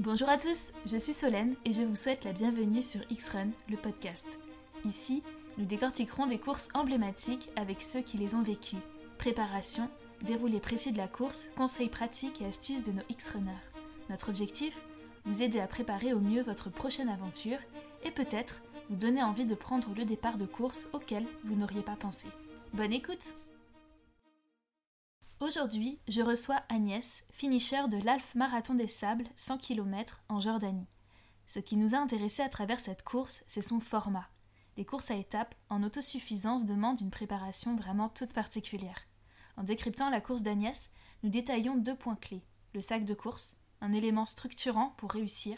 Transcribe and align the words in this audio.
Bonjour 0.00 0.28
à 0.28 0.38
tous, 0.38 0.72
je 0.86 0.96
suis 0.96 1.12
Solène 1.12 1.56
et 1.64 1.72
je 1.72 1.82
vous 1.82 1.96
souhaite 1.96 2.24
la 2.24 2.32
bienvenue 2.32 2.82
sur 2.82 3.00
X-Run, 3.10 3.48
le 3.68 3.76
podcast. 3.76 4.38
Ici, 4.84 5.24
nous 5.56 5.64
décortiquerons 5.64 6.26
des 6.26 6.38
courses 6.38 6.68
emblématiques 6.72 7.50
avec 7.56 7.82
ceux 7.82 8.00
qui 8.02 8.16
les 8.16 8.36
ont 8.36 8.42
vécues. 8.42 8.76
Préparation, 9.18 9.90
déroulé 10.22 10.60
précis 10.60 10.92
de 10.92 10.98
la 10.98 11.08
course, 11.08 11.48
conseils 11.56 11.88
pratiques 11.88 12.40
et 12.40 12.46
astuces 12.46 12.84
de 12.84 12.92
nos 12.92 13.02
X-Runners. 13.08 13.50
Notre 14.08 14.28
objectif 14.28 14.78
Vous 15.24 15.42
aider 15.42 15.58
à 15.58 15.66
préparer 15.66 16.12
au 16.12 16.20
mieux 16.20 16.42
votre 16.42 16.70
prochaine 16.70 17.08
aventure 17.08 17.58
et 18.04 18.12
peut-être 18.12 18.62
vous 18.90 18.96
donner 18.96 19.24
envie 19.24 19.46
de 19.46 19.56
prendre 19.56 19.92
le 19.96 20.04
départ 20.04 20.36
de 20.36 20.46
course 20.46 20.90
auquel 20.92 21.26
vous 21.42 21.56
n'auriez 21.56 21.82
pas 21.82 21.96
pensé. 21.96 22.28
Bonne 22.72 22.92
écoute 22.92 23.34
Aujourd'hui, 25.40 26.00
je 26.08 26.20
reçois 26.20 26.62
Agnès, 26.68 27.24
finisher 27.30 27.86
de 27.88 27.96
l'Alf 28.04 28.34
Marathon 28.34 28.74
des 28.74 28.88
Sables 28.88 29.28
100 29.36 29.58
km 29.58 30.22
en 30.28 30.40
Jordanie. 30.40 30.88
Ce 31.46 31.60
qui 31.60 31.76
nous 31.76 31.94
a 31.94 31.98
intéressé 31.98 32.42
à 32.42 32.48
travers 32.48 32.80
cette 32.80 33.04
course, 33.04 33.44
c'est 33.46 33.62
son 33.62 33.78
format. 33.78 34.28
Les 34.76 34.84
courses 34.84 35.12
à 35.12 35.14
étapes 35.14 35.54
en 35.68 35.84
autosuffisance 35.84 36.66
demandent 36.66 37.00
une 37.00 37.12
préparation 37.12 37.76
vraiment 37.76 38.08
toute 38.08 38.32
particulière. 38.32 39.06
En 39.56 39.62
décryptant 39.62 40.10
la 40.10 40.20
course 40.20 40.42
d'Agnès, 40.42 40.90
nous 41.22 41.30
détaillons 41.30 41.76
deux 41.76 41.96
points 41.96 42.16
clés 42.16 42.44
le 42.74 42.82
sac 42.82 43.04
de 43.04 43.14
course, 43.14 43.60
un 43.80 43.92
élément 43.92 44.26
structurant 44.26 44.94
pour 44.98 45.12
réussir, 45.12 45.56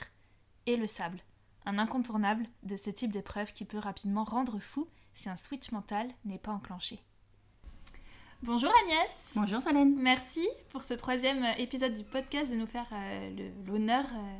et 0.66 0.77
le 0.77 0.86
sable, 0.86 1.22
un 1.64 1.78
incontournable 1.78 2.47
de 2.62 2.77
ce 2.77 2.91
type 2.91 3.12
d'épreuve 3.12 3.52
qui 3.52 3.64
peut 3.64 3.78
rapidement 3.78 4.24
rendre 4.24 4.58
fou 4.58 4.88
si 5.14 5.28
un 5.28 5.36
switch 5.36 5.72
mental 5.72 6.10
n'est 6.24 6.38
pas 6.38 6.52
enclenché. 6.52 7.00
Bonjour 8.42 8.72
Agnès. 8.84 9.32
Bonjour 9.34 9.60
Solène. 9.60 9.94
Merci 9.98 10.48
pour 10.70 10.82
ce 10.82 10.94
troisième 10.94 11.44
épisode 11.58 11.94
du 11.94 12.04
podcast 12.04 12.50
de 12.50 12.56
nous 12.56 12.66
faire 12.66 12.86
euh, 12.90 13.50
l'honneur 13.66 14.06
euh, 14.06 14.38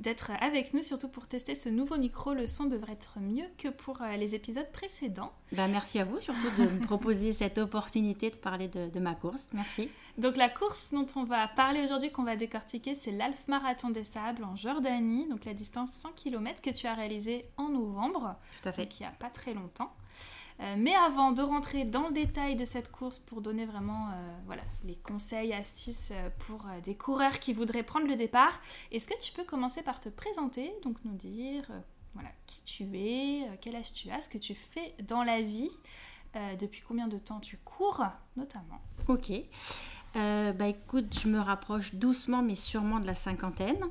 d'être 0.00 0.32
avec 0.40 0.74
nous, 0.74 0.82
surtout 0.82 1.06
pour 1.06 1.28
tester 1.28 1.54
ce 1.54 1.68
nouveau 1.68 1.96
micro. 1.96 2.34
Le 2.34 2.48
son 2.48 2.64
devrait 2.64 2.94
être 2.94 3.20
mieux 3.20 3.44
que 3.56 3.68
pour 3.68 4.02
euh, 4.02 4.16
les 4.16 4.34
épisodes 4.34 4.68
précédents. 4.72 5.30
Bah, 5.52 5.68
merci 5.68 6.00
à 6.00 6.04
vous 6.04 6.18
surtout 6.18 6.50
de 6.58 6.64
me 6.64 6.80
proposer 6.80 7.32
cette 7.32 7.58
opportunité 7.58 8.30
de 8.30 8.36
parler 8.36 8.66
de, 8.66 8.88
de, 8.88 8.98
ma 8.98 9.14
course. 9.14 9.48
Merci. 9.52 9.90
Donc 10.18 10.36
la 10.36 10.48
course 10.48 10.92
dont 10.92 11.06
on 11.14 11.22
va 11.22 11.46
parler 11.46 11.84
aujourd'hui, 11.84 12.10
qu'on 12.10 12.24
va 12.24 12.34
décortiquer, 12.34 12.96
c'est 12.96 13.12
l'Alf 13.12 13.46
Marathon 13.46 13.90
des 13.90 14.02
Sables 14.02 14.42
en 14.42 14.56
Jordanie, 14.56 15.28
donc 15.28 15.44
la 15.44 15.54
distance 15.54 15.92
100 15.92 16.14
km 16.16 16.60
que 16.60 16.70
tu 16.70 16.88
as 16.88 16.94
réalisée 16.94 17.44
en 17.58 17.68
novembre. 17.68 18.34
Tout 18.60 18.68
à 18.68 18.72
fait. 18.72 18.82
Donc 18.82 18.98
il 18.98 19.02
n'y 19.04 19.08
a 19.08 19.12
pas 19.12 19.30
très 19.30 19.54
longtemps. 19.54 19.92
Euh, 20.60 20.74
mais 20.78 20.94
avant 20.94 21.32
de 21.32 21.42
rentrer 21.42 21.84
dans 21.84 22.08
le 22.08 22.14
détail 22.14 22.56
de 22.56 22.64
cette 22.64 22.90
course 22.90 23.18
pour 23.18 23.42
donner 23.42 23.66
vraiment 23.66 24.08
euh, 24.08 24.12
voilà, 24.46 24.62
les 24.84 24.96
conseils, 24.96 25.52
astuces 25.52 26.12
euh, 26.12 26.30
pour 26.46 26.64
des 26.84 26.94
coureurs 26.94 27.38
qui 27.40 27.52
voudraient 27.52 27.82
prendre 27.82 28.06
le 28.06 28.16
départ, 28.16 28.58
est-ce 28.90 29.06
que 29.06 29.20
tu 29.20 29.32
peux 29.32 29.44
commencer 29.44 29.82
par 29.82 30.00
te 30.00 30.08
présenter, 30.08 30.72
donc 30.82 30.96
nous 31.04 31.14
dire 31.14 31.64
voilà, 32.14 32.30
qui 32.46 32.62
tu 32.64 32.84
es, 32.96 33.46
quel 33.60 33.76
âge 33.76 33.92
tu 33.92 34.10
as, 34.10 34.22
ce 34.22 34.30
que 34.30 34.38
tu 34.38 34.54
fais 34.54 34.94
dans 35.02 35.22
la 35.22 35.42
vie, 35.42 35.70
depuis 36.58 36.82
combien 36.86 37.08
de 37.08 37.18
temps 37.18 37.40
tu 37.40 37.58
cours 37.58 38.04
notamment? 38.36 38.80
Ok. 39.08 39.30
bah 40.14 40.66
écoute, 40.66 41.18
je 41.20 41.28
me 41.28 41.38
rapproche 41.38 41.94
doucement 41.94 42.40
mais 42.40 42.54
sûrement 42.54 43.00
de 43.00 43.06
la 43.06 43.14
cinquantaine. 43.14 43.84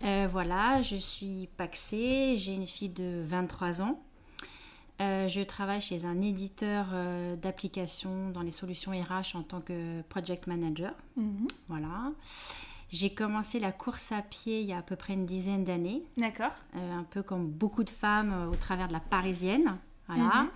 voilà, 0.00 0.80
je 0.82 0.94
suis 0.94 1.48
paxée, 1.56 2.36
j'ai 2.36 2.54
une 2.54 2.68
fille 2.68 2.90
de 2.90 3.24
23 3.26 3.82
ans. 3.82 3.98
Euh, 5.00 5.28
je 5.28 5.40
travaille 5.40 5.80
chez 5.80 6.04
un 6.04 6.20
éditeur 6.20 6.88
euh, 6.92 7.34
d'applications 7.36 8.30
dans 8.30 8.42
les 8.42 8.52
solutions 8.52 8.92
RH 8.92 9.36
en 9.36 9.42
tant 9.42 9.60
que 9.60 10.02
project 10.02 10.46
manager. 10.46 10.92
Mhm. 11.16 11.46
Voilà. 11.68 12.12
J'ai 12.90 13.14
commencé 13.14 13.60
la 13.60 13.72
course 13.72 14.12
à 14.12 14.20
pied 14.20 14.60
il 14.60 14.66
y 14.66 14.72
a 14.72 14.78
à 14.78 14.82
peu 14.82 14.96
près 14.96 15.14
une 15.14 15.24
dizaine 15.24 15.64
d'années. 15.64 16.02
D'accord. 16.16 16.52
Euh, 16.76 16.98
un 16.98 17.04
peu 17.04 17.22
comme 17.22 17.46
beaucoup 17.46 17.84
de 17.84 17.90
femmes 17.90 18.48
au 18.52 18.56
travers 18.56 18.88
de 18.88 18.92
la 18.92 19.00
parisienne. 19.00 19.78
Voilà. 20.06 20.42
Mhm. 20.42 20.50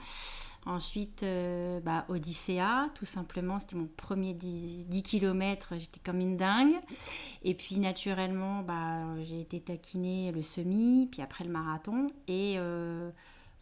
Ensuite, 0.67 1.23
bah, 1.85 2.07
Odyssea, 2.09 2.89
tout 2.95 3.05
simplement, 3.05 3.61
c'était 3.61 3.77
mon 3.77 3.87
premier 3.99 4.33
10, 4.33 4.87
10 4.87 5.03
km, 5.03 5.75
j'étais 5.77 6.01
comme 6.03 6.21
une 6.21 6.39
dingue. 6.39 6.77
Et 7.43 7.53
puis, 7.53 7.77
naturellement, 7.77 8.63
bah, 8.63 9.03
j'ai 9.25 9.43
été 9.43 9.61
taquinée 9.61 10.33
le 10.33 10.41
semi, 10.41 11.07
puis 11.13 11.21
après 11.21 11.45
le 11.45 11.51
marathon. 11.51 12.07
Et 12.29 12.59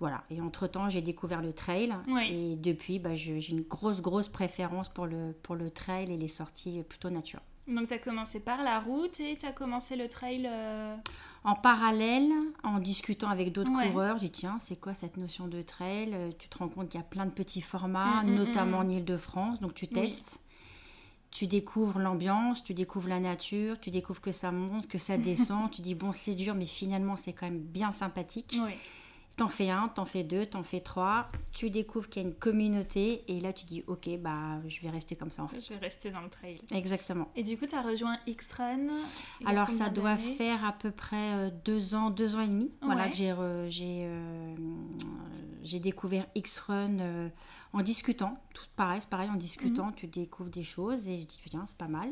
voilà. 0.03 0.25
Et 0.31 0.41
entre-temps, 0.41 0.91
j'ai 0.91 1.01
découvert 1.01 1.41
le 1.41 1.53
trail. 1.53 1.95
Et 2.29 2.57
depuis, 2.57 2.99
bah, 2.99 3.15
j'ai 3.15 3.39
une 3.51 3.61
grosse, 3.63 4.03
grosse 4.03 4.27
préférence 4.27 4.89
pour 4.89 5.07
le, 5.07 5.33
pour 5.45 5.55
le 5.55 5.71
trail 5.71 6.13
et 6.13 6.17
les 6.17 6.27
sorties 6.27 6.83
plutôt 6.89 7.09
nature. 7.09 7.39
Donc, 7.69 7.87
tu 7.87 7.95
as 7.95 7.99
commencé 7.99 8.41
par 8.41 8.65
la 8.65 8.81
route 8.81 9.21
et 9.21 9.37
tu 9.37 9.47
as 9.47 9.53
commencé 9.53 9.95
le 9.95 10.09
trail 10.09 10.49
euh, 10.51 10.97
En 11.45 11.55
parallèle, 11.55 12.29
en 12.65 12.81
discutant 12.81 13.29
avec 13.29 13.53
d'autres 13.53 13.71
coureurs, 13.71 14.19
j'ai 14.19 14.27
dit 14.27 14.33
tiens, 14.33 14.59
c'est 14.59 14.75
quoi 14.75 14.93
cette 14.93 15.17
notion 15.17 15.47
de 15.47 15.63
trail? 15.63 16.11
Euh, 16.13 16.33
Tu 16.37 16.49
te 16.49 16.59
rends 16.59 16.69
compte 16.69 16.89
qu'il 16.89 16.99
y 16.99 17.03
a 17.05 17.07
plein 17.07 17.25
de 17.25 17.31
petits 17.31 17.61
formats, 17.61 18.25
mm, 18.25 18.31
mm, 18.31 18.35
notamment 18.35 18.79
mm. 18.79 18.87
en 18.87 18.89
Ile-de-France. 18.89 19.61
Donc, 19.61 19.75
tu 19.75 19.87
testes. 19.87 20.41
Tu 21.31 21.47
découvres 21.47 22.01
l'ambiance, 22.01 22.65
tu 22.65 22.75
découvres 22.75 23.09
la 23.09 23.21
nature, 23.21 23.79
tu 23.79 23.93
découvres 23.93 24.21
que 24.21 24.33
ça 24.33 24.51
monte, 24.51 24.89
que 24.89 24.99
ça 24.99 25.17
descend. 25.31 25.71
tu 25.71 25.81
dis 25.81 25.95
bon, 25.95 26.11
c'est 26.11 26.35
dur, 26.35 26.57
mais 26.57 26.67
finalement, 26.67 27.15
c'est 27.15 27.33
quand 27.33 27.47
même 27.47 27.61
bien 27.61 27.93
sympathique. 27.93 28.59
Oui. 28.67 28.73
T'en 29.37 29.49
fais 29.49 29.71
un, 29.71 29.89
t'en 29.89 30.05
fais 30.05 30.25
deux, 30.25 30.45
t'en 30.45 30.63
fais 30.63 30.81
trois, 30.81 31.27
tu 31.53 31.71
découvres 31.71 32.09
qu'il 32.09 32.23
y 32.23 32.25
a 32.25 32.29
une 32.29 32.35
communauté 32.35 33.25
et 33.29 33.41
là 33.41 33.55
tu 33.55 33.65
dis 33.65 33.83
ok 33.87 34.11
bah 34.19 34.61
je 34.69 34.81
vais 34.83 34.91
rester 34.91 35.17
comme 35.17 35.31
ça 35.31 35.43
en 35.43 35.49
fait. 35.49 35.59
Je 35.59 35.73
vais 35.73 35.81
rester 35.81 36.11
dans 36.11 36.21
le 36.21 36.29
trail. 36.29 36.61
Exactement. 36.71 37.29
Et 37.35 37.43
du 37.43 37.57
coup 37.57 37.67
tu 37.67 37.75
as 37.75 37.81
rejoint 37.81 38.19
X-Run 38.27 38.89
Alors 39.47 39.69
ça 39.69 39.89
doit 39.89 40.19
faire 40.19 40.65
à 40.67 40.73
peu 40.73 40.91
près 40.91 41.35
euh, 41.35 41.51
deux 41.65 41.95
ans, 41.95 42.11
deux 42.11 42.37
ans 42.37 42.41
et 42.43 42.49
demi. 42.49 42.71
Voilà 42.83 43.09
que 43.09 43.17
j'ai 43.17 43.35
j'ai 43.69 44.05
euh, 44.05 44.55
j'ai 45.63 45.81
découvert 45.81 46.27
X-Run 46.35 46.99
euh, 47.01 47.29
en 47.73 47.81
discutant. 47.81 48.39
Tout 48.53 48.65
pareil, 48.77 49.01
c'est 49.01 49.09
pareil 49.09 49.31
en 49.31 49.37
discutant, 49.37 49.87
mhm. 49.87 49.95
tu 49.95 50.07
découvres 50.09 50.51
des 50.51 50.63
choses 50.63 51.09
et 51.09 51.19
je 51.19 51.27
dis 51.27 51.41
tiens 51.49 51.65
c'est 51.67 51.79
pas 51.79 51.89
mal. 51.89 52.11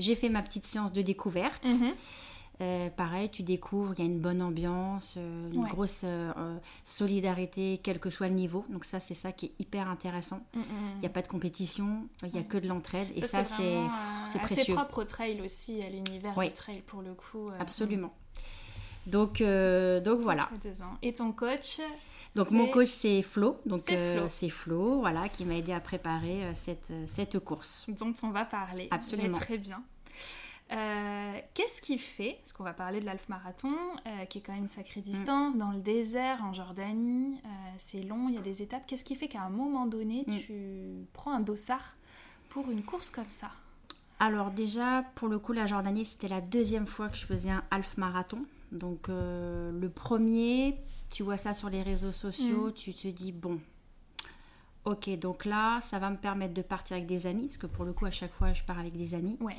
J'ai 0.00 0.16
fait 0.16 0.30
ma 0.30 0.42
petite 0.42 0.66
séance 0.66 0.92
de 0.92 1.02
découverte. 1.02 1.64
Mhm. 1.64 1.94
Euh, 2.62 2.88
pareil, 2.88 3.28
tu 3.28 3.42
découvres, 3.42 3.92
il 3.96 4.00
y 4.00 4.02
a 4.02 4.10
une 4.10 4.20
bonne 4.20 4.40
ambiance, 4.40 5.14
euh, 5.18 5.50
une 5.52 5.66
grosse 5.66 6.00
euh, 6.04 6.56
solidarité, 6.84 7.80
quel 7.82 7.98
que 7.98 8.08
soit 8.08 8.28
le 8.28 8.34
niveau. 8.34 8.64
Donc 8.70 8.84
ça, 8.84 8.98
c'est 8.98 9.14
ça 9.14 9.32
qui 9.32 9.46
est 9.46 9.52
hyper 9.58 9.90
intéressant. 9.90 10.40
Mm, 10.54 10.58
mm, 10.58 10.62
mm. 10.62 10.90
Il 10.94 11.00
n'y 11.00 11.06
a 11.06 11.10
pas 11.10 11.22
de 11.22 11.28
compétition, 11.28 12.08
il 12.22 12.30
n'y 12.30 12.38
a 12.38 12.42
que 12.42 12.56
de 12.56 12.66
l'entraide. 12.66 13.08
Et 13.14 13.22
ça, 13.22 13.44
c'est 13.44 13.76
précieux. 14.40 14.64
C'est 14.64 14.72
propre 14.72 15.02
au 15.02 15.04
trail 15.04 15.40
aussi, 15.42 15.82
à 15.82 15.90
l'univers 15.90 16.34
du 16.38 16.52
trail 16.52 16.82
pour 16.86 17.02
le 17.02 17.14
coup. 17.14 17.46
Absolument. 17.58 18.14
Donc, 19.06 19.42
donc 19.42 20.20
voilà. 20.20 20.48
Et 21.02 21.12
ton 21.12 21.32
coach 21.32 21.80
donc 22.34 22.50
mon 22.50 22.66
coach 22.66 22.88
c'est 22.88 23.22
Flo, 23.22 23.56
donc 23.64 23.84
c'est 24.28 24.50
Flo. 24.50 25.00
voilà, 25.00 25.30
qui 25.30 25.46
m'a 25.46 25.54
aidé 25.54 25.72
à 25.72 25.80
préparer 25.80 26.50
cette, 26.52 26.92
cette 27.06 27.38
course. 27.38 27.86
Dont 27.88 28.12
on 28.22 28.30
va 28.30 28.44
parler. 28.44 28.88
Absolument. 28.90 29.38
très 29.38 29.56
bien. 29.56 29.82
Euh, 30.72 31.38
qu'est-ce 31.54 31.80
qui 31.80 31.98
fait, 31.98 32.38
parce 32.40 32.52
qu'on 32.52 32.64
va 32.64 32.72
parler 32.72 33.00
de 33.00 33.06
l'Alf 33.06 33.28
Marathon, 33.28 33.76
euh, 34.06 34.24
qui 34.24 34.38
est 34.38 34.40
quand 34.40 34.52
même 34.52 34.62
une 34.62 34.68
sacrée 34.68 35.00
distance, 35.00 35.54
mm. 35.54 35.58
dans 35.58 35.70
le 35.70 35.78
désert, 35.78 36.42
en 36.42 36.52
Jordanie, 36.52 37.40
euh, 37.44 37.48
c'est 37.78 38.02
long, 38.02 38.28
il 38.28 38.34
y 38.34 38.38
a 38.38 38.40
des 38.40 38.62
étapes. 38.62 38.82
Qu'est-ce 38.86 39.04
qui 39.04 39.14
fait 39.14 39.28
qu'à 39.28 39.42
un 39.42 39.50
moment 39.50 39.86
donné, 39.86 40.24
mm. 40.26 40.38
tu 40.38 41.06
prends 41.12 41.32
un 41.32 41.40
dossard 41.40 41.96
pour 42.48 42.68
une 42.70 42.82
course 42.82 43.10
comme 43.10 43.30
ça? 43.30 43.50
Alors 44.18 44.50
déjà, 44.50 45.04
pour 45.14 45.28
le 45.28 45.38
coup, 45.38 45.52
la 45.52 45.66
Jordanie, 45.66 46.04
c'était 46.04 46.28
la 46.28 46.40
deuxième 46.40 46.86
fois 46.86 47.08
que 47.08 47.16
je 47.16 47.26
faisais 47.26 47.50
un 47.50 47.62
Half 47.70 47.96
Marathon. 47.96 48.42
Donc 48.72 49.06
le 49.08 49.88
premier, 49.88 50.76
tu 51.10 51.22
vois 51.22 51.36
ça 51.36 51.54
sur 51.54 51.70
les 51.70 51.82
réseaux 51.82 52.12
sociaux, 52.12 52.68
mm. 52.68 52.72
tu 52.72 52.92
te 52.92 53.06
dis, 53.08 53.30
bon, 53.30 53.60
ok, 54.84 55.10
donc 55.18 55.44
là, 55.44 55.80
ça 55.80 55.98
va 55.98 56.10
me 56.10 56.16
permettre 56.16 56.54
de 56.54 56.62
partir 56.62 56.96
avec 56.96 57.06
des 57.06 57.26
amis, 57.26 57.46
parce 57.46 57.58
que 57.58 57.66
pour 57.66 57.84
le 57.84 57.92
coup, 57.92 58.06
à 58.06 58.10
chaque 58.10 58.32
fois, 58.32 58.52
je 58.52 58.64
pars 58.64 58.78
avec 58.78 58.96
des 58.96 59.14
amis. 59.14 59.36
Ouais. 59.40 59.56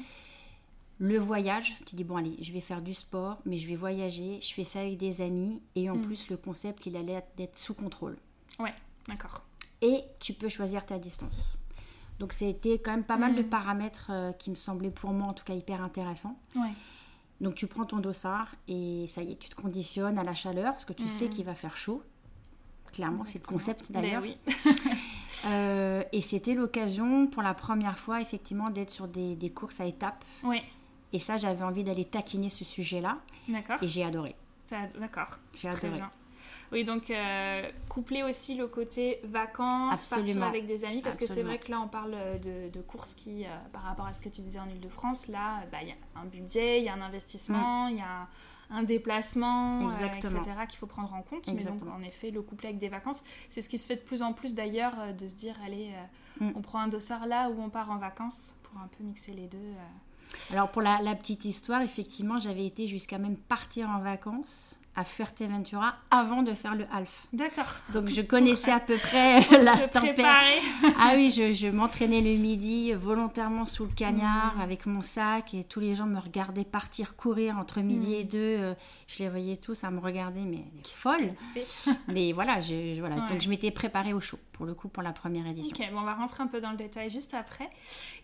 Le 1.00 1.20
voyage, 1.20 1.76
tu 1.86 1.96
dis, 1.96 2.04
bon, 2.04 2.18
allez, 2.18 2.36
je 2.42 2.52
vais 2.52 2.62
faire 2.62 2.82
du 2.82 2.94
sport, 2.94 3.38
mais 3.46 3.58
je 3.58 3.68
vais 3.68 3.76
voyager, 3.76 4.40
je 4.42 4.54
fais 4.54 4.64
ça 4.64 4.80
avec 4.80 4.98
des 4.98 5.22
amis, 5.22 5.62
et 5.76 5.90
en 5.90 5.96
mm. 5.96 6.02
plus, 6.02 6.30
le 6.30 6.38
concept, 6.38 6.88
il 6.88 6.98
allait 6.98 7.24
être 7.38 7.58
sous 7.58 7.76
contrôle. 7.76 8.18
Ouais, 8.60 8.74
d'accord. 9.08 9.44
Et 9.82 10.02
tu 10.20 10.34
peux 10.34 10.50
choisir 10.50 10.86
ta 10.86 10.98
distance. 10.98 11.58
Donc, 12.18 12.34
c'était 12.34 12.80
quand 12.80 12.92
même 12.92 13.04
pas 13.04 13.18
mal 13.18 13.36
de 13.36 13.44
mm. 13.44 13.50
paramètres 13.50 14.08
euh, 14.10 14.32
qui 14.32 14.50
me 14.50 14.56
semblaient 14.56 14.90
pour 14.90 15.12
moi, 15.12 15.28
en 15.28 15.34
tout 15.34 15.44
cas, 15.44 15.54
hyper 15.54 15.84
intéressants. 15.84 16.40
Ouais. 16.56 16.72
Donc, 17.42 17.54
tu 17.54 17.68
prends 17.68 17.86
ton 17.86 17.98
dossard, 17.98 18.56
et 18.68 19.06
ça 19.08 19.22
y 19.22 19.34
est, 19.34 19.36
tu 19.36 19.50
te 19.50 19.56
conditionnes 19.56 20.18
à 20.18 20.24
la 20.24 20.34
chaleur, 20.34 20.72
parce 20.72 20.86
que 20.86 20.94
tu 20.94 21.08
sais 21.08 21.28
mm. 21.28 21.30
qu'il 21.30 21.46
va 21.46 21.54
faire 21.54 21.78
chaud. 21.78 22.02
Clairement, 22.92 23.26
c'est 23.26 23.46
le 23.46 23.48
concept 23.48 23.92
ben 23.92 24.02
d'ailleurs. 24.02 24.24
Oui. 24.24 24.38
euh, 25.46 26.02
et 26.12 26.22
c'était 26.22 26.56
l'occasion, 26.56 27.28
pour 27.28 27.44
la 27.44 27.54
première 27.54 28.00
fois, 28.00 28.20
effectivement, 28.20 28.72
d'être 28.72 28.90
sur 28.90 29.08
des, 29.08 29.36
des 29.36 29.52
courses 29.52 29.80
à 29.80 29.86
étapes. 29.86 30.26
Oui. 30.44 30.64
Et 31.14 31.20
ça, 31.20 31.38
j'avais 31.38 31.64
envie 31.64 31.84
d'aller 31.84 32.06
taquiner 32.06 32.50
ce 32.50 32.66
sujet-là. 32.66 33.18
D'accord. 33.48 33.82
Et 33.82 33.88
j'ai 33.88 34.04
adoré. 34.04 34.36
D'accord. 34.70 35.38
J'ai 35.58 35.70
adoré. 35.70 36.02
Oui, 36.74 36.84
donc 36.84 37.10
euh, 37.10 37.70
coupler 37.88 38.24
aussi 38.24 38.56
le 38.56 38.68
côté 38.68 39.22
vacances, 39.24 40.10
partir 40.10 40.44
avec 40.44 40.68
des 40.68 40.84
amis, 40.84 41.02
parce 41.02 41.16
que 41.16 41.26
c'est 41.26 41.44
vrai 41.44 41.60
que 41.60 41.72
là 41.72 41.80
on 41.80 41.88
parle 41.88 42.16
de, 42.42 42.82
courses 42.82 43.16
qui, 43.16 43.46
euh, 43.46 43.48
par 43.72 43.84
rapport 43.84 44.06
à 44.06 44.12
ce 44.12 44.22
que 44.22 44.28
tu 44.28 44.42
disais 44.42 44.60
en 44.60 44.68
Ile-de-France, 44.68 45.28
là 45.28 45.64
bah, 45.72 45.78
il 45.82 45.88
y 45.88 45.92
a 45.92 46.20
un 46.20 46.26
budget, 46.26 46.80
il 46.80 46.84
y 46.84 46.90
a 46.90 46.94
un 46.94 47.02
investissement, 47.02 47.88
mm. 47.88 47.92
il 47.92 47.98
y 47.98 48.02
a 48.02 48.28
un 48.70 48.84
déplacement, 48.84 49.90
euh, 49.90 50.08
etc., 50.08 50.42
qu'il 50.68 50.78
faut 50.78 50.88
prendre 50.88 51.14
en 51.14 51.22
compte. 51.22 51.48
Mais 51.54 51.64
donc, 51.64 51.82
en 51.88 52.02
effet, 52.02 52.32
le 52.32 52.42
couple 52.42 52.66
avec 52.66 52.78
des 52.78 52.90
vacances, 52.90 53.24
c'est 53.50 53.62
ce 53.62 53.70
qui 53.70 53.78
se 53.78 53.88
fait 53.88 53.96
de 53.96 54.02
plus 54.02 54.22
en 54.22 54.34
plus 54.34 54.56
d'ailleurs, 54.56 54.94
euh, 55.00 55.14
de 55.14 55.28
se 55.28 55.36
dire, 55.36 55.56
allez, 55.66 55.92
euh, 56.42 56.46
mm. 56.46 56.54
on 56.56 56.62
prend 56.62 56.80
un 56.80 56.88
dossard 56.88 57.26
là 57.28 57.50
où 57.50 57.62
on 57.62 57.70
part 57.70 57.92
en 57.92 57.98
vacances 57.98 58.54
pour 58.64 58.80
un 58.82 58.88
peu 58.88 59.04
mixer 59.04 59.34
les 59.34 59.48
deux. 59.48 59.74
Alors, 60.52 60.70
pour 60.70 60.82
la, 60.82 61.16
petite 61.16 61.46
histoire, 61.46 61.82
effectivement, 61.82 62.40
j'avais 62.40 62.66
été 62.66 62.88
jusqu'à 62.88 63.18
même 63.18 63.38
partir 63.38 63.90
en 63.90 64.00
vacances 64.00 64.80
à 64.98 65.04
Fuerteventura 65.04 65.96
avant 66.10 66.42
de 66.42 66.54
faire 66.54 66.76
le 66.76 66.86
half. 66.92 67.28
D'accord. 67.32 67.72
Donc 67.94 68.10
je 68.10 68.22
connaissais 68.22 68.72
à 68.72 68.80
peu 68.80 68.98
près 68.98 69.40
la 69.64 69.78
température. 69.78 70.26
ah 71.00 71.14
oui, 71.16 71.30
je, 71.30 71.54
je 71.54 71.68
m'entraînais 71.68 72.20
le 72.20 72.36
midi 72.38 72.92
volontairement 72.94 73.66
sous 73.66 73.86
le 73.86 73.92
cagnard 73.92 74.58
mmh. 74.58 74.62
avec 74.62 74.86
mon 74.88 75.04
sac 75.04 75.54
et 75.54 75.64
tous 75.64 75.80
les 75.80 75.94
gens 75.94 76.08
me 76.08 76.20
regardaient 76.20 76.66
partir 76.66 77.16
courir 77.16 77.58
entre 77.58 77.80
midi 77.82 78.16
et 78.16 78.24
mmh. 78.24 78.28
deux. 78.28 78.38
Euh, 78.58 78.74
je 79.06 79.24
les 79.24 79.30
voyais 79.30 79.58
tous 79.58 79.84
à 79.84 79.92
me 79.92 80.00
regarder, 80.00 80.42
mais 80.42 80.66
elle 80.74 80.80
est 80.80 80.88
folle. 80.88 81.34
mais 82.08 82.34
voilà, 82.34 82.60
je, 82.60 83.00
voilà. 83.00 83.18
donc 83.18 83.40
je 83.40 83.50
m'étais 83.50 83.70
préparée 83.70 84.14
au 84.14 84.20
chaud 84.20 84.40
pour 84.52 84.66
le 84.66 84.74
coup 84.74 84.88
pour 84.88 85.04
la 85.04 85.14
première 85.14 85.46
édition. 85.46 85.78
Ok, 85.80 85.92
bon, 85.92 86.00
on 86.00 86.06
va 86.06 86.16
rentrer 86.16 86.42
un 86.42 86.48
peu 86.48 86.60
dans 86.60 86.72
le 86.72 86.78
détail 86.78 87.12
juste 87.12 87.36
après. 87.36 87.70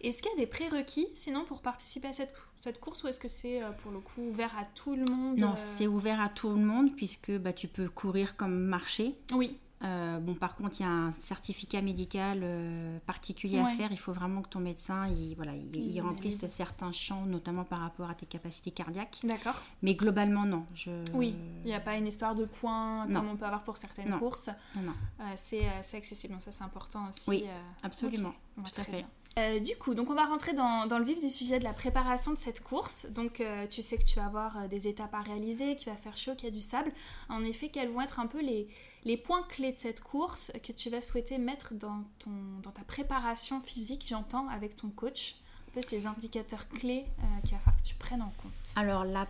Est-ce 0.02 0.24
qu'il 0.24 0.32
y 0.32 0.34
a 0.34 0.38
des 0.38 0.48
prérequis 0.48 1.08
sinon 1.14 1.46
pour 1.46 1.62
participer 1.62 2.08
à 2.08 2.14
cette, 2.14 2.34
cette 2.64 2.80
course 2.80 3.04
ou 3.04 3.10
est-ce 3.10 3.20
que 3.20 3.28
c'est 3.28 3.62
euh, 3.62 3.72
pour 3.72 3.92
le 3.92 4.00
coup 4.00 4.22
ouvert 4.22 4.58
à 4.58 4.64
tout 4.66 4.96
le 4.96 5.04
monde 5.04 5.38
Non, 5.38 5.52
euh 5.52 5.56
c'est 5.58 5.88
ouvert 5.88 6.22
à 6.22 6.30
tout 6.30 6.50
le 6.50 6.56
monde 6.56 6.96
puisque 6.96 7.32
bah, 7.32 7.52
tu 7.52 7.68
peux 7.68 7.90
courir 7.90 8.38
comme 8.38 8.58
marcher. 8.58 9.16
Oui. 9.34 9.58
Euh, 9.84 10.18
bon, 10.20 10.34
par 10.34 10.56
contre, 10.56 10.80
il 10.80 10.84
y 10.84 10.86
a 10.86 10.90
un 10.90 11.12
certificat 11.12 11.82
médical 11.82 12.40
euh, 12.42 12.98
particulier 13.06 13.60
à 13.60 13.68
faire. 13.68 13.92
Il 13.92 14.00
faut 14.00 14.14
vraiment 14.14 14.42
que 14.42 14.48
ton 14.48 14.62
médecin 14.62 15.08
il, 15.08 15.36
voilà, 15.36 15.52
il, 15.74 16.00
remplisse 16.02 16.46
certains 16.48 16.94
champs, 16.94 17.26
notamment 17.26 17.66
par 17.66 17.82
rapport 17.82 18.10
à 18.10 18.16
tes 18.16 18.26
capacités 18.26 18.72
cardiaques. 18.72 19.20
D'accord. 19.24 19.62
Mais 19.82 19.96
globalement, 19.96 20.46
non. 20.46 20.66
Je... 20.74 20.90
Oui, 21.14 21.36
il 21.66 21.68
n'y 21.68 21.76
a 21.76 21.82
pas 21.82 21.98
une 21.98 22.08
histoire 22.08 22.34
de 22.34 22.46
points 22.46 23.08
comme 23.12 23.28
on 23.28 23.36
peut 23.36 23.46
avoir 23.46 23.64
pour 23.64 23.76
certaines 23.76 24.18
courses. 24.20 24.50
Non, 24.78 24.84
non. 24.84 24.94
Euh, 25.20 25.24
c'est 25.36 25.98
accessible, 25.98 26.36
ça 26.40 26.54
c'est 26.54 26.64
important 26.64 27.10
aussi. 27.10 27.30
Oui, 27.30 27.44
absolument. 27.84 28.34
Tout 28.56 28.82
à 28.82 28.84
fait. 28.86 29.06
Euh, 29.40 29.60
du 29.60 29.76
coup, 29.76 29.96
donc 29.96 30.10
on 30.12 30.14
va 30.14 30.26
rentrer 30.26 30.54
dans, 30.54 30.86
le 30.88 31.04
vif 31.04 31.20
du 31.20 31.30
sujet 31.30 31.58
de 31.58 31.64
la 31.64 31.74
préparation 31.74 32.32
de 32.32 32.38
cette 32.38 32.62
course. 32.64 33.08
Donc 33.12 33.42
euh, 33.42 33.66
tu 33.68 33.82
sais 33.82 33.98
que 33.98 34.04
tu 34.04 34.20
vas 34.20 34.26
avoir 34.26 34.58
euh, 34.58 34.68
des 34.68 34.88
étapes 34.88 35.14
à 35.14 35.22
réaliser, 35.22 35.76
qu'il 35.76 35.92
va 35.92 35.98
faire 35.98 36.16
chaud, 36.16 36.36
qu'il 36.36 36.46
y 36.46 36.52
a 36.52 36.56
du 36.56 36.62
sable. 36.62 36.92
En 37.30 37.44
effet, 37.44 37.70
quels 37.70 37.90
vont 37.90 38.02
être 38.02 38.20
un 38.20 38.28
peu 38.28 38.42
les, 38.42 38.68
les, 39.06 39.18
points 39.18 39.44
clés 39.50 39.72
de 39.72 39.78
cette 39.78 40.02
course 40.02 40.52
que 40.64 40.72
tu 40.72 40.90
vas 40.90 41.02
souhaiter 41.02 41.40
mettre 41.40 41.74
dans, 41.74 42.04
ton, 42.20 42.32
dans 42.62 42.72
ta 42.72 42.84
préparation 42.84 43.60
physique, 43.62 44.06
j'entends, 44.08 44.48
avec 44.50 44.76
ton 44.76 44.90
coach? 44.90 45.36
Un 45.70 45.74
peu 45.74 45.82
ces 45.82 46.06
indicateurs 46.06 46.70
clés 46.70 47.06
qu'il 47.44 47.54
va 47.54 47.58
falloir 47.58 47.82
que 47.82 47.88
tu 47.88 47.96
prennes 47.96 48.22
en 48.22 48.32
compte. 48.38 48.74
Alors 48.76 49.06
la 49.06 49.26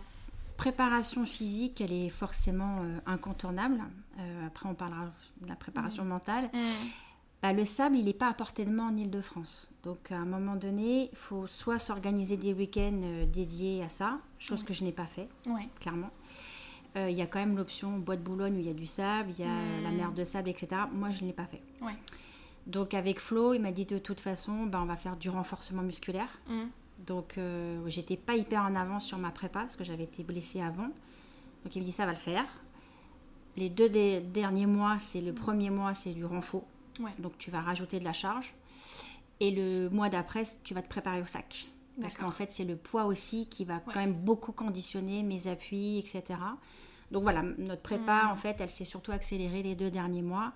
préparation 0.58 1.24
physique, 1.24 1.80
elle 1.80 1.92
est 1.92 2.10
forcément 2.10 2.82
incontournable. 3.06 3.80
après, 4.46 4.68
on 4.68 4.74
parlera 4.74 5.06
de 5.40 5.48
la 5.48 5.56
préparation 5.56 6.04
mmh. 6.04 6.08
mentale. 6.08 6.50
Mmh. 6.52 6.58
Bah, 7.44 7.52
le 7.52 7.66
sable, 7.66 7.98
il 7.98 8.06
n'est 8.06 8.14
pas 8.14 8.28
à 8.28 8.32
portée 8.32 8.64
de 8.64 8.70
main 8.70 8.88
en 8.88 8.96
Ile-de-France. 8.96 9.70
Donc 9.82 10.10
à 10.10 10.16
un 10.16 10.24
moment 10.24 10.56
donné, 10.56 11.10
il 11.12 11.16
faut 11.18 11.46
soit 11.46 11.78
s'organiser 11.78 12.38
des 12.38 12.54
week-ends 12.54 13.02
euh, 13.02 13.26
dédiés 13.26 13.82
à 13.82 13.88
ça, 13.88 14.18
chose 14.38 14.62
que 14.62 14.72
je 14.72 14.82
n'ai 14.82 14.92
pas 14.92 15.04
fait, 15.04 15.28
clairement. 15.78 16.08
Euh, 16.96 17.10
il 17.10 17.16
y 17.18 17.20
a 17.20 17.26
quand 17.26 17.40
même 17.40 17.54
l'option 17.54 17.98
bois 17.98 18.16
de 18.16 18.22
Boulogne 18.22 18.56
où 18.56 18.60
il 18.60 18.66
y 18.66 18.70
a 18.70 18.72
du 18.72 18.86
sable, 18.86 19.28
il 19.28 19.44
y 19.44 19.46
a 19.46 19.52
hmm. 19.52 19.82
la 19.82 19.90
mer 19.90 20.12
de 20.14 20.24
sable, 20.24 20.48
etc. 20.48 20.68
Moi, 20.90 21.10
je 21.10 21.20
ne 21.20 21.26
l'ai 21.26 21.34
pas 21.34 21.44
fait. 21.44 21.60
Donc 22.66 22.94
avec 22.94 23.20
Flo, 23.20 23.52
il 23.52 23.60
m'a 23.60 23.72
dit 23.72 23.84
de 23.84 23.98
toute 23.98 24.20
façon, 24.20 24.64
bah, 24.64 24.80
on 24.80 24.86
va 24.86 24.96
faire 24.96 25.18
du 25.18 25.28
renforcement 25.28 25.82
musculaire. 25.82 26.40
Hmm. 26.48 26.68
Donc 27.06 27.34
euh, 27.36 27.78
j'étais 27.88 28.16
pas 28.16 28.36
hyper 28.36 28.62
en 28.62 28.74
avance 28.74 29.04
sur 29.04 29.18
ma 29.18 29.30
prépa 29.30 29.60
parce 29.60 29.76
que 29.76 29.84
j'avais 29.84 30.04
été 30.04 30.22
blessée 30.22 30.62
avant. 30.62 30.88
Donc 31.62 31.76
il 31.76 31.80
me 31.80 31.84
dit 31.84 31.92
ça 31.92 32.06
va 32.06 32.12
le 32.12 32.16
faire. 32.16 32.46
Les 33.58 33.68
deux 33.68 33.90
derniers 33.90 34.66
mois, 34.66 34.96
c'est 34.98 35.20
le 35.20 35.34
premier 35.34 35.68
mois, 35.68 35.92
c'est 35.92 36.14
du 36.14 36.24
renfort. 36.24 36.64
Donc 37.18 37.36
tu 37.38 37.50
vas 37.50 37.60
rajouter 37.60 37.98
de 37.98 38.04
la 38.04 38.12
charge. 38.12 38.54
Et 39.40 39.50
le 39.50 39.88
mois 39.90 40.08
d'après, 40.08 40.44
tu 40.62 40.74
vas 40.74 40.82
te 40.82 40.88
préparer 40.88 41.20
au 41.20 41.26
sac. 41.26 41.66
Parce 42.00 42.16
qu'en 42.16 42.30
fait, 42.30 42.50
c'est 42.50 42.64
le 42.64 42.76
poids 42.76 43.04
aussi 43.04 43.46
qui 43.48 43.64
va 43.64 43.80
quand 43.80 44.00
même 44.00 44.14
beaucoup 44.14 44.52
conditionner 44.52 45.22
mes 45.22 45.46
appuis, 45.46 45.98
etc. 45.98 46.38
Donc 47.10 47.22
voilà, 47.22 47.42
notre 47.42 47.82
prépa, 47.82 48.24
hmm. 48.24 48.30
en 48.30 48.36
fait, 48.36 48.60
elle 48.60 48.70
s'est 48.70 48.84
surtout 48.84 49.12
accélérée 49.12 49.62
les 49.62 49.74
deux 49.74 49.90
derniers 49.90 50.22
mois. 50.22 50.52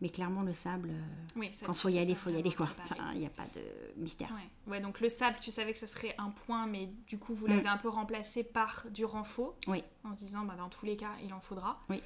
Mais 0.00 0.10
clairement, 0.10 0.42
le 0.42 0.52
sable, 0.52 0.90
euh, 0.90 1.46
quand 1.64 1.72
il 1.72 1.78
faut 1.78 1.88
y 1.88 1.98
aller, 1.98 2.10
il 2.10 2.16
faut 2.16 2.30
y 2.30 2.36
aller. 2.36 2.52
quoi. 2.52 2.68
il 3.14 3.18
n'y 3.18 3.26
a 3.26 3.30
pas 3.30 3.46
de 3.56 4.00
mystère. 4.00 4.28
Ouais. 4.68 4.78
donc 4.78 5.00
le 5.00 5.08
sable, 5.08 5.38
tu 5.40 5.50
savais 5.50 5.72
que 5.72 5.78
ce 5.80 5.88
serait 5.88 6.14
un 6.18 6.30
point, 6.30 6.68
mais 6.68 6.88
du 7.08 7.18
coup, 7.18 7.34
vous 7.34 7.46
l'avez 7.46 7.64
hmm. 7.64 7.66
un 7.66 7.78
peu 7.78 7.88
remplacé 7.88 8.44
par 8.44 8.84
du 8.90 9.04
renfort. 9.04 9.56
Oui. 9.66 9.82
En 10.04 10.14
se 10.14 10.20
disant, 10.20 10.44
bah, 10.44 10.54
dans 10.56 10.68
tous 10.68 10.86
les 10.86 10.96
cas, 10.96 11.10
il 11.24 11.34
en 11.34 11.40
faudra. 11.40 11.80
Oui. 11.88 12.00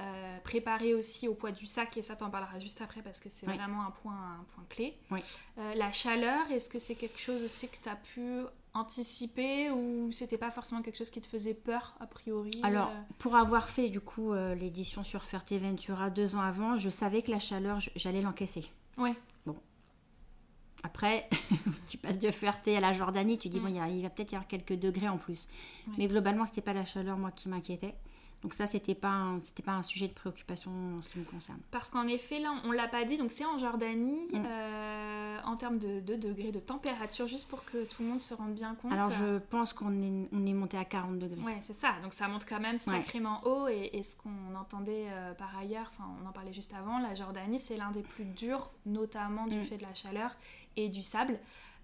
Euh, 0.00 0.38
préparer 0.44 0.94
aussi 0.94 1.28
au 1.28 1.34
poids 1.34 1.52
du 1.52 1.66
sac, 1.66 1.96
et 1.96 2.02
ça 2.02 2.16
t'en 2.16 2.30
parlera 2.30 2.58
juste 2.58 2.80
après 2.80 3.02
parce 3.02 3.20
que 3.20 3.28
c'est 3.28 3.44
vraiment 3.44 3.84
un 3.84 3.90
point, 3.90 4.14
un 4.40 4.44
point 4.54 4.64
clé. 4.68 4.96
Euh, 5.12 5.74
la 5.74 5.92
chaleur, 5.92 6.50
est-ce 6.50 6.70
que 6.70 6.78
c'est 6.78 6.94
quelque 6.94 7.20
chose 7.20 7.42
aussi 7.44 7.68
que 7.68 7.76
tu 7.82 7.88
as 7.88 7.96
pu 7.96 8.40
anticiper 8.72 9.70
ou 9.70 10.10
c'était 10.12 10.38
pas 10.38 10.50
forcément 10.50 10.80
quelque 10.80 10.96
chose 10.96 11.10
qui 11.10 11.20
te 11.20 11.26
faisait 11.26 11.54
peur 11.54 11.94
a 12.00 12.06
priori 12.06 12.52
Alors, 12.62 12.88
euh? 12.88 13.00
pour 13.18 13.36
avoir 13.36 13.68
fait 13.68 13.88
du 13.88 14.00
coup 14.00 14.32
l'édition 14.32 15.02
sur 15.02 15.24
Fuerteventura 15.24 16.08
deux 16.08 16.34
ans 16.34 16.40
avant, 16.40 16.78
je 16.78 16.88
savais 16.88 17.22
que 17.22 17.30
la 17.30 17.40
chaleur, 17.40 17.78
j'allais 17.94 18.22
l'encaisser. 18.22 18.64
Oui. 18.96 19.10
Bon. 19.44 19.56
Après, 20.82 21.28
tu 21.88 21.98
passes 21.98 22.18
de 22.18 22.30
Fuerte 22.30 22.68
à 22.68 22.80
la 22.80 22.92
Jordanie, 22.94 23.38
tu 23.38 23.48
dis, 23.48 23.60
mm. 23.60 23.62
bon, 23.62 23.86
il, 23.86 24.02
va 24.02 24.10
peut-être 24.10 24.32
y 24.32 24.34
avoir 24.34 24.48
quelques 24.48 24.78
degrés 24.78 25.08
en 25.08 25.18
plus. 25.18 25.46
Mais 25.98 26.08
globalement, 26.08 26.46
c'était 26.46 26.62
pas 26.62 26.72
la 26.72 26.86
chaleur, 26.86 27.18
moi, 27.18 27.32
qui 27.32 27.48
m'inquiétait. 27.48 27.94
Donc 28.42 28.54
ça, 28.54 28.66
c'était 28.66 28.94
pas 28.94 29.34
c'était 29.38 29.62
pas 29.62 29.72
un 29.72 29.82
sujet 29.82 30.08
de 30.08 30.12
préoccupation 30.12 30.70
en 30.96 31.02
ce 31.02 31.10
qui 31.10 31.18
me 31.18 31.24
concerne. 31.24 31.58
Parce 31.70 31.90
qu'en 31.90 32.06
effet, 32.06 32.38
là, 32.38 32.54
on 32.64 32.72
l'a 32.72 32.88
pas 32.88 33.04
dit, 33.04 33.18
donc 33.18 33.30
c'est 33.30 33.44
en 33.44 33.58
Jordanie, 33.58 34.28
mm. 34.32 34.42
euh, 34.46 35.38
en 35.44 35.56
termes 35.56 35.78
de, 35.78 36.00
degrés, 36.16 36.50
de 36.50 36.60
température, 36.60 37.26
juste 37.26 37.48
pour 37.50 37.64
que 37.64 37.84
tout 37.84 38.02
le 38.02 38.08
monde 38.08 38.20
se 38.20 38.32
rende 38.32 38.54
bien 38.54 38.74
compte. 38.76 38.92
Alors 38.92 39.10
je 39.10 39.38
pense 39.38 39.72
qu'on 39.72 39.92
est, 40.02 40.28
on 40.32 40.46
est 40.46 40.54
monté 40.54 40.78
à 40.78 40.84
40 40.84 41.18
degrés. 41.18 41.42
Ouais, 41.42 41.58
c'est 41.60 41.78
ça. 41.78 41.94
Donc 42.02 42.14
ça 42.14 42.28
monte 42.28 42.46
quand 42.48 42.60
même 42.60 42.78
sacrément 42.78 43.40
haut. 43.44 43.68
Et, 43.68 44.02
ce 44.02 44.16
qu'on 44.16 44.54
entendait 44.58 45.06
euh, 45.10 45.34
par 45.34 45.56
ailleurs, 45.58 45.92
enfin 45.92 46.08
on 46.22 46.26
en 46.26 46.32
parlait 46.32 46.54
juste 46.54 46.72
avant, 46.72 46.98
la 46.98 47.14
Jordanie, 47.14 47.58
c'est 47.58 47.76
l'un 47.76 47.90
des 47.90 48.02
plus 48.02 48.24
durs, 48.24 48.70
notamment 48.86 49.46
du 49.46 49.58
mm. 49.58 49.64
fait 49.66 49.76
de 49.76 49.82
la 49.82 49.94
chaleur 49.94 50.34
et 50.76 50.88
du 50.88 51.02
sable. 51.02 51.38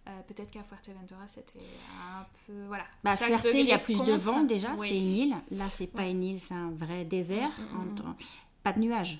Euh, 0.08 0.20
peut-être 0.29 0.50
qu'à 0.53 0.62
Fuerteventura, 0.62 1.26
c'était 1.26 1.58
un 2.00 2.25
peu. 2.47 2.53
Voilà. 2.69 2.85
Bah, 3.03 3.17
Fuerte, 3.17 3.49
il 3.53 3.67
y 3.67 3.73
a 3.73 3.79
plus 3.79 4.00
de 4.05 4.12
vent 4.12 4.44
déjà, 4.44 4.76
c'est 4.76 4.97
une 4.97 5.12
île. 5.12 5.37
Là, 5.50 5.64
c'est 5.69 5.88
pas 5.88 6.06
une 6.06 6.23
île, 6.23 6.41
c'est 6.41 6.55
un 6.55 6.70
vrai 6.70 7.05
désert. 7.05 7.51
Mm, 7.72 7.79
mm, 7.79 8.08
mm. 8.10 8.15
Pas 8.63 8.72
de 8.72 8.81
nuages. 8.81 9.19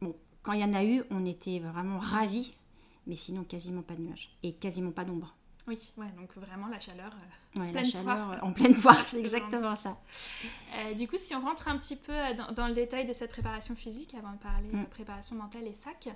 Bon, 0.00 0.16
quand 0.42 0.52
il 0.52 0.60
y 0.60 0.64
en 0.64 0.74
a 0.74 0.84
eu, 0.84 1.04
on 1.10 1.24
était 1.24 1.60
vraiment 1.60 2.00
ravis, 2.00 2.52
mais 3.06 3.14
sinon, 3.14 3.44
quasiment 3.44 3.82
pas 3.82 3.94
de 3.94 4.02
nuages. 4.02 4.36
Et 4.42 4.54
quasiment 4.54 4.90
pas 4.90 5.04
d'ombre. 5.04 5.34
Oui, 5.68 5.92
ouais, 5.96 6.10
donc 6.18 6.34
vraiment 6.34 6.66
la 6.66 6.80
chaleur. 6.80 7.12
Euh, 7.56 7.72
la 7.72 7.84
chaleur 7.84 8.38
en 8.42 8.52
pleine 8.52 8.74
foire, 8.74 9.00
c'est 9.06 9.20
exactement 9.20 9.76
ça. 9.76 9.96
Euh, 10.74 10.94
du 10.94 11.06
coup, 11.06 11.18
si 11.18 11.36
on 11.36 11.40
rentre 11.40 11.68
un 11.68 11.78
petit 11.78 11.94
peu 11.94 12.12
euh, 12.12 12.34
dans, 12.54 12.66
le 12.66 12.74
détail 12.74 13.06
de 13.06 13.12
cette 13.12 13.30
préparation 13.30 13.76
physique, 13.76 14.14
avant 14.14 14.32
de 14.32 14.38
parler 14.38 14.68
de 14.68 14.76
mm. 14.76 14.86
préparation 14.86 15.36
mentale 15.36 15.66
et 15.66 15.74
sac, 15.74 16.08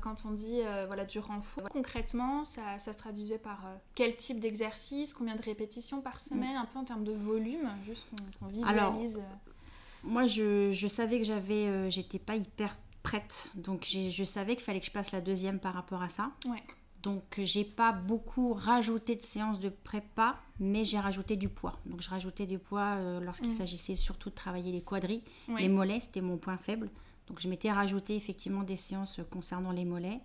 quand 0.00 0.24
on 0.24 0.30
dit 0.30 0.60
voilà, 0.86 1.04
du 1.04 1.18
renfort, 1.18 1.68
concrètement, 1.68 2.44
ça, 2.44 2.78
ça 2.78 2.92
se 2.92 2.98
traduisait 2.98 3.38
par 3.38 3.60
quel 3.94 4.16
type 4.16 4.40
d'exercice, 4.40 5.12
combien 5.12 5.34
de 5.34 5.42
répétitions 5.42 6.00
par 6.00 6.20
semaine, 6.20 6.54
mm. 6.54 6.62
un 6.62 6.64
peu 6.64 6.78
en 6.78 6.84
termes 6.84 7.04
de 7.04 7.12
volume, 7.12 7.70
juste 7.84 8.06
qu'on 8.38 8.46
visualise. 8.46 9.20
moi, 10.02 10.26
je, 10.26 10.70
je, 10.72 10.86
savais 10.86 11.18
que 11.18 11.24
j'avais, 11.24 11.90
j'étais 11.90 12.18
pas 12.18 12.36
hyper 12.36 12.76
prête, 13.02 13.50
donc 13.56 13.84
je 13.84 14.24
savais 14.24 14.54
qu'il 14.56 14.64
fallait 14.64 14.80
que 14.80 14.86
je 14.86 14.92
passe 14.92 15.12
la 15.12 15.20
deuxième 15.20 15.58
par 15.58 15.74
rapport 15.74 16.02
à 16.02 16.08
ça. 16.08 16.30
Ouais. 16.46 16.62
Donc 17.04 17.38
j'ai 17.38 17.64
pas 17.64 17.92
beaucoup 17.92 18.54
rajouté 18.54 19.14
de 19.14 19.20
séances 19.20 19.60
de 19.60 19.68
prépa, 19.68 20.40
mais 20.58 20.84
j'ai 20.86 20.98
rajouté 20.98 21.36
du 21.36 21.50
poids. 21.50 21.78
Donc 21.84 22.00
je 22.00 22.08
rajoutais 22.08 22.46
du 22.46 22.58
poids 22.58 22.96
euh, 22.96 23.20
lorsqu'il 23.20 23.50
mm. 23.50 23.56
s'agissait 23.56 23.94
surtout 23.94 24.30
de 24.30 24.34
travailler 24.34 24.72
les 24.72 24.80
quadris. 24.80 25.22
Les 25.58 25.68
mollets, 25.68 26.00
c'était 26.00 26.22
mon 26.22 26.38
point 26.38 26.56
faible. 26.56 26.88
Donc 27.28 27.40
je 27.40 27.48
m'étais 27.48 27.70
rajouté 27.70 28.16
effectivement 28.16 28.62
des 28.62 28.76
séances 28.76 29.20
concernant 29.30 29.70
les 29.70 29.84
mollets. 29.84 30.20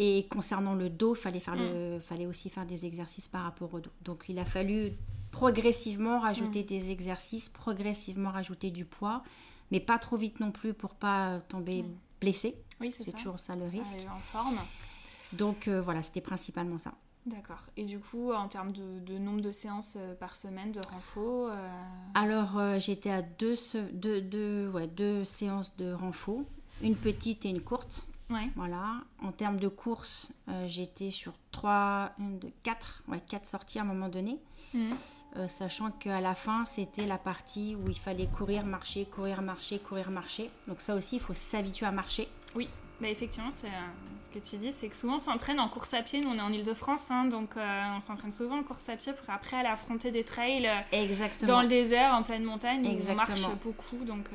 Et 0.00 0.26
concernant 0.28 0.74
le 0.74 0.90
dos, 0.90 1.14
fallait 1.14 1.38
faire 1.38 1.54
le, 1.54 1.98
mm. 1.98 2.00
fallait 2.00 2.26
aussi 2.26 2.50
faire 2.50 2.66
des 2.66 2.84
exercices 2.84 3.28
par 3.28 3.44
rapport 3.44 3.72
au 3.72 3.78
dos. 3.78 3.92
Donc 4.02 4.24
il 4.28 4.40
a 4.40 4.44
fallu 4.44 4.92
progressivement 5.30 6.18
rajouter 6.18 6.64
mm. 6.64 6.66
des 6.66 6.90
exercices, 6.90 7.48
progressivement 7.48 8.30
rajouter 8.30 8.72
du 8.72 8.84
poids, 8.84 9.22
mais 9.70 9.78
pas 9.78 10.00
trop 10.00 10.16
vite 10.16 10.40
non 10.40 10.50
plus 10.50 10.74
pour 10.74 10.94
pas 10.94 11.38
tomber 11.48 11.84
blessé. 12.20 12.56
Oui, 12.80 12.92
c'est 12.92 13.12
toujours 13.12 13.38
ça 13.38 13.54
le 13.54 13.68
risque. 13.68 14.04
en 14.10 14.18
forme. 14.18 14.58
Donc 15.32 15.68
euh, 15.68 15.80
voilà, 15.80 16.02
c'était 16.02 16.20
principalement 16.20 16.78
ça. 16.78 16.92
D'accord. 17.26 17.62
Et 17.76 17.84
du 17.84 17.98
coup, 17.98 18.32
en 18.32 18.46
termes 18.46 18.70
de, 18.70 19.18
nombre 19.18 19.40
de 19.40 19.50
séances 19.50 19.98
par 20.20 20.36
semaine 20.36 20.70
de 20.70 20.80
renfo 20.92 21.48
Alors, 22.14 22.78
j'étais 22.78 23.10
à 23.10 23.20
deux, 23.20 23.56
deux, 23.92 24.68
ouais, 24.68 24.86
deux 24.86 25.24
séances 25.24 25.76
de 25.76 25.92
renfo, 25.92 26.46
une 26.82 26.94
petite 26.94 27.44
et 27.44 27.50
une 27.50 27.62
courte. 27.62 28.06
Voilà. 28.54 29.00
En 29.20 29.32
termes 29.32 29.58
de 29.58 29.66
course, 29.66 30.30
j'étais 30.66 31.10
sur 31.10 31.32
3, 31.50 32.12
4, 32.62 33.02
ouais, 33.08 33.20
4 33.26 33.44
sorties 33.44 33.80
à 33.80 33.82
un 33.82 33.86
moment 33.86 34.08
donné. 34.08 34.38
Mmh. 34.72 34.92
Euh, 35.38 35.48
sachant 35.48 35.90
qu'à 35.90 36.20
la 36.20 36.34
fin, 36.34 36.64
c'était 36.64 37.06
la 37.06 37.18
partie 37.18 37.74
où 37.74 37.88
il 37.88 37.98
fallait 37.98 38.26
courir, 38.26 38.64
marcher, 38.64 39.04
courir, 39.04 39.42
marcher, 39.42 39.78
courir, 39.78 40.10
marcher. 40.10 40.50
Donc 40.66 40.80
ça 40.80 40.94
aussi, 40.94 41.16
il 41.16 41.20
faut 41.20 41.34
s'habituer 41.34 41.84
à 41.84 41.92
marcher. 41.92 42.28
Oui, 42.54 42.70
bah 43.00 43.08
effectivement, 43.08 43.50
c'est 43.50 43.66
euh, 43.66 44.18
ce 44.18 44.30
que 44.30 44.38
tu 44.38 44.56
dis, 44.56 44.72
c'est 44.72 44.88
que 44.88 44.96
souvent 44.96 45.16
on 45.16 45.20
s'entraîne 45.20 45.60
en 45.60 45.68
course 45.68 45.92
à 45.92 46.02
pied. 46.02 46.20
Nous, 46.20 46.30
on 46.30 46.38
est 46.38 46.42
en 46.42 46.52
Ile-de-France, 46.52 47.10
hein, 47.10 47.26
donc 47.26 47.56
euh, 47.56 47.82
on 47.94 48.00
s'entraîne 48.00 48.32
souvent 48.32 48.58
en 48.58 48.62
course 48.62 48.88
à 48.88 48.96
pied 48.96 49.12
pour 49.12 49.28
après 49.28 49.58
aller 49.58 49.68
affronter 49.68 50.10
des 50.10 50.24
trails 50.24 50.68
Exactement. 50.92 51.52
dans 51.52 51.62
le 51.62 51.68
désert, 51.68 52.14
en 52.14 52.22
pleine 52.22 52.44
montagne. 52.44 52.86
Où 52.86 53.10
on 53.10 53.14
marche 53.14 53.46
beaucoup, 53.62 54.04
donc. 54.04 54.28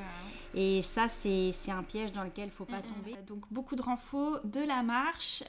Et 0.53 0.81
ça, 0.81 1.07
c'est 1.07 1.53
un 1.69 1.83
piège 1.83 2.11
dans 2.11 2.23
lequel 2.23 2.45
il 2.45 2.47
ne 2.47 2.51
faut 2.51 2.65
pas 2.65 2.81
tomber. 2.81 3.15
Donc 3.25 3.43
beaucoup 3.49 3.75
de 3.75 3.81
renfort, 3.81 4.39
de 4.43 4.61
la 4.61 4.83
marche. 4.83 5.43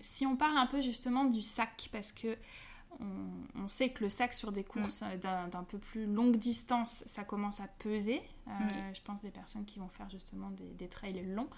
si 0.00 0.26
on 0.26 0.36
parle 0.36 0.58
un 0.58 0.66
peu 0.66 0.80
justement 0.80 1.24
du 1.24 1.42
sac, 1.42 1.88
parce 1.92 2.12
que 2.12 2.36
on, 3.54 3.68
sait 3.68 3.90
que 3.90 4.04
le 4.04 4.08
sac 4.08 4.34
sur 4.34 4.52
des 4.52 4.64
courses 4.64 5.02
mm. 5.02 5.48
d'un 5.50 5.64
peu 5.64 5.78
plus 5.78 6.06
longue 6.06 6.36
distance, 6.36 7.04
ça 7.06 7.24
commence 7.24 7.60
à 7.60 7.68
peser. 7.78 8.20
Euh, 8.48 8.50
je 8.92 9.00
pense 9.02 9.22
des 9.22 9.30
personnes 9.30 9.64
qui 9.64 9.78
vont 9.78 9.88
faire 9.88 10.08
justement 10.10 10.50
des, 10.50 10.88
trails 10.88 11.22
longs. 11.34 11.48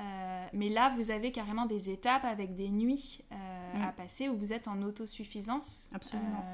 Euh, 0.00 0.46
mais 0.52 0.68
là, 0.68 0.92
vous 0.96 1.10
avez 1.10 1.32
carrément 1.32 1.66
des 1.66 1.90
étapes 1.90 2.24
avec 2.24 2.56
des 2.56 2.68
nuits 2.70 3.20
euh, 3.32 3.34
mm. 3.78 3.82
à 3.82 3.92
passer 3.92 4.28
où 4.28 4.36
vous 4.36 4.52
êtes 4.52 4.68
en 4.68 4.82
autosuffisance. 4.82 5.90
Absolument. 5.94 6.44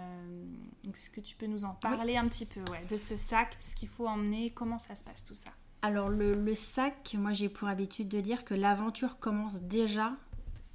Est-ce 0.89 1.11
que 1.11 1.21
tu 1.21 1.37
peux 1.37 1.47
nous 1.47 1.65
en 1.65 1.75
parler 1.75 2.17
un 2.17 2.27
petit 2.27 2.47
peu 2.47 2.61
de 2.89 2.97
ce 2.97 3.17
sac, 3.17 3.57
de 3.57 3.63
ce 3.63 3.77
qu'il 3.77 3.89
faut 3.89 4.07
emmener 4.07 4.51
Comment 4.51 4.79
ça 4.79 4.95
se 4.95 5.05
passe 5.05 5.25
tout 5.25 5.35
ça? 5.35 5.51
Alors 5.83 6.09
le, 6.09 6.33
le, 6.33 6.55
sac, 6.55 7.15
moi 7.19 7.33
j'ai 7.33 7.49
pour 7.49 7.69
habitude 7.69 8.09
de 8.09 8.21
dire 8.21 8.45
que 8.45 8.55
l'aventure 8.55 9.19
commence 9.19 9.61
déjà 9.61 10.13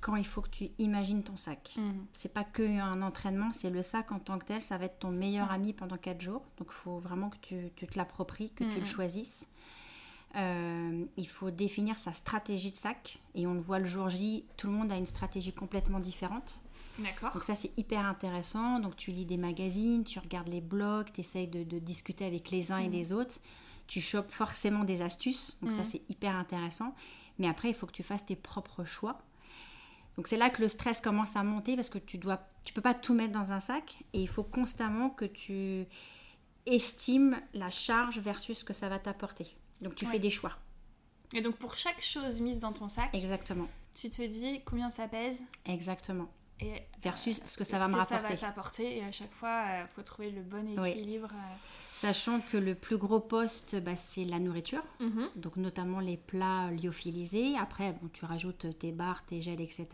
quand 0.01 0.15
il 0.15 0.25
faut 0.25 0.41
que 0.41 0.49
tu 0.49 0.69
imagines 0.79 1.23
ton 1.23 1.37
sac. 1.37 1.75
Mhm. 1.77 2.05
C'est 2.11 2.33
pas 2.33 2.43
que 2.43 2.63
un 2.63 3.01
entraînement, 3.01 3.51
c'est 3.51 3.69
le 3.69 3.83
sac 3.83 4.11
en 4.11 4.19
tant 4.19 4.39
que 4.39 4.45
tel, 4.45 4.61
ça 4.61 4.77
va 4.77 4.85
être 4.85 4.99
ton 4.99 5.11
meilleur 5.11 5.47
mhm. 5.47 5.53
ami 5.53 5.73
pendant 5.73 5.97
4 5.97 6.19
jours. 6.19 6.43
Donc 6.57 6.67
il 6.71 6.75
faut 6.75 6.99
vraiment 6.99 7.29
que 7.29 7.37
tu, 7.37 7.71
te 7.71 7.97
l'appropries, 7.97 8.49
que 8.49 8.63
tu 8.63 8.75
le 8.75 8.79
mhm. 8.79 8.85
choisisses. 8.85 9.47
Euh, 10.35 11.05
il 11.17 11.27
faut 11.27 11.51
définir 11.51 11.97
sa 11.97 12.13
stratégie 12.13 12.71
de 12.71 12.75
sac 12.75 13.19
et 13.35 13.47
on 13.47 13.53
le 13.53 13.59
voit 13.59 13.79
le 13.79 13.85
jour 13.85 14.07
J, 14.09 14.45
tout 14.55 14.67
le 14.67 14.73
monde 14.73 14.91
a 14.91 14.95
une 14.95 15.05
stratégie 15.05 15.51
complètement 15.51 15.99
différente. 15.99 16.61
D'accord. 16.99 17.33
Donc 17.33 17.43
ça 17.43 17.55
c'est 17.55 17.71
hyper 17.77 18.05
intéressant. 18.05 18.79
Donc 18.79 18.95
tu 18.95 19.11
lis 19.11 19.25
des 19.25 19.37
magazines, 19.37 20.03
tu 20.03 20.19
regardes 20.19 20.47
les 20.47 20.61
blogs, 20.61 21.11
tu 21.13 21.19
essayes 21.21 21.47
de, 21.47 21.79
discuter 21.79 22.25
avec 22.25 22.49
les 22.49 22.71
uns 22.71 22.77
et 22.77 22.89
les 22.89 23.11
autres. 23.11 23.39
Tu 23.87 23.99
chopes 23.99 24.31
forcément 24.31 24.85
des 24.85 25.01
astuces, 25.01 25.57
donc 25.61 25.71
ça 25.71 25.83
c'est 25.83 26.01
hyper 26.07 26.35
intéressant. 26.35 26.95
Mais 27.39 27.49
après 27.49 27.69
il 27.69 27.73
faut 27.73 27.87
que 27.87 27.91
tu 27.91 28.03
fasses 28.03 28.25
tes 28.25 28.37
propres 28.37 28.85
choix. 28.85 29.21
Donc 30.15 30.27
c'est 30.27 30.37
là 30.37 30.49
que 30.49 30.61
le 30.61 30.69
stress 30.69 31.01
commence 31.01 31.35
à 31.35 31.43
monter 31.43 31.75
parce 31.75 31.89
que 31.89 31.97
tu 31.97 32.17
dois, 32.17 32.39
tu 32.63 32.73
peux 32.73 32.81
pas 32.81 32.93
tout 32.93 33.13
mettre 33.13 33.33
dans 33.33 33.51
un 33.51 33.59
sac 33.59 34.03
et 34.13 34.21
il 34.21 34.27
faut 34.27 34.43
constamment 34.43 35.09
que 35.09 35.25
tu 35.25 35.85
estimes 36.65 37.37
la 37.53 37.69
charge 37.69 38.19
versus 38.19 38.59
ce 38.59 38.63
que 38.63 38.73
ça 38.73 38.87
va 38.87 38.99
t'apporter. 38.99 39.55
Donc 39.81 39.95
tu 39.95 40.05
fais 40.05 40.19
des 40.19 40.29
choix. 40.29 40.57
Et 41.33 41.41
donc 41.41 41.55
pour 41.55 41.75
chaque 41.75 42.01
chose 42.01 42.41
mise 42.41 42.59
dans 42.59 42.73
ton 42.73 42.87
sac, 42.87 43.09
exactement. 43.13 43.67
Tu 43.95 44.09
te 44.09 44.21
dis 44.21 44.61
combien 44.65 44.89
ça 44.89 45.07
pèse 45.07 45.43
Exactement. 45.65 46.29
Et 46.59 46.83
versus 47.01 47.41
ce 47.43 47.57
que 47.57 47.63
ça 47.63 47.79
va 47.79 47.87
me 47.87 47.95
rapporter. 47.95 48.27
Ça 48.27 48.33
va 48.33 48.39
t'apporter 48.39 48.97
et 48.97 49.03
à 49.03 49.11
chaque 49.11 49.31
fois, 49.31 49.63
il 49.65 49.71
euh, 49.83 49.87
faut 49.87 50.03
trouver 50.03 50.29
le 50.29 50.41
bon 50.43 50.67
équilibre. 50.85 51.29
Euh. 51.33 51.53
Sachant 51.93 52.39
que 52.39 52.57
le 52.57 52.75
plus 52.75 52.97
gros 52.97 53.19
poste, 53.19 53.75
bah, 53.81 53.95
c'est 53.95 54.25
la 54.25 54.39
nourriture, 54.39 54.83
mhm. 54.99 55.29
donc 55.35 55.57
notamment 55.57 55.99
les 55.99 56.17
plats 56.17 56.69
lyophilisés. 56.71 57.55
Après, 57.59 57.93
bon, 57.93 58.09
tu 58.13 58.25
rajoutes 58.25 58.77
tes 58.77 58.91
barres, 58.91 59.25
tes 59.25 59.41
gels, 59.41 59.61
etc. 59.61 59.87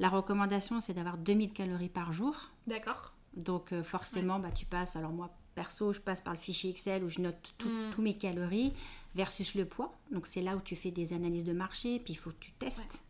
La 0.00 0.08
recommandation, 0.08 0.80
c'est 0.80 0.94
d'avoir 0.94 1.16
2000 1.16 1.52
calories 1.52 1.88
par 1.88 2.12
jour. 2.12 2.50
D'accord. 2.66 3.12
Donc 3.34 3.72
euh, 3.72 3.84
forcément, 3.84 4.40
bah, 4.40 4.50
tu 4.50 4.66
passes, 4.66 4.96
alors 4.96 5.12
moi 5.12 5.30
perso, 5.58 5.92
je 5.92 6.00
passe 6.00 6.20
par 6.20 6.32
le 6.32 6.38
fichier 6.38 6.70
Excel 6.70 7.02
où 7.02 7.08
je 7.08 7.20
note 7.20 7.54
mhm. 7.64 7.90
tous 7.90 8.00
mes 8.00 8.16
calories 8.16 8.72
versus 9.16 9.54
le 9.56 9.64
poids. 9.64 9.92
Donc 10.12 10.26
c'est 10.26 10.40
là 10.40 10.56
où 10.56 10.60
tu 10.60 10.76
fais 10.76 10.92
des 10.92 11.12
analyses 11.12 11.44
de 11.44 11.52
marché, 11.52 11.98
puis 11.98 12.12
il 12.12 12.16
faut 12.16 12.30
que 12.30 12.38
tu 12.40 12.52
testes. 12.52 13.04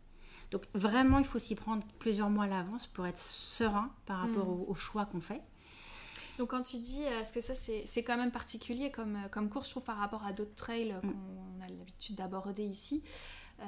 Donc 0.51 0.63
vraiment, 0.73 1.19
il 1.19 1.25
faut 1.25 1.37
s'y 1.37 1.53
prendre 1.53 1.85
plusieurs 1.99 2.31
mois 2.31 2.45
à 2.45 2.47
l'avance 2.47 2.87
pour 2.87 3.05
être 3.05 3.19
serein 3.19 3.91
par 4.07 4.19
rapport 4.21 4.47
mhm. 4.47 4.65
au 4.67 4.73
choix 4.73 5.05
qu'on 5.05 5.21
fait. 5.21 5.41
Donc 6.39 6.51
quand 6.51 6.63
tu 6.63 6.77
dis, 6.79 7.03
euh, 7.03 7.21
est-ce 7.21 7.33
que 7.33 7.41
ça 7.41 7.53
c'est 7.53 8.03
quand 8.03 8.17
même 8.17 8.31
particulier 8.31 8.89
comme, 8.91 9.17
euh, 9.17 9.27
comme 9.29 9.49
course, 9.49 9.67
je 9.67 9.71
trouve, 9.71 9.83
par 9.83 9.97
rapport 9.97 10.25
à 10.25 10.31
d'autres 10.31 10.55
trails 10.55 10.95
mm. 11.03 11.11
qu'on 11.11 11.65
a 11.65 11.67
l'habitude 11.67 12.15
d'aborder 12.15 12.63
ici 12.63 13.03
euh, 13.59 13.65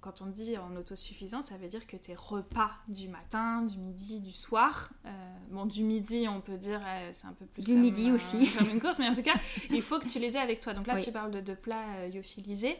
quand 0.00 0.22
on 0.22 0.26
dit 0.26 0.56
en 0.56 0.76
autosuffisance, 0.76 1.46
ça 1.46 1.56
veut 1.56 1.68
dire 1.68 1.86
que 1.86 1.96
tes 1.96 2.14
repas 2.14 2.70
du 2.86 3.08
matin, 3.08 3.62
du 3.62 3.78
midi, 3.78 4.20
du 4.20 4.32
soir, 4.32 4.90
euh, 5.06 5.10
bon, 5.50 5.66
du 5.66 5.82
midi, 5.82 6.26
on 6.28 6.40
peut 6.40 6.56
dire, 6.56 6.80
euh, 6.86 7.10
c'est 7.12 7.26
un 7.26 7.32
peu 7.32 7.46
plus. 7.46 7.64
Du 7.64 7.74
midi 7.74 8.10
euh, 8.10 8.14
aussi. 8.14 8.50
Comme 8.58 8.68
une 8.70 8.80
course, 8.80 8.98
mais 8.98 9.08
en 9.08 9.14
tout 9.14 9.22
cas, 9.22 9.34
il 9.70 9.82
faut 9.82 9.98
que 9.98 10.08
tu 10.08 10.18
les 10.18 10.36
aies 10.36 10.40
avec 10.40 10.60
toi. 10.60 10.74
Donc 10.74 10.86
là, 10.86 11.00
tu 11.00 11.10
parles 11.10 11.30
de, 11.30 11.54
plats 11.54 12.06
lyophilisés. 12.12 12.76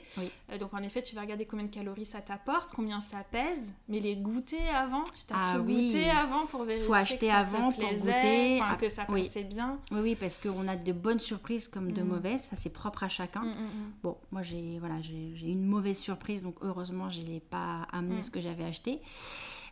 donc 0.61 0.73
en 0.75 0.83
effet, 0.83 1.03
tu 1.03 1.15
vas 1.15 1.23
regarder 1.23 1.45
combien 1.45 1.67
de 1.67 1.71
calories 1.71 2.07
ça 2.07 2.21
t'apporte, 2.21 2.73
combien 2.73 3.01
ça 3.01 3.25
pèse, 3.31 3.73
mais 3.89 3.99
les 4.01 4.17
goûter 4.17 4.69
avant, 4.69 5.05
tu 5.05 5.25
t'as 5.27 5.35
ah, 5.37 5.57
tout 5.57 5.65
goûté 5.65 6.09
avant 6.11 6.47
pour 6.47 6.65
vérifier. 6.65 6.87
faut 6.87 6.95
acheter 6.95 7.27
que 7.27 7.33
ça 7.33 7.39
avant 7.39 7.73
te 7.73 7.79
plaisait, 7.79 8.59
pour 8.59 8.69
goûter. 8.69 8.87
que 8.87 8.89
ça 8.89 9.05
passait 9.05 9.45
bien. 9.45 9.79
Oui, 9.91 10.01
oui, 10.03 10.15
parce 10.15 10.39
qu'on 10.39 10.69
a 10.69 10.77
de 10.77 10.93
bonnes 10.93 11.21
surprises 11.21 11.67
comme 11.67 11.93
de 11.93 12.03
mm. 12.03 12.07
mauvaises. 12.07 12.43
Ça, 12.43 12.57
c'est 12.57 12.71
propre 12.71 13.03
à 13.03 13.09
chacun. 13.09 13.43
Mm, 13.43 13.49
mm, 13.49 13.93
bon, 14.03 14.17
moi, 14.31 14.43
j'ai 14.43 14.79
voilà, 14.79 14.97
une 15.43 15.67
mauvaise 15.67 15.99
surprise, 15.99 16.43
donc 16.43 16.57
heureusement, 16.63 17.08
je 17.11 17.23
n'ai 17.23 17.41
pas 17.41 17.87
amené 17.93 18.19
mm. 18.19 18.23
ce 18.23 18.31
que 18.31 18.41
j'avais 18.41 18.65
acheté. 18.65 19.01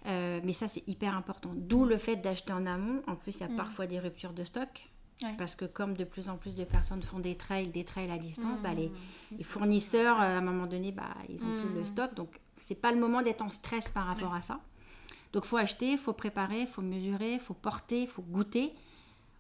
Euh, 0.07 0.41
mais 0.45 0.53
ça, 0.53 0.69
c'est 0.69 0.87
hyper 0.89 1.17
important. 1.17 1.53
D'où 1.55 1.85
le 1.85 1.99
fait 1.99 2.17
d'acheter 2.17 2.53
en 2.53 2.67
amont. 2.67 3.03
En 3.07 3.17
plus, 3.17 3.37
il 3.37 3.41
y 3.41 3.45
a 3.45 3.49
mm. 3.49 3.57
parfois 3.57 3.87
des 3.87 3.99
ruptures 3.99 4.33
de 4.33 4.45
stock. 4.45 4.89
Parce 5.39 5.57
que 5.57 5.65
comme 5.65 5.95
de 5.95 6.05
plus 6.05 6.29
en 6.29 6.37
plus 6.37 6.55
de 6.55 6.65
personnes 6.65 7.03
font 7.03 7.19
des 7.19 7.37
trails, 7.37 7.69
des 7.69 7.85
trails 7.85 8.11
à 8.11 8.19
distance, 8.19 8.61
bah, 8.61 8.75
les, 8.75 8.91
mm. 9.33 9.39
fournisseurs, 9.43 10.21
à 10.21 10.27
un 10.27 10.43
moment 10.43 10.67
donné, 10.67 10.93
bah, 10.93 11.15
ils 11.31 11.43
ont 11.45 11.57
plus 11.57 11.75
le 11.75 11.85
stock. 11.85 12.15
Donc, 12.15 12.29
c'est 12.55 12.75
pas 12.75 12.93
le 12.93 13.01
moment 13.01 13.23
d'être 13.23 13.43
en 13.43 13.49
stress 13.49 13.91
par 13.91 14.07
rapport 14.07 14.35
à 14.35 14.43
ça. 14.43 14.61
Donc, 15.33 15.45
faut 15.45 15.57
acheter, 15.57 15.97
faut 15.97 16.13
préparer, 16.13 16.67
faut 16.67 16.83
mesurer, 16.83 17.39
faut 17.39 17.55
porter, 17.55 18.07
faut 18.07 18.23
goûter. 18.23 18.75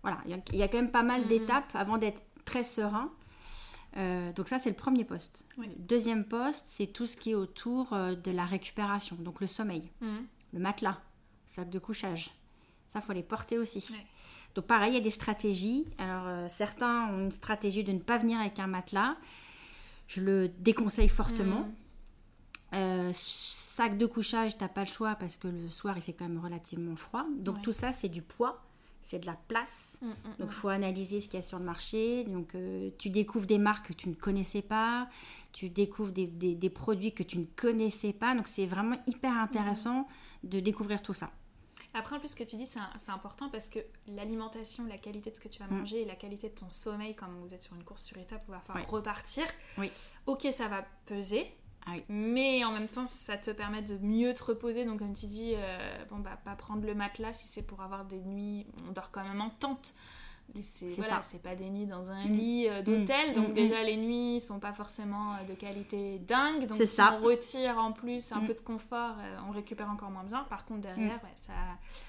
Voilà, 0.02 0.18
il 0.26 0.56
y, 0.56 0.62
a 0.62 0.68
quand 0.68 0.78
même 0.78 0.90
pas 0.90 1.02
mal 1.02 1.26
d'étapes 1.26 1.74
avant 1.74 1.98
d'être 1.98 2.22
très 2.44 2.62
serein. 2.62 3.10
Euh, 3.96 4.32
donc 4.32 4.48
ça, 4.48 4.58
c'est 4.58 4.68
le 4.68 4.76
premier 4.76 5.04
poste. 5.04 5.46
deuxième 5.78 6.24
poste, 6.24 6.66
c'est 6.68 6.86
tout 6.86 7.06
ce 7.06 7.16
qui 7.16 7.30
est 7.30 7.34
autour 7.34 7.92
euh, 7.92 8.14
de 8.14 8.30
la 8.30 8.44
récupération, 8.44 9.16
donc 9.18 9.40
le 9.40 9.46
sommeil, 9.46 9.90
mhm. 10.00 10.26
le 10.52 10.58
matelas, 10.58 11.00
sac 11.46 11.70
de 11.70 11.78
couchage. 11.78 12.30
Ça, 12.88 13.00
faut 13.00 13.12
les 13.12 13.22
porter 13.22 13.58
aussi. 13.58 13.84
Donc 14.54 14.66
pareil, 14.66 14.92
il 14.92 14.94
y 14.94 14.98
a 14.98 15.02
des 15.02 15.10
stratégies. 15.10 15.86
Alors 15.98 16.26
euh, 16.26 16.46
certains 16.48 17.08
ont 17.10 17.24
une 17.24 17.32
stratégie 17.32 17.84
de 17.84 17.92
ne 17.92 17.98
pas 17.98 18.18
venir 18.18 18.38
avec 18.38 18.58
un 18.58 18.66
matelas. 18.66 19.16
Je 20.08 20.20
le 20.20 20.48
déconseille 20.48 21.08
fortement. 21.08 21.68
Mhm. 22.72 23.12
sac 23.12 23.98
de 23.98 24.06
couchage, 24.06 24.56
t'as 24.58 24.68
pas 24.68 24.82
le 24.82 24.86
choix 24.88 25.14
parce 25.14 25.36
que 25.36 25.48
le 25.48 25.70
soir, 25.70 25.96
il 25.96 26.02
fait 26.02 26.12
quand 26.12 26.28
même 26.28 26.42
relativement 26.42 26.96
froid. 26.96 27.26
Donc 27.38 27.62
tout 27.62 27.72
ça, 27.72 27.92
c'est 27.92 28.08
du 28.08 28.22
poids 28.22 28.65
c'est 29.06 29.20
de 29.20 29.26
la 29.26 29.38
place. 29.48 29.98
Mm, 30.02 30.06
mm, 30.06 30.12
donc, 30.12 30.34
il 30.40 30.44
mm. 30.46 30.50
faut 30.50 30.68
analyser 30.68 31.20
ce 31.20 31.28
qu'il 31.28 31.38
y 31.38 31.40
a 31.40 31.42
sur 31.42 31.58
le 31.58 31.64
marché. 31.64 32.24
Donc, 32.24 32.54
euh, 32.54 32.90
tu 32.98 33.08
découvres 33.08 33.46
des 33.46 33.58
marques 33.58 33.88
que 33.88 33.92
tu 33.92 34.08
ne 34.08 34.14
connaissais 34.14 34.62
pas, 34.62 35.08
tu 35.52 35.70
découvres 35.70 36.10
des, 36.10 36.26
des, 36.26 36.70
produits 36.70 37.14
que 37.14 37.22
tu 37.22 37.38
ne 37.38 37.44
connaissais 37.44 38.12
pas. 38.12 38.34
Donc, 38.34 38.48
c'est 38.48 38.66
vraiment 38.66 38.96
hyper 39.06 39.32
intéressant 39.32 40.08
de 40.42 40.58
découvrir 40.58 41.02
tout 41.02 41.14
ça. 41.14 41.30
Après, 41.94 42.16
en 42.16 42.18
plus, 42.18 42.28
ce 42.28 42.36
que 42.36 42.44
tu 42.44 42.56
dis, 42.56 42.66
c'est 42.66 43.10
important 43.10 43.48
parce 43.48 43.70
que 43.70 43.78
l'alimentation, 44.08 44.84
la 44.86 44.98
qualité 44.98 45.30
de 45.30 45.36
ce 45.36 45.40
que 45.40 45.48
tu 45.48 45.60
vas 45.60 45.68
manger 45.68 46.02
et 46.02 46.04
la 46.04 46.16
qualité 46.16 46.50
de 46.50 46.54
ton 46.54 46.68
sommeil, 46.68 47.14
comme 47.14 47.38
vous 47.40 47.54
êtes 47.54 47.62
sur 47.62 47.74
une 47.74 47.84
course 47.84 48.02
sur 48.02 48.18
étape, 48.18 48.42
il 48.48 48.50
va 48.50 48.60
falloir 48.60 48.90
repartir. 48.90 49.46
Oui. 49.78 49.90
Ok, 50.26 50.46
ça 50.52 50.68
va 50.68 50.84
peser, 51.06 51.46
ah 51.86 51.92
Mais 52.08 52.64
en 52.64 52.72
même 52.72 52.88
temps, 52.88 53.06
ça 53.06 53.36
te 53.36 53.50
permet 53.50 53.82
de 53.82 53.96
mieux 53.98 54.34
te 54.34 54.42
reposer. 54.42 54.84
Donc, 54.84 54.98
comme 54.98 55.14
tu 55.14 55.26
dis, 55.26 55.54
euh, 55.56 56.04
bon, 56.10 56.18
bah, 56.18 56.38
pas 56.44 56.56
prendre 56.56 56.84
le 56.84 56.94
matelas 56.94 57.32
si 57.32 57.46
c'est 57.46 57.62
pour 57.62 57.80
avoir 57.82 58.04
des 58.04 58.20
nuits. 58.20 58.66
On 58.88 58.92
dort 58.92 59.10
quand 59.12 59.22
même 59.22 59.40
en 59.40 59.50
tente 59.50 59.94
c'est 60.62 60.88
voilà, 60.88 61.20
c'est 61.22 61.42
pas 61.42 61.54
des 61.54 61.70
nuits 61.70 61.86
dans 61.86 62.08
un 62.08 62.26
mm. 62.26 62.32
lit 62.32 62.68
euh, 62.68 62.82
d'hôtel, 62.82 63.30
mm. 63.30 63.34
donc 63.34 63.48
mm, 63.50 63.54
déjà 63.54 63.82
les 63.82 63.96
nuits 63.96 64.40
sont 64.40 64.58
pas 64.58 64.72
forcément 64.72 65.34
euh, 65.34 65.44
de 65.44 65.54
qualité 65.54 66.18
dingue. 66.18 66.66
Donc 66.66 66.76
si 66.76 66.86
ça. 66.86 67.18
on 67.20 67.24
retire 67.24 67.78
en 67.78 67.92
plus 67.92 68.32
un 68.32 68.40
peu 68.40 68.54
de 68.54 68.60
confort, 68.60 69.16
euh, 69.18 69.36
on 69.48 69.52
récupère 69.52 69.90
encore 69.90 70.10
moins 70.10 70.24
bien. 70.24 70.44
Par 70.44 70.64
contre 70.64 70.82
derrière, 70.82 71.20
ça, 71.36 71.52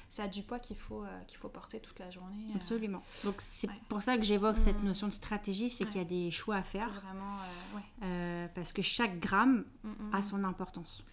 ça, 0.09 0.23
a 0.23 0.27
du 0.27 0.43
poids 0.43 0.59
qu'il 0.59 0.77
faut 0.77 1.03
qu'il 1.27 1.37
faut 1.37 1.49
porter 1.49 1.79
toute 1.79 1.99
la 1.99 2.09
journée. 2.09 2.47
Absolument. 2.55 3.01
Donc 3.23 3.35
c'est 3.39 3.69
pour 3.89 4.01
ça 4.01 4.17
que 4.17 4.23
j'évoque 4.23 4.57
cette 4.57 4.83
notion 4.83 5.07
de 5.07 5.13
stratégie, 5.13 5.69
c'est 5.69 5.85
qu'il 5.85 5.97
y 5.97 6.01
a 6.01 6.05
des 6.05 6.31
choix 6.31 6.55
à 6.55 6.63
faire. 6.63 6.89
Vraiment, 6.89 8.47
parce 8.53 8.73
que 8.73 8.81
chaque 8.81 9.19
gramme 9.19 9.65
a 10.13 10.21
son 10.21 10.43
importance. 10.43 11.03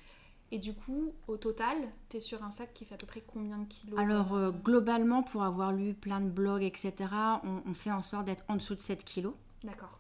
Et 0.55 0.59
du 0.61 0.73
coup, 0.73 1.13
au 1.27 1.37
total, 1.37 1.77
tu 2.09 2.19
es 2.19 2.21
sur 2.21 2.45
un 2.45 2.53
sac 2.53 2.73
qui 2.73 2.85
fait 2.85 2.95
à 2.95 2.97
peu 2.97 3.09
près 3.09 3.25
combien 3.27 3.59
de 3.59 3.65
kilos 3.65 3.99
Alors, 3.99 4.35
euh, 4.35 4.53
globalement, 4.53 5.25
pour 5.25 5.43
avoir 5.43 5.73
lu 5.73 5.95
plein 5.95 6.21
de 6.21 6.31
blogs, 6.31 6.63
etc., 6.63 6.95
on, 7.43 7.75
fait 7.75 7.91
en 7.91 8.03
sorte 8.03 8.27
d'être 8.27 8.45
en 8.47 8.55
dessous 8.55 8.77
de 8.77 8.81
7 8.81 9.03
kilos. 9.05 9.35
D'accord. 9.65 9.99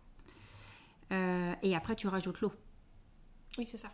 Euh, 1.10 1.52
et 1.64 1.74
après, 1.74 1.96
tu 1.96 2.06
rajoutes 2.06 2.40
l'eau. 2.40 2.52
Oui, 3.58 3.66
c'est 3.66 3.78
ça. 3.78 3.90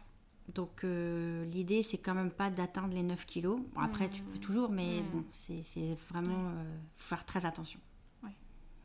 Donc, 0.54 0.84
euh, 0.84 1.46
l'idée, 1.46 1.82
c'est 1.82 1.96
quand 1.96 2.12
même 2.12 2.30
pas 2.30 2.50
d'atteindre 2.50 2.92
les 2.92 3.04
9 3.04 3.24
kilos. 3.24 3.58
Bon, 3.72 3.80
après, 3.80 4.10
tu 4.10 4.20
peux 4.20 4.36
mmh. 4.36 4.40
toujours, 4.40 4.68
mais 4.68 5.00
mmh. 5.00 5.10
bon, 5.14 5.24
c'est 5.30 5.94
vraiment 6.10 6.52
faire 6.98 7.24
très 7.24 7.46
attention. 7.46 7.80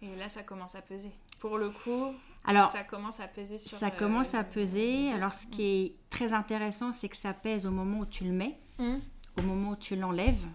Et 0.01 0.15
là, 0.15 0.29
ça 0.29 0.44
commence 0.44 0.75
à 0.75 0.82
peser. 0.82 1.12
Pour 1.39 1.58
le 1.58 1.72
coup, 1.72 2.13
alors, 2.48 2.72
ça 2.72 2.84
commence 2.84 3.20
à 3.20 3.28
peser 3.28 3.58
sur. 3.58 3.78
Ça 3.78 3.92
commence 3.92 4.34
à 4.34 4.44
peser. 4.44 5.12
Alors, 5.12 5.34
ce 5.34 5.48
qui 5.48 5.64
est 5.64 5.96
très 6.10 6.34
intéressant, 6.34 6.94
c'est 6.94 7.10
que 7.10 7.18
ça 7.18 7.34
pèse 7.34 7.66
au 7.66 7.72
moment 7.72 8.00
où 8.00 8.06
tu 8.06 8.24
le 8.24 8.32
mets, 8.32 8.58
mmh. 8.78 8.96
au 9.40 9.42
moment 9.42 9.72
où 9.72 9.75
tu 9.75 9.96
l'enlèves. 9.96 10.46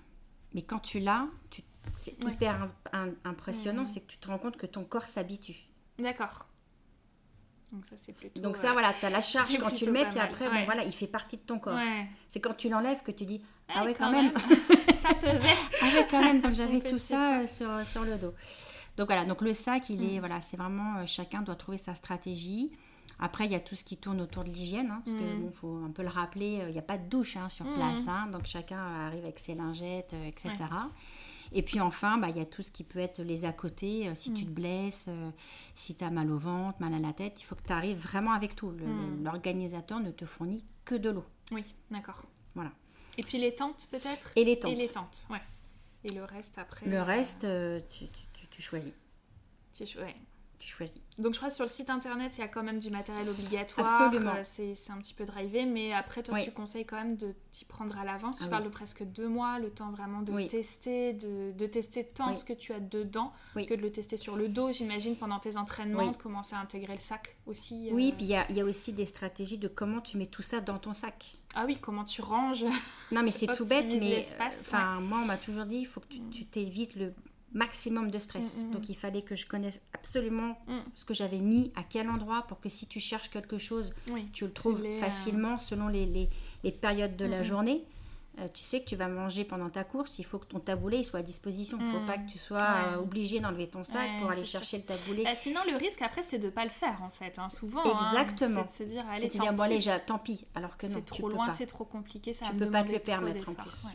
Mais 0.54 0.62
quand 0.62 0.80
tu 0.80 1.00
l'as, 1.00 1.26
tu... 1.50 1.62
c'est 1.98 2.22
hyper 2.24 2.66
impressionnant, 3.24 3.82
mmh. 3.82 3.86
c'est 3.86 4.00
que 4.00 4.10
tu 4.10 4.18
te 4.18 4.28
rends 4.28 4.38
compte 4.38 4.56
que 4.56 4.66
ton 4.66 4.84
corps 4.84 5.04
s'habitue. 5.06 5.68
D'accord. 5.98 6.46
Donc 7.72 7.86
ça, 7.86 7.96
c'est 7.96 8.12
plutôt. 8.12 8.40
Donc 8.40 8.56
ça, 8.56 8.72
voilà, 8.72 8.92
tu 8.98 9.06
as 9.06 9.10
la 9.10 9.20
charge 9.20 9.56
quand 9.58 9.70
tu 9.70 9.86
le 9.86 9.92
mets, 9.92 10.08
puis 10.08 10.18
après, 10.18 10.48
bon, 10.48 10.64
voilà, 10.64 10.84
il 10.84 10.92
fait 10.92 11.06
partie 11.06 11.36
de 11.36 11.42
ton 11.42 11.58
corps. 11.58 11.78
C'est 12.28 12.40
quand 12.40 12.54
tu 12.54 12.68
l'enlèves 12.68 13.02
que 13.02 13.12
tu 13.12 13.24
dis, 13.24 13.42
ah 13.68 13.84
ouais, 13.84 13.94
quand, 13.94 14.10
même. 14.10 14.32
ça 15.02 15.14
pesait. 15.14 15.56
ah 15.80 15.84
ouais, 15.84 16.06
quand 16.10 16.20
même, 16.20 16.40
donc 16.42 16.52
j'avais 16.52 16.80
tout 16.80 16.98
ça 16.98 17.40
euh, 17.40 17.46
sur, 17.46 17.68
sur 17.86 18.02
le 18.02 18.18
dos. 18.18 18.34
Donc 19.00 19.08
voilà, 19.08 19.24
donc 19.24 19.40
le 19.40 19.54
sac, 19.54 19.88
il 19.88 20.04
est, 20.04 20.18
mm. 20.18 20.20
voilà, 20.20 20.42
c'est 20.42 20.58
vraiment, 20.58 20.98
euh, 20.98 21.06
chacun 21.06 21.40
doit 21.40 21.54
trouver 21.54 21.78
sa 21.78 21.94
stratégie. 21.94 22.70
Après, 23.18 23.46
il 23.46 23.50
y 23.50 23.54
a 23.54 23.60
tout 23.60 23.74
ce 23.74 23.82
qui 23.82 23.96
tourne 23.96 24.20
autour 24.20 24.44
de 24.44 24.50
l'hygiène, 24.50 24.90
hein, 24.90 25.00
parce 25.02 25.16
qu'il 25.16 25.26
mm. 25.26 25.52
faut 25.52 25.74
un 25.86 25.90
peu 25.90 26.02
le 26.02 26.08
rappeler, 26.08 26.60
euh, 26.60 26.68
il 26.68 26.72
n'y 26.72 26.78
a 26.78 26.82
pas 26.82 26.98
de 26.98 27.08
douche 27.08 27.38
hein, 27.38 27.48
sur 27.48 27.64
mm. 27.64 27.74
place, 27.76 28.06
hein, 28.08 28.26
donc 28.30 28.44
chacun 28.44 28.76
arrive 28.76 29.24
avec 29.24 29.38
ses 29.38 29.54
lingettes, 29.54 30.12
euh, 30.12 30.26
etc. 30.26 30.52
Et 31.52 31.62
puis 31.62 31.80
enfin, 31.80 32.18
bah, 32.18 32.28
il 32.28 32.36
y 32.36 32.40
a 32.40 32.44
tout 32.44 32.62
ce 32.62 32.70
qui 32.70 32.84
peut 32.84 32.98
être 32.98 33.22
les 33.22 33.46
à 33.46 33.54
côté, 33.54 34.14
si 34.14 34.34
tu 34.34 34.44
te 34.44 34.50
blesses, 34.50 35.08
si 35.74 35.94
tu 35.94 36.04
as 36.04 36.10
mal 36.10 36.30
au 36.30 36.38
ventre, 36.38 36.78
mal 36.80 36.92
à 36.92 36.98
la 36.98 37.14
tête, 37.14 37.40
il 37.40 37.44
faut 37.44 37.54
que 37.54 37.66
tu 37.66 37.72
arrives 37.72 37.98
vraiment 37.98 38.32
avec 38.32 38.54
tout. 38.54 38.72
L'organisateur 39.24 39.98
ne 39.98 40.10
te 40.10 40.26
fournit 40.26 40.62
que 40.84 40.94
de 40.94 41.08
l'eau. 41.08 41.24
Oui, 41.52 41.74
d'accord. 41.90 42.22
Voilà. 42.54 42.70
Et 43.16 43.22
puis 43.22 43.38
les 43.38 43.54
tentes 43.54 43.88
peut-être? 43.90 44.30
Et 44.36 44.44
les 44.44 44.60
tentes. 44.60 44.72
Et 44.72 44.76
les 44.76 44.88
tentes, 44.88 45.26
ouais. 45.30 45.40
Et 46.04 46.12
le 46.12 46.22
reste 46.22 46.58
après 46.58 46.86
Le 46.86 47.02
reste, 47.02 47.46
tu, 47.88 48.06
tu 48.06 48.22
choisis. 48.60 48.92
Tu, 49.72 49.98
ouais. 49.98 50.14
tu 50.58 50.68
choisis. 50.68 50.94
Donc 51.18 51.34
je 51.34 51.38
crois 51.38 51.48
que 51.48 51.54
sur 51.54 51.64
le 51.64 51.70
site 51.70 51.90
internet, 51.90 52.36
il 52.38 52.40
y 52.40 52.44
a 52.44 52.48
quand 52.48 52.62
même 52.62 52.78
du 52.78 52.90
matériel 52.90 53.28
obligatoire. 53.28 53.86
Absolument. 53.86 54.34
Euh, 54.36 54.42
c'est, 54.42 54.90
un 54.90 54.98
petit 54.98 55.14
peu 55.14 55.24
drivé, 55.24 55.66
mais 55.66 55.92
après, 55.92 56.22
toi, 56.22 56.40
tu 56.40 56.50
conseilles 56.50 56.86
quand 56.86 56.96
même 56.96 57.16
de 57.16 57.34
t'y 57.52 57.64
prendre 57.64 57.98
à 57.98 58.04
l'avance. 58.04 58.38
Tu 58.38 58.44
ah 58.46 58.48
parles 58.48 58.64
de 58.64 58.68
presque 58.68 59.02
deux 59.04 59.28
mois, 59.28 59.58
le 59.58 59.70
temps 59.70 59.90
vraiment 59.90 60.22
de 60.22 60.46
tester, 60.48 61.12
de, 61.12 61.52
de, 61.52 61.66
tester 61.66 62.04
tant 62.04 62.34
ce 62.34 62.44
que 62.44 62.52
tu 62.52 62.72
as 62.72 62.80
dedans 62.80 63.32
que 63.54 63.74
de 63.74 63.82
le 63.82 63.92
tester 63.92 64.16
sur 64.16 64.36
le 64.36 64.48
dos, 64.48 64.72
j'imagine, 64.72 65.16
pendant 65.16 65.38
tes 65.38 65.56
entraînements, 65.56 66.10
de 66.10 66.16
commencer 66.16 66.54
à 66.54 66.60
intégrer 66.60 66.94
le 66.94 67.00
sac 67.00 67.36
aussi. 67.46 67.88
Euh. 67.88 67.94
Oui, 67.94 68.12
puis 68.16 68.24
il 68.24 68.30
y 68.30 68.36
a, 68.36 68.50
y 68.50 68.60
a, 68.60 68.64
aussi 68.64 68.92
des 68.92 69.06
stratégies 69.06 69.58
de 69.58 69.68
comment 69.68 70.00
tu 70.00 70.16
mets 70.16 70.26
tout 70.26 70.42
ça 70.42 70.60
dans 70.60 70.78
ton 70.78 70.94
sac. 70.94 71.36
Ah 71.54 71.64
oui, 71.66 71.76
comment 71.80 72.04
tu 72.04 72.22
ranges 72.22 72.64
Non, 73.10 73.22
mais 73.22 73.32
c'est 73.32 73.52
tout 73.54 73.66
bête, 73.66 73.86
mais 73.98 74.24
enfin, 74.40 75.00
moi, 75.00 75.20
on 75.22 75.26
m'a 75.26 75.36
toujours 75.36 75.66
dit, 75.66 75.78
il 75.78 75.86
faut 75.86 76.00
que 76.00 76.08
tu, 76.08 76.20
tu 76.30 76.46
t'évites 76.46 76.94
le 76.94 77.12
maximum 77.52 78.10
de 78.10 78.18
stress. 78.18 78.58
Mm, 78.58 78.60
mm, 78.60 78.68
mm. 78.68 78.70
Donc 78.72 78.88
il 78.88 78.96
fallait 78.96 79.22
que 79.22 79.34
je 79.34 79.46
connaisse 79.46 79.80
absolument 79.92 80.56
ce 80.94 81.04
que 81.04 81.14
j'avais 81.14 81.40
mis, 81.40 81.72
à 81.76 81.82
quel 81.82 82.08
endroit, 82.08 82.42
pour 82.48 82.60
que 82.60 82.68
si 82.68 82.86
tu 82.86 83.00
cherches 83.00 83.30
quelque 83.30 83.58
chose, 83.58 83.94
tu 84.32 84.44
le 84.44 84.52
trouves 84.52 84.82
euh, 84.84 85.00
facilement 85.00 85.58
selon 85.58 85.88
les, 85.88 86.06
les, 86.62 86.72
périodes 86.72 87.16
de 87.16 87.26
la 87.26 87.42
journée. 87.42 87.84
Euh, 88.38 88.46
tu 88.54 88.62
sais 88.62 88.80
que 88.80 88.86
tu 88.86 88.94
vas 88.96 89.08
manger 89.08 89.44
pendant 89.44 89.68
ta 89.68 89.82
course, 89.82 90.18
il 90.18 90.24
faut 90.24 90.38
que 90.38 90.46
ton 90.46 90.60
taboulet 90.60 91.02
soit 91.02 91.18
à 91.18 91.22
disposition. 91.22 91.78
Il 91.80 91.86
ne 91.86 91.92
faut 91.92 92.06
pas 92.06 92.16
que 92.16 92.30
tu 92.30 92.38
sois 92.38 92.62
euh, 92.62 92.96
obligé 92.98 93.40
d'enlever 93.40 93.68
ton 93.68 93.82
sac 93.82 94.08
pour 94.20 94.30
aller 94.30 94.44
chercher 94.44 94.78
le 94.78 94.84
taboulet. 94.84 95.24
Bah, 95.24 95.34
sinon, 95.34 95.60
le 95.70 95.76
risque 95.76 96.00
après, 96.00 96.22
c'est 96.22 96.38
de 96.38 96.46
ne 96.46 96.50
pas 96.50 96.64
le 96.64 96.70
faire 96.70 97.02
en 97.02 97.10
fait. 97.10 97.38
Hein, 97.38 97.48
souvent, 97.48 97.82
hein. 97.84 98.12
Exactement. 98.12 98.64
c'est 98.68 98.84
de 98.84 98.90
se 98.90 98.94
dire, 98.94 99.04
allez, 99.10 99.28
tant 99.28 99.42
dire, 99.42 99.52
bon, 99.52 99.62
allez, 99.64 99.80
tant 100.06 100.18
pis. 100.18 100.46
Alors 100.54 100.76
que 100.76 100.86
non, 100.86 100.92
c'est 100.94 101.04
trop 101.04 101.28
loin, 101.28 101.50
c'est 101.50 101.66
trop 101.66 101.84
compliqué. 101.84 102.32
Ça 102.32 102.46
tu 102.46 102.54
ne 102.54 102.64
peux 102.64 102.70
pas 102.70 102.84
te 102.84 102.92
le 102.92 103.00
permettre 103.00 103.48
en 103.48 103.54
plus. 103.54 103.86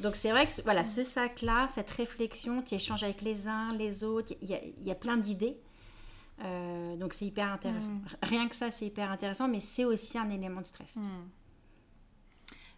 Donc 0.00 0.16
c'est 0.16 0.30
vrai 0.30 0.46
que 0.46 0.62
voilà, 0.62 0.82
mm. 0.82 0.86
ce 0.86 1.04
sac-là, 1.04 1.68
cette 1.68 1.90
réflexion, 1.90 2.62
tu 2.62 2.74
échanges 2.74 3.02
avec 3.02 3.22
les 3.22 3.48
uns, 3.48 3.74
les 3.74 4.04
autres, 4.04 4.34
il 4.42 4.48
y 4.80 4.90
a, 4.90 4.94
plein 4.94 5.16
d'idées. 5.16 5.58
Euh, 6.42 6.96
donc 6.96 7.14
c'est 7.14 7.26
hyper 7.26 7.52
intéressant. 7.52 7.90
Mm. 7.90 8.04
Rien 8.22 8.48
que 8.48 8.56
ça, 8.56 8.70
c'est 8.70 8.86
hyper 8.86 9.10
intéressant, 9.10 9.48
mais 9.48 9.60
c'est 9.60 9.84
aussi 9.84 10.18
un 10.18 10.30
élément 10.30 10.60
de 10.60 10.66
stress. 10.66 10.96
Mm. 10.96 11.28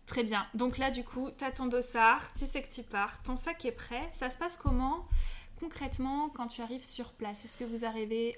Très 0.06 0.22
bien. 0.22 0.46
Donc 0.54 0.78
là, 0.78 0.90
du 0.90 1.02
coup, 1.02 1.30
tu 1.36 1.44
as 1.44 1.50
ton 1.50 1.66
dossard, 1.66 2.32
tu 2.34 2.46
sais 2.46 2.62
que 2.62 2.72
tu 2.72 2.84
pars, 2.84 3.22
ton 3.24 3.36
sac 3.36 3.64
est 3.64 3.72
prêt. 3.72 4.08
Ça 4.12 4.30
se 4.30 4.38
passe 4.38 4.56
comment 4.56 5.06
concrètement 5.58 6.28
quand 6.28 6.46
tu 6.46 6.62
arrives 6.62 6.84
sur 6.84 7.12
place? 7.12 7.44
Est-ce 7.44 7.56
que 7.56 7.64
vous 7.64 7.84
arrivez 7.84 8.36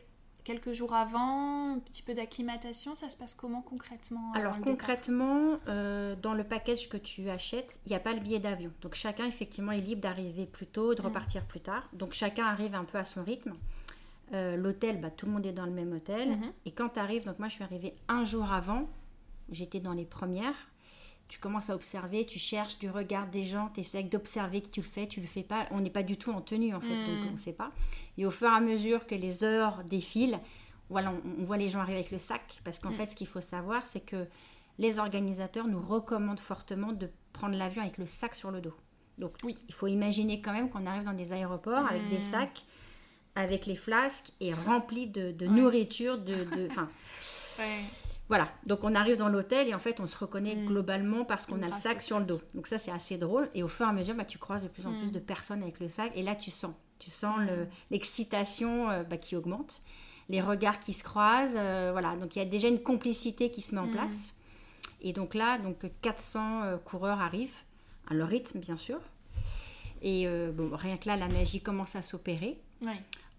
quelques 0.48 0.72
jours 0.72 0.94
avant, 0.94 1.74
un 1.74 1.78
petit 1.78 2.02
peu 2.02 2.14
d'acclimatation, 2.14 2.94
ça 2.94 3.11
se 3.11 3.18
passe 3.18 3.34
comment 3.34 3.61
concrètement 3.61 4.32
Alors 4.32 4.58
concrètement, 4.61 5.58
euh, 5.68 6.16
dans 6.16 6.32
le 6.32 6.42
package 6.42 6.88
que 6.88 6.96
tu 6.96 7.28
achètes, 7.28 7.80
il 7.84 7.90
n'y 7.90 7.96
a 7.96 8.00
pas 8.00 8.14
le 8.14 8.20
billet 8.20 8.38
d'avion. 8.38 8.72
Donc 8.80 8.94
chacun 8.94 9.26
effectivement 9.26 9.72
est 9.72 9.82
libre 9.82 10.00
d'arriver 10.00 10.46
plus 10.46 10.66
tôt, 10.66 10.94
de 10.94 11.02
mm. 11.02 11.04
repartir 11.04 11.44
plus 11.44 11.61
tard. 11.61 11.90
Donc 11.92 12.14
chacun 12.14 12.46
arrive 12.46 12.74
un 12.74 12.84
peu 12.84 12.96
à 12.96 13.04
son 13.04 13.22
rythme. 13.24 13.52
Euh, 14.32 14.56
l'hôtel, 14.56 15.02
bah, 15.02 15.11
tout 15.11 15.26
le 15.26 15.32
monde 15.32 15.44
est 15.44 15.52
dans 15.52 15.66
le 15.66 15.72
même 15.72 15.92
hôtel. 15.92 16.30
Mm-hmm. 16.30 16.52
Et 16.64 16.72
quand 16.72 16.88
tu 16.88 16.98
arrives, 16.98 17.26
donc 17.26 17.38
moi 17.38 17.48
je 17.48 17.54
suis 17.54 17.64
arrivée 17.64 17.94
un 18.08 18.24
jour 18.24 18.50
avant, 18.50 18.88
j'étais 19.50 19.80
dans 19.80 19.92
les 19.92 20.06
premières 20.06 20.56
tu 21.28 21.38
commences 21.38 21.68
à 21.68 21.74
observer, 21.74 22.24
tu 22.24 22.38
cherches 22.38 22.78
du 22.78 22.88
regard 22.88 23.26
des 23.26 23.44
gens, 23.44 23.70
tu 23.74 23.80
essaies 23.80 24.02
d'observer 24.02 24.62
que 24.62 24.68
tu 24.68 24.80
le 24.80 24.86
fais, 24.86 25.06
tu 25.06 25.20
le 25.20 25.26
fais 25.26 25.42
pas. 25.42 25.66
On 25.70 25.80
n'est 25.80 25.90
pas 25.90 26.02
du 26.02 26.16
tout 26.16 26.32
en 26.32 26.40
tenue 26.40 26.74
en 26.74 26.80
fait, 26.80 26.88
donc 26.88 27.24
hmm. 27.24 27.28
on 27.28 27.32
ne 27.32 27.38
sait 27.38 27.52
pas. 27.52 27.70
Et 28.16 28.24
au 28.24 28.30
fur 28.30 28.48
et 28.48 28.56
à 28.56 28.60
mesure 28.60 29.06
que 29.06 29.14
les 29.14 29.44
heures 29.44 29.84
défilent, 29.84 30.40
voilà, 30.88 31.12
on, 31.38 31.44
voit 31.44 31.58
les 31.58 31.68
gens 31.68 31.80
arriver 31.80 31.98
avec 31.98 32.10
le 32.10 32.18
sac, 32.18 32.60
parce 32.64 32.78
qu'en 32.78 32.90
hmm. 32.90 32.94
fait, 32.94 33.10
ce 33.10 33.16
qu'il 33.16 33.26
faut 33.26 33.42
savoir, 33.42 33.84
c'est 33.84 34.00
que 34.00 34.26
les 34.78 34.98
organisateurs 34.98 35.68
nous 35.68 35.80
recommandent 35.80 36.40
fortement 36.40 36.92
de 36.92 37.10
prendre 37.34 37.56
l'avion 37.56 37.82
avec 37.82 37.98
le 37.98 38.06
sac 38.06 38.34
sur 38.34 38.50
le 38.50 38.62
dos. 38.62 38.74
Donc 39.18 39.34
oui, 39.44 39.58
il 39.68 39.74
faut 39.74 39.88
imaginer 39.88 40.40
quand 40.40 40.52
même 40.52 40.70
qu'on 40.70 40.86
arrive 40.86 41.04
dans 41.04 41.12
des 41.12 41.32
aéroports 41.34 41.86
avec 41.86 42.08
des 42.08 42.18
hmm. 42.18 42.30
sacs, 42.30 42.64
avec 43.34 43.66
les 43.66 43.76
flasques 43.76 44.32
et 44.40 44.54
remplis 44.54 45.08
de, 45.08 45.46
nourriture, 45.46 46.16
de... 46.16 46.44
de 46.44 46.68
ouais. 47.58 48.07
Voilà, 48.28 48.52
donc 48.66 48.84
on 48.84 48.94
arrive 48.94 49.16
dans 49.16 49.28
l'hôtel 49.28 49.68
et 49.68 49.74
en 49.74 49.78
fait 49.78 50.00
on 50.00 50.06
se 50.06 50.16
reconnaît 50.16 50.54
mm. 50.54 50.66
globalement 50.66 51.24
parce 51.24 51.46
qu'on 51.46 51.62
a 51.62 51.66
le 51.66 51.72
sac 51.72 52.02
sur 52.02 52.18
le 52.18 52.26
dos. 52.26 52.40
Donc 52.54 52.66
ça 52.66 52.78
c'est 52.78 52.90
assez 52.90 53.16
drôle 53.16 53.48
et 53.54 53.62
au 53.62 53.68
fur 53.68 53.86
et 53.86 53.88
à 53.88 53.92
mesure 53.92 54.14
bah, 54.14 54.24
tu 54.24 54.38
croises 54.38 54.62
de 54.62 54.68
plus 54.68 54.86
en 54.86 54.92
plus 54.92 55.08
mm. 55.08 55.12
de 55.12 55.18
personnes 55.18 55.62
avec 55.62 55.80
le 55.80 55.88
sac 55.88 56.12
et 56.14 56.22
là 56.22 56.34
tu 56.34 56.50
sens, 56.50 56.74
tu 56.98 57.10
sens 57.10 57.38
mm. 57.40 57.66
l'excitation 57.90 58.90
euh, 58.90 59.02
bah, 59.02 59.16
qui 59.16 59.34
augmente, 59.34 59.82
les 60.28 60.42
regards 60.42 60.78
qui 60.78 60.92
se 60.92 61.02
croisent, 61.02 61.56
euh, 61.56 61.88
voilà, 61.92 62.16
donc 62.16 62.36
il 62.36 62.40
y 62.40 62.42
a 62.42 62.44
déjà 62.44 62.68
une 62.68 62.82
complicité 62.82 63.50
qui 63.50 63.62
se 63.62 63.74
met 63.74 63.80
en 63.80 63.88
place. 63.88 64.34
Et 65.00 65.12
donc 65.12 65.34
là, 65.34 65.58
donc 65.58 65.86
400 66.02 66.62
euh, 66.64 66.76
coureurs 66.76 67.20
arrivent, 67.20 67.56
à 68.10 68.14
leur 68.14 68.28
rythme 68.28 68.58
bien 68.58 68.76
sûr. 68.76 68.98
Et 70.00 70.28
bon, 70.52 70.70
rien 70.76 70.96
que 70.96 71.08
là, 71.08 71.16
la 71.16 71.26
magie 71.26 71.60
commence 71.60 71.96
à 71.96 72.02
s'opérer. 72.02 72.56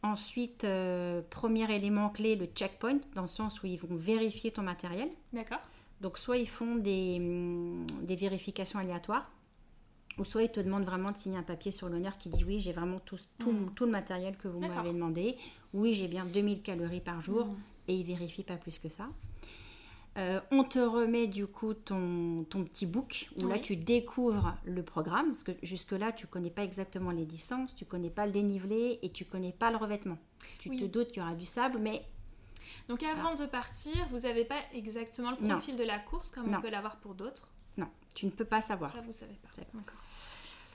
Ensuite, 0.02 0.64
euh, 0.64 1.22
premier 1.30 1.70
élément 1.76 2.10
clé, 2.10 2.36
le 2.36 2.46
checkpoint, 2.46 3.00
dans 3.16 3.24
le 3.24 3.28
sens 3.28 3.62
où 3.62 3.68
ils 3.68 3.78
vont 3.78 3.96
vérifier 3.96 4.52
ton 4.52 4.62
matériel. 4.62 5.10
D'accord. 5.34 5.60
Donc, 6.00 6.18
soit 6.18 6.38
ils 6.38 6.48
font 6.48 6.76
des, 6.76 7.18
hum, 7.20 7.86
des, 8.04 8.16
vérifications 8.16 8.80
aléatoires, 8.80 9.30
ou 10.18 10.24
soit 10.24 10.44
ils 10.44 10.52
te 10.52 10.62
demandent 10.62 10.86
vraiment 10.86 11.12
de 11.12 11.18
signer 11.18 11.38
un 11.38 11.44
papier 11.44 11.72
sur 11.72 11.90
l'honneur 11.90 12.18
qui 12.18 12.30
dit 12.30 12.46
oui, 12.46 12.60
j'ai 12.60 12.72
vraiment 12.72 13.00
tout, 13.00 13.18
tout, 13.40 13.52
hmm. 13.52 13.74
tout, 13.76 13.86
le 13.86 13.92
matériel 13.92 14.38
que 14.38 14.48
vous 14.48 14.60
m'avez 14.60 14.94
demandé. 14.94 15.36
Oui, 15.74 15.94
j'ai 15.94 16.08
bien 16.08 16.26
2000 16.26 16.62
calories 16.62 17.02
par 17.02 17.20
jour, 17.20 17.48
hmm. 17.48 17.58
et 17.90 17.96
ils 17.96 18.06
vérifient 18.06 18.44
pas 18.44 18.58
plus 18.58 18.80
que 18.80 18.88
ça. 18.88 19.10
Euh, 20.18 20.42
on 20.52 20.64
te 20.64 20.80
remet 20.80 21.28
du 21.28 21.46
coup 21.48 21.74
ton, 21.74 22.44
ton 22.50 22.64
petit 22.64 22.86
book 22.86 23.30
où 23.38 23.48
là 23.48 23.60
tu 23.60 23.76
découvres 23.76 24.56
le 24.66 24.84
programme 24.84 25.28
parce 25.28 25.44
que 25.44 25.52
jusque-là 25.62 26.12
tu 26.12 26.26
connais 26.26 26.50
pas 26.50 26.64
exactement 26.64 27.12
les 27.12 27.26
distances, 27.26 27.76
tu 27.76 27.86
connais 27.86 28.10
pas 28.10 28.26
le 28.26 28.32
dénivelé 28.32 29.00
et 29.02 29.12
tu 29.12 29.24
connais 29.24 29.52
pas 29.52 29.72
le 29.72 29.78
revêtement. 29.78 30.18
Tu 30.58 30.76
te 30.76 30.86
doutes 30.86 31.10
qu'il 31.10 31.22
y 31.22 31.26
aura 31.26 31.36
du 31.36 31.46
sable, 31.46 31.78
mais. 31.80 32.04
Donc 32.88 33.04
avant 33.04 33.36
de 33.36 33.46
partir, 33.46 34.08
vous 34.10 34.20
n'avez 34.20 34.46
pas 34.46 34.60
exactement 34.74 35.32
le 35.32 35.38
profil 35.38 35.76
de 35.76 35.84
la 35.84 36.00
course 36.00 36.32
comme 36.32 36.54
on 36.54 36.62
peut 36.62 36.70
l'avoir 36.70 36.98
pour 36.98 37.14
d'autres? 37.14 37.50
Non, 37.78 37.88
tu 38.16 38.26
ne 38.26 38.32
peux 38.32 38.46
pas 38.46 38.62
savoir. 38.62 38.92
Ça 38.92 39.02
vous 39.02 39.12
savez 39.12 39.36
pas. 39.42 39.50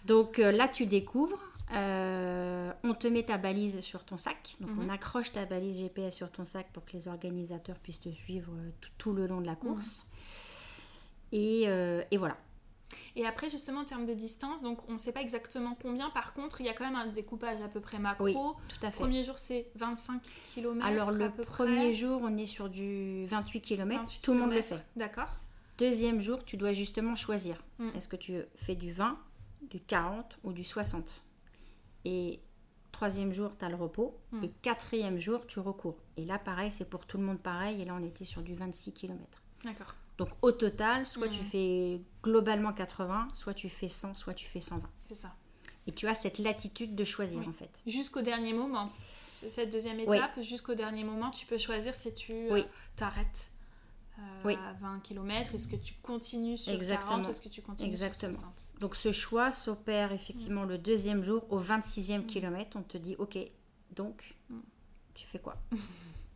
Donc 0.05 0.39
euh, 0.39 0.53
là 0.53 0.69
tu 0.69 0.87
découvres. 0.87 1.41
Euh, 1.73 2.73
on 2.83 2.95
te 2.95 3.09
met 3.09 3.25
ta 3.25 3.39
balise 3.39 3.81
sur 3.81 4.05
ton 4.05 4.17
sac. 4.17 4.57
Donc, 4.61 4.71
on 4.79 4.85
mhm. 4.85 4.91
accroche 4.91 5.33
ta 5.33 5.45
balise 5.45 5.81
GPS 5.81 6.15
sur 6.15 6.31
ton 6.31 6.45
sac 6.45 6.69
pour 6.73 6.85
que 6.85 6.93
les 6.93 7.09
organisateurs 7.09 7.79
puissent 7.79 8.01
te 8.01 8.11
suivre 8.11 8.53
euh, 8.53 8.71
tout, 8.99 9.13
le 9.13 9.27
long 9.27 9.41
de 9.41 9.47
la 9.47 9.57
course. 9.57 10.05
Mhm. 11.33 11.39
Euh, 11.67 12.05
et, 12.11 12.17
voilà. 12.17 12.37
Et 13.17 13.27
après, 13.27 13.49
justement, 13.49 13.81
en 13.81 13.85
termes 13.85 14.07
de 14.07 14.15
distance, 14.15 14.63
donc 14.63 14.79
on 14.89 14.93
ne 14.93 14.99
sait 14.99 15.11
pas 15.11 15.21
exactement 15.21 15.77
combien. 15.81 16.11
Par 16.11 16.33
contre, 16.33 16.61
il 16.61 16.67
y 16.67 16.69
a 16.69 16.75
quand 16.75 16.85
même 16.85 16.97
un 16.97 17.07
découpage 17.07 17.61
à 17.61 17.69
peu 17.69 17.81
près 17.81 17.99
macro. 17.99 18.25
Oui, 18.25 18.35
tout 18.35 18.87
à 18.87 18.91
fait. 18.91 18.99
Premier 18.99 19.25
jour, 19.25 19.39
c'est 19.39 19.71
25 19.75 20.21
km. 20.55 20.87
Alors, 20.87 21.11
le 21.11 21.31
premier 21.31 21.93
jour, 21.93 22.21
on 22.23 22.37
est 22.37 22.47
sur 22.47 22.69
du 22.69 23.25
28 23.25 23.61
km. 23.61 24.21
tout 24.23 24.33
le 24.33 24.39
monde 24.39 24.53
le 24.53 24.63
fait. 24.63 24.85
D'accord. 24.97 25.31
Deuxième 25.79 26.21
jour, 26.21 26.45
tu 26.45 26.57
dois 26.57 26.73
justement 26.73 27.17
choisir. 27.17 27.61
Mm. 27.79 27.89
Est-ce 27.97 28.07
que 28.07 28.15
tu 28.15 28.43
fais 28.55 28.77
du 28.77 28.93
20, 28.93 29.19
du 29.71 29.81
40 29.81 30.39
ou 30.45 30.53
du 30.53 30.65
60 30.65 31.25
Et 32.05 32.41
troisième 32.93 33.33
jour, 33.33 33.57
tu 33.59 33.65
as 33.65 33.69
le 33.69 33.77
repos. 33.77 34.19
Mm. 34.33 34.45
Et 34.45 34.49
quatrième 34.63 35.19
jour, 35.19 35.47
tu 35.47 35.59
recours. 35.61 35.97
Et 36.17 36.25
là, 36.25 36.39
pareil, 36.39 36.71
c'est 36.71 36.89
pour 36.89 37.07
tout 37.07 37.19
le 37.19 37.25
monde 37.25 37.41
pareil. 37.41 37.83
Et 37.83 37.85
là, 37.85 37.97
on 37.99 38.05
était 38.05 38.25
sur 38.25 38.43
du 38.43 38.55
26 38.55 38.93
km. 38.93 39.43
D'accord. 39.65 39.95
Donc 40.17 40.29
au 40.43 40.53
total, 40.53 41.07
soit 41.07 41.29
tu 41.29 41.43
fais 41.43 42.01
globalement 42.23 42.73
80, 42.73 43.29
soit 43.35 43.55
tu 43.55 43.69
fais 43.69 43.89
100, 43.89 44.15
soit 44.15 44.35
tu 44.35 44.47
fais 44.47 44.61
120. 44.61 44.89
C'est 45.09 45.17
ça. 45.17 45.35
Et 45.87 45.93
tu 45.93 46.07
as 46.07 46.15
cette 46.15 46.39
latitude 46.39 46.95
de 46.95 47.05
choisir 47.05 47.47
en 47.49 47.53
fait. 47.53 47.81
Jusqu'au 47.87 48.23
dernier 48.23 48.53
moment. 48.53 48.89
Cette 49.51 49.71
deuxième 49.71 50.01
étape, 50.01 50.41
jusqu'au 50.41 50.75
dernier 50.75 51.05
moment, 51.05 51.31
tu 51.31 51.47
peux 51.47 51.59
choisir 51.59 51.95
si 51.95 52.15
tu 52.15 52.33
euh, 52.33 52.63
t'arrêtes 52.97 53.51
euh, 54.19 54.57
à 54.57 54.73
20 54.75 55.01
km, 55.01 55.55
est-ce 55.55 55.69
que 55.69 55.77
tu 55.77 55.95
continues 56.03 56.57
sur 56.57 56.73
Exactement. 56.73 57.23
40 57.23 57.31
est-ce 57.31 57.43
que 57.43 57.49
tu 57.49 57.63
continues 57.63 57.89
Exactement. 57.89 58.33
sur 58.33 58.41
60 58.41 58.69
Donc 58.81 58.95
ce 58.95 59.13
choix 59.13 59.51
s'opère 59.53 60.13
effectivement 60.13 60.65
le 60.65 60.79
deuxième 60.79 61.23
jour, 61.23 61.45
au 61.51 61.61
26e 61.61 62.19
mm. 62.19 62.27
kilomètre, 62.27 62.77
on 62.77 62.83
te 62.83 62.99
dit 62.99 63.17
ok, 63.19 63.39
donc 63.95 64.37
mm. 64.51 64.59
tu 65.15 65.27
fais 65.27 65.39
quoi? 65.39 65.57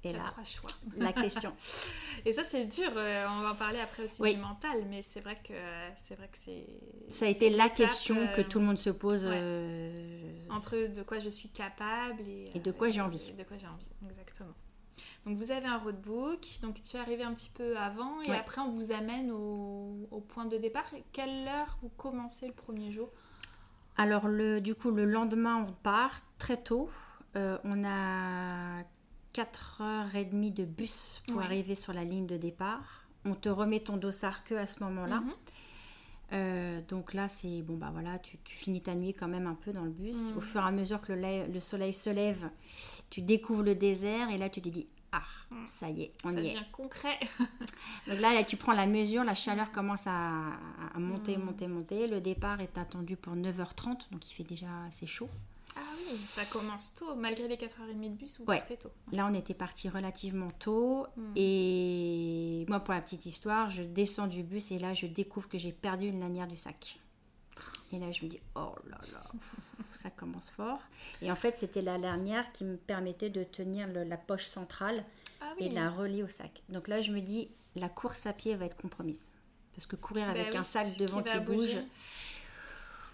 Et 0.05 0.13
là, 0.13 0.21
trois 0.21 0.45
choix. 0.45 0.71
la 0.97 1.13
question. 1.13 1.53
Et 2.25 2.33
ça, 2.33 2.45
c'est 2.45 2.65
dur. 2.67 2.91
Euh, 2.97 3.27
on 3.29 3.43
va 3.43 3.51
en 3.51 3.55
parler 3.55 3.81
après 3.81 4.05
aussi 4.05 4.23
du 4.23 4.41
mental, 4.41 4.85
mais 4.89 5.03
c'est 5.03 5.21
vrai 5.21 5.39
que 5.43 5.55
c'est 5.97 6.15
vrai 6.15 6.29
que 6.29 6.39
c'est. 6.39 6.67
Ça 7.11 7.27
a 7.27 7.29
été 7.29 7.51
la 7.51 7.69
question 7.69 8.29
que 8.35 8.43
tout 8.43 8.61
le 8.61 8.67
monde 8.67 8.79
se 8.79 8.91
pose. 8.91 9.23
Euh, 9.25 10.39
Entre 10.51 10.77
de 10.95 11.03
quoi 11.03 11.19
je 11.19 11.29
suis 11.29 11.49
capable 11.49 12.23
et, 12.29 12.53
et 12.55 12.61
de 12.61 12.71
quoi 12.71 12.91
j'ai 12.91 13.01
envie. 13.01 13.33
De 13.33 13.43
quoi 13.43 13.57
j'ai 13.57 13.67
envie, 13.67 13.89
exactement. 14.09 14.55
Donc 15.27 15.37
vous 15.37 15.51
avez 15.51 15.67
un 15.67 15.79
roadbook, 15.79 16.59
donc 16.63 16.81
tu 16.83 16.97
es 16.97 17.01
arrivé 17.01 17.23
un 17.23 17.35
petit 17.35 17.51
peu 17.51 17.77
avant 17.77 18.21
et 18.23 18.33
après 18.33 18.61
on 18.61 18.71
vous 18.71 18.93
amène 18.93 19.31
au, 19.31 20.09
au, 20.11 20.21
point 20.21 20.47
de 20.47 20.57
départ. 20.57 20.85
Quelle 21.13 21.49
heure 21.49 21.79
vous 21.83 21.91
commencez 21.91 22.47
le 22.47 22.55
premier 22.55 22.91
jour? 22.91 23.11
Alors 23.97 24.29
le, 24.29 24.61
du 24.61 24.75
coup 24.75 24.91
le 24.91 25.05
lendemain 25.05 25.67
on 25.69 25.73
part 25.73 26.21
très 26.39 26.57
tôt. 26.57 26.89
Euh, 27.37 27.59
on 27.65 27.85
a 27.85 28.83
4h30 29.35 30.55
de 30.55 30.65
bus 30.65 31.23
pour 31.27 31.43
arriver 31.43 31.75
sur 31.75 31.93
la 31.93 32.05
ligne 32.05 32.27
de 32.27 32.37
départ. 32.37 33.07
On 33.25 33.35
te 33.35 33.49
remet 33.49 33.81
ton 33.81 33.97
dossard 33.97 34.45
que 34.45 34.55
à 34.55 34.67
ce 34.67 34.83
moment-là. 34.85 35.21
Mhm. 35.21 35.33
Euh, 36.33 36.81
donc 36.89 37.15
là, 37.15 37.29
c'est 37.29 37.63
bon, 37.63 37.77
bah 37.77 37.91
voilà, 37.93 38.19
tu, 38.19 38.39
finis 38.45 38.83
ta 38.83 38.95
nuit 38.95 39.15
quand 39.15 39.29
même 39.29 39.47
un 39.47 39.55
peu 39.55 39.73
dans 39.73 39.85
le 39.85 39.91
bus. 39.91 40.33
Au 40.37 40.41
fur 40.41 40.61
et 40.61 40.65
à 40.65 40.71
mesure 40.71 41.01
que 41.01 41.13
le, 41.13 41.51
le, 41.51 41.61
soleil 41.61 41.95
se 41.95 42.11
lève, 42.11 42.51
tu 43.09 43.23
découvres 43.23 43.63
le 43.63 43.75
désert 43.75 44.31
et 44.31 44.37
là, 44.37 44.51
tu 44.51 44.61
te 44.61 44.69
dis 44.69 44.87
Ah, 45.11 45.23
mhm. 45.53 45.67
ça 45.67 45.89
y 45.89 46.03
est, 46.03 46.13
on 46.25 46.29
y 46.29 46.33
est. 46.33 46.35
Ça 46.35 46.41
devient 46.41 46.67
concret. 46.73 47.19
donc 48.07 48.21
là, 48.21 48.35
là, 48.35 48.45
tu 48.45 48.57
prends 48.57 48.75
la 48.75 48.87
mesure, 48.87 49.25
la 49.25 49.35
chaleur 49.35 49.73
commence 49.73 50.07
à, 50.07 50.53
à 50.95 50.99
monter, 50.99 51.39
monter, 51.39 51.67
monter. 51.67 52.07
Le 52.07 52.21
départ 52.21 52.61
est 52.61 52.77
attendu 52.77 53.17
pour 53.17 53.35
9h30, 53.35 54.11
donc 54.11 54.31
il 54.31 54.35
fait 54.35 54.45
déjà 54.45 54.85
assez 54.87 55.07
chaud. 55.07 55.31
Ça 56.17 56.45
commence 56.47 56.95
tôt, 56.95 57.15
malgré 57.15 57.49
les 57.49 57.57
4h30 57.57 58.01
de 58.01 58.17
bus, 58.17 58.39
vous 58.39 58.45
partez 58.45 58.77
tôt. 58.77 58.91
Là, 59.13 59.29
on 59.31 59.35
était 59.35 59.55
parti 59.55 59.89
relativement 59.89 60.49
tôt. 60.59 61.07
Hmm. 61.17 61.33
Et 61.37 62.65
moi, 62.69 62.81
pour 62.81 62.95
la 62.95 63.01
petite 63.01 63.27
histoire, 63.27 63.71
je 63.71 63.83
descends 63.83 64.27
du 64.27 64.43
bus 64.43 64.71
et 64.71 64.79
là, 64.79 64.95
je 64.95 65.07
découvre 65.07 65.49
que 65.49 65.59
j'ai 65.59 65.73
perdu 65.73 66.09
une 66.09 66.21
lanière 66.21 66.47
du 66.47 66.57
sac. 66.57 66.99
Et 67.93 67.99
là, 67.99 68.11
je 68.11 68.25
me 68.25 68.31
dis, 68.31 68.41
oh 68.55 68.75
là 68.89 68.99
là, 69.13 69.25
ça 69.95 70.11
commence 70.11 70.51
fort. 70.51 70.81
Et 71.23 71.31
en 71.31 71.37
fait, 71.37 71.59
c'était 71.59 71.83
la 71.83 71.99
lanière 71.99 72.53
qui 72.53 72.65
me 72.65 72.77
permettait 72.77 73.31
de 73.31 73.45
tenir 73.45 73.89
la 73.89 74.17
poche 74.17 74.47
centrale 74.47 75.05
ah 75.41 75.55
et 75.59 75.69
de 75.69 75.75
la 75.75 75.91
relier 75.91 76.23
au 76.23 76.29
sac. 76.29 76.63
Donc 76.69 76.89
là, 76.89 77.01
je 77.01 77.13
me 77.13 77.21
dis, 77.21 77.49
la 77.77 77.89
course 77.89 78.27
à 78.27 78.33
pied 78.33 78.55
va 78.57 78.67
être 78.67 78.77
compromise. 78.77 79.31
Parce 79.75 79.87
que 79.87 79.97
courir 79.97 80.27
ben 80.27 80.41
avec 80.41 80.55
un 80.55 80.65
sac 80.65 80.97
devant 80.99 81.23
qui, 81.23 81.39
bouge. 81.41 81.79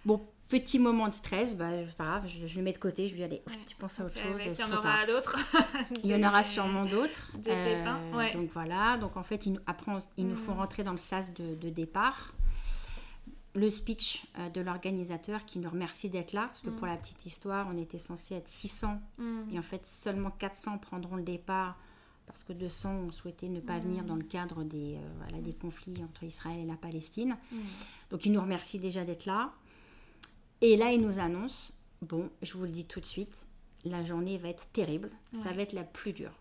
Bon, 0.05 0.27
Petit 0.49 0.79
moment 0.79 1.09
de 1.09 1.13
stress, 1.15 1.57
bah, 1.57 1.71
pas 1.97 2.05
grave, 2.05 2.27
je, 2.27 2.59
le 2.59 2.63
mets 2.63 2.73
de 2.73 2.79
côté, 2.79 3.09
je 3.09 3.13
lui 3.15 3.21
dis 3.21 3.25
allez, 3.25 3.43
tu 3.67 3.77
penses 3.77 3.99
à 4.01 4.05
autre 4.05 4.19
chose. 4.19 4.41
Il 4.47 4.61
y 4.61 4.63
en 4.63 4.77
aura 4.77 5.07
d'autres. 5.07 5.39
il 6.05 6.11
y 6.11 6.15
en 6.15 6.29
aura 6.29 6.45
sûrement 6.45 6.85
d'autres. 6.85 7.33
Euh, 7.49 8.33
donc 8.33 8.51
voilà, 8.53 8.99
donc 8.99 9.17
en 9.17 9.23
fait, 9.23 9.47
ils, 9.47 9.59
après, 9.67 9.93
ils 10.19 10.29
nous 10.29 10.37
font 10.37 10.55
mm. 10.55 10.59
rentrer 10.59 10.85
dans 10.85 10.91
le 10.91 10.99
sas 10.99 11.33
de, 11.33 11.71
départ. 11.71 12.35
Le 13.55 13.71
speech 13.71 14.27
euh, 14.39 14.51
de 14.51 14.61
l'organisateur 14.61 15.45
qui 15.47 15.61
nous 15.61 15.71
remercie 15.71 16.11
d'être 16.11 16.33
là, 16.33 16.47
parce 16.47 16.61
que 16.61 16.71
pour 16.71 16.87
mm. 16.87 16.91
la 16.91 16.97
petite 16.99 17.25
histoire, 17.25 17.67
on 17.73 17.79
était 17.79 17.99
censé 17.99 18.35
être 18.35 18.49
600 18.49 19.01
mm. 19.17 19.41
et 19.53 19.59
en 19.59 19.63
fait, 19.63 19.87
seulement 19.87 20.31
400 20.31 20.79
prendront 20.79 21.17
le 21.17 21.23
départ 21.23 21.79
parce 22.27 22.45
que 22.45 22.53
200 22.53 22.91
ont 22.91 23.11
souhaité 23.11 23.49
ne 23.49 23.61
pas 23.61 23.79
venir 23.79 24.05
dans 24.05 24.17
le 24.17 24.23
cadre 24.23 24.65
des, 24.65 24.97
euh, 24.97 24.99
voilà, 25.19 25.43
des 25.43 25.53
conflits 25.53 26.03
entre 26.03 26.25
Israël 26.25 26.59
et 26.59 26.67
la 26.67 26.77
Palestine. 26.77 27.37
Donc, 28.11 28.25
ils 28.25 28.33
nous 28.33 28.41
remercient 28.41 28.79
déjà 28.79 29.05
d'être 29.05 29.27
là. 29.27 29.53
Et 30.61 30.77
là, 30.77 30.93
il 30.93 31.01
nous 31.01 31.19
annonce, 31.19 31.79
bon, 32.03 32.31
je 32.43 32.55
vous 32.55 32.65
le 32.65 32.71
dis 32.71 32.87
tout 32.87 33.01
de 33.01 33.07
suite, 33.07 33.49
la 33.85 34.03
journée 34.05 34.39
va 34.39 34.49
être 34.49 34.71
terrible, 34.73 35.11
ça 35.33 35.53
va 35.53 35.63
être 35.63 35.73
la 35.73 35.85
plus 35.85 36.13
dure. 36.13 36.41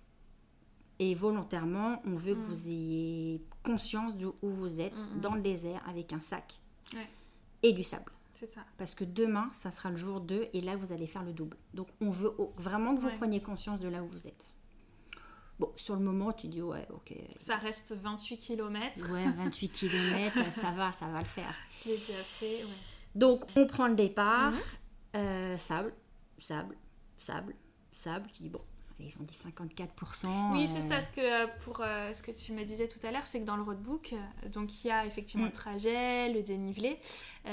Et 0.99 1.15
volontairement, 1.15 2.01
on 2.05 2.15
veut 2.15 2.35
que 2.35 2.39
mm. 2.39 2.43
vous 2.43 2.67
ayez 2.67 3.41
conscience 3.63 4.15
de 4.15 4.27
où 4.27 4.49
vous 4.49 4.79
êtes, 4.79 4.95
mm, 4.95 5.17
mm. 5.17 5.21
dans 5.21 5.35
le 5.35 5.41
désert, 5.41 5.81
avec 5.87 6.13
un 6.13 6.19
sac 6.19 6.59
et 7.63 7.73
du 7.73 7.83
sable. 7.83 8.11
C'est 8.39 8.47
ça. 8.47 8.61
Parce 8.77 8.93
que 8.93 9.03
demain, 9.03 9.49
ça 9.53 9.71
sera 9.71 9.89
le 9.89 9.95
jour 9.95 10.21
2 10.21 10.49
et 10.53 10.61
là, 10.61 10.75
vous 10.75 10.93
allez 10.93 11.07
faire 11.07 11.23
le 11.23 11.33
double. 11.33 11.57
Donc, 11.73 11.87
on 12.01 12.09
veut 12.09 12.33
vraiment 12.57 12.95
que 12.95 13.01
vous 13.01 13.09
preniez 13.17 13.41
conscience 13.41 13.79
de 13.79 13.87
là 13.87 14.03
où 14.03 14.07
vous 14.07 14.27
êtes. 14.27 14.55
Bon, 15.59 15.71
sur 15.75 15.95
le 15.95 16.01
moment, 16.01 16.33
tu 16.33 16.47
dis, 16.47 16.61
ouais, 16.61 16.87
ok. 16.91 17.13
Ça 17.37 17.57
reste 17.57 17.93
28 17.93 18.37
km. 18.37 19.13
Ouais, 19.13 19.29
28 19.29 19.69
km, 19.69 20.51
ça 20.51 20.71
va, 20.71 20.91
ça 20.91 21.07
va 21.07 21.19
le 21.19 21.25
faire. 21.25 21.55
J'ai 21.83 21.91
déjà 21.91 22.13
fait, 22.13 22.63
ouais. 22.63 22.92
Donc, 23.15 23.43
on 23.55 23.65
prend 23.65 23.87
le 23.87 23.95
départ, 23.95 24.51
mhm. 24.51 24.59
euh, 25.15 25.57
sable, 25.57 25.93
sable, 26.37 26.75
sable, 27.17 27.55
sable. 27.91 28.27
Tu 28.33 28.43
dis, 28.43 28.49
bon, 28.49 28.61
ils 29.05 29.17
ont 29.19 29.23
dit 29.23 29.35
54%. 29.35 30.53
Oui, 30.53 30.67
c'est 30.69 30.81
ça 30.81 31.01
ce 31.01 31.09
que, 31.09 31.21
euh, 31.21 31.47
pour, 31.63 31.81
euh, 31.81 32.13
ce 32.13 32.21
que 32.21 32.31
tu 32.31 32.53
me 32.53 32.63
disais 32.63 32.87
tout 32.87 32.99
à 33.05 33.11
l'heure, 33.11 33.25
c'est 33.25 33.39
que 33.39 33.45
dans 33.45 33.55
le 33.55 33.63
roadbook, 33.63 34.13
euh, 34.13 34.49
donc 34.49 34.83
il 34.83 34.87
y 34.87 34.91
a 34.91 35.05
effectivement 35.05 35.45
le 35.45 35.49
mm. 35.49 35.53
trajet, 35.53 36.29
le 36.29 36.41
dénivelé, 36.41 36.99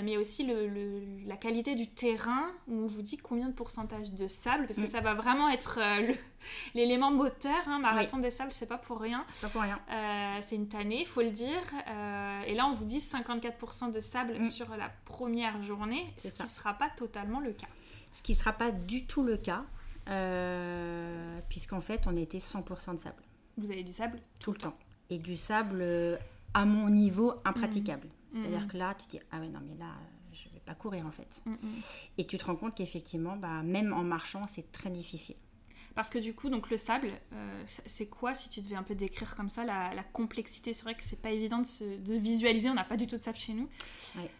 mais 0.02 0.16
aussi 0.16 0.44
le, 0.44 1.02
la 1.26 1.36
qualité 1.36 1.74
du 1.74 1.88
terrain, 1.88 2.50
où 2.68 2.84
on 2.84 2.86
vous 2.86 3.02
dit 3.02 3.16
combien 3.16 3.48
de 3.48 3.54
pourcentage 3.54 4.12
de 4.12 4.26
sable, 4.26 4.66
parce 4.66 4.78
que 4.78 4.84
mm. 4.84 4.88
ça 4.88 5.00
va 5.00 5.14
vraiment 5.14 5.48
être 5.48 5.78
l'élément 6.74 7.10
moteur. 7.10 7.66
Hein, 7.66 7.78
marathon 7.80 8.18
des 8.18 8.30
sables, 8.30 8.52
c'est 8.52 8.68
pas 8.68 8.78
pour 8.78 9.00
rien. 9.00 9.24
C'est 9.32 9.46
pas 9.46 9.52
pour 9.52 9.62
rien. 9.62 9.80
c'est 10.42 10.56
une 10.56 10.68
tannée, 10.68 11.04
faut 11.04 11.22
le 11.22 11.30
dire. 11.30 11.62
et 12.46 12.54
là, 12.54 12.66
on 12.66 12.72
vous 12.72 12.84
dit 12.84 12.98
54% 12.98 13.92
de 13.92 14.00
sable 14.00 14.38
mm. 14.38 14.44
sur 14.44 14.76
la 14.76 14.90
première 15.04 15.62
journée, 15.62 16.12
ce 16.16 16.32
qui 16.32 16.42
ne 16.42 16.48
sera 16.48 16.74
pas 16.74 16.90
totalement 16.96 17.40
le 17.40 17.52
cas. 17.52 17.68
Ce 18.14 18.22
qui 18.22 18.32
ne 18.32 18.36
sera 18.38 18.52
pas 18.52 18.70
du 18.72 19.06
tout 19.06 19.22
le 19.22 19.36
cas. 19.36 19.64
Euh, 20.08 21.40
puisqu'en 21.48 21.80
fait, 21.80 22.06
on 22.06 22.16
était 22.16 22.38
100% 22.38 22.94
de 22.94 22.98
sable. 22.98 23.22
Vous 23.56 23.70
avez 23.70 23.82
du 23.82 23.92
sable? 23.92 24.18
Tout 24.38 24.52
le 24.52 24.58
temps. 24.58 24.76
Et 25.10 25.18
du 25.18 25.36
sable, 25.36 25.78
euh, 25.80 26.16
à 26.54 26.64
mon 26.64 26.88
niveau, 26.88 27.34
impraticable. 27.44 28.06
Mmh. 28.06 28.40
C'est-à-dire 28.40 28.62
mmh. 28.62 28.68
que 28.68 28.76
là, 28.76 28.94
tu 28.94 29.06
te 29.06 29.10
dis, 29.10 29.20
ah 29.30 29.40
ouais, 29.40 29.48
non, 29.48 29.60
mais 29.66 29.76
là, 29.78 29.92
je 30.32 30.48
vais 30.50 30.60
pas 30.60 30.74
courir 30.74 31.06
en 31.06 31.10
fait. 31.10 31.42
Mmh, 31.46 31.54
Et 32.18 32.26
tu 32.26 32.38
te 32.38 32.44
rends 32.44 32.56
compte 32.56 32.74
qu'effectivement, 32.74 33.36
bah, 33.36 33.62
même 33.62 33.92
en 33.92 34.02
marchant, 34.02 34.46
c'est 34.46 34.70
très 34.72 34.90
difficile. 34.90 35.36
Parce 35.94 36.08
que 36.08 36.18
du 36.18 36.34
coup, 36.34 36.48
donc 36.48 36.70
le 36.70 36.76
sable, 36.76 37.10
euh, 37.32 37.64
c'est 37.66 38.06
quoi 38.06 38.34
si 38.34 38.48
tu 38.48 38.60
devais 38.60 38.76
un 38.76 38.82
peu 38.84 38.94
décrire 38.94 39.34
comme 39.34 39.48
ça 39.48 39.64
la, 39.64 40.04
complexité? 40.12 40.72
C'est 40.72 40.84
vrai 40.84 40.94
que 40.94 41.02
c'est 41.02 41.20
pas 41.20 41.30
évident 41.30 41.58
de, 41.58 41.96
de 41.96 42.14
visualiser, 42.14 42.70
on 42.70 42.74
n'a 42.74 42.84
pas 42.84 42.96
du 42.96 43.06
tout 43.08 43.18
de 43.18 43.22
sable 43.22 43.38
chez 43.38 43.54
nous. 43.54 43.68
Ouais. 44.16 44.30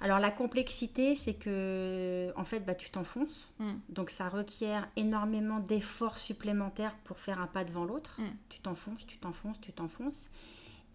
Alors 0.00 0.18
la 0.18 0.30
complexité, 0.30 1.14
c'est 1.14 1.34
que 1.34 2.32
en 2.36 2.44
fait, 2.44 2.60
bah, 2.60 2.74
tu 2.74 2.90
t'enfonces. 2.90 3.52
Mm. 3.58 3.72
Donc 3.90 4.10
ça 4.10 4.28
requiert 4.28 4.88
énormément 4.96 5.60
d'efforts 5.60 6.18
supplémentaires 6.18 6.96
pour 7.04 7.18
faire 7.18 7.40
un 7.40 7.46
pas 7.46 7.64
devant 7.64 7.84
l'autre. 7.84 8.20
Mm. 8.20 8.24
Tu 8.48 8.60
t'enfonces, 8.60 9.06
tu 9.06 9.18
t'enfonces, 9.18 9.60
tu 9.60 9.72
t'enfonces. 9.72 10.30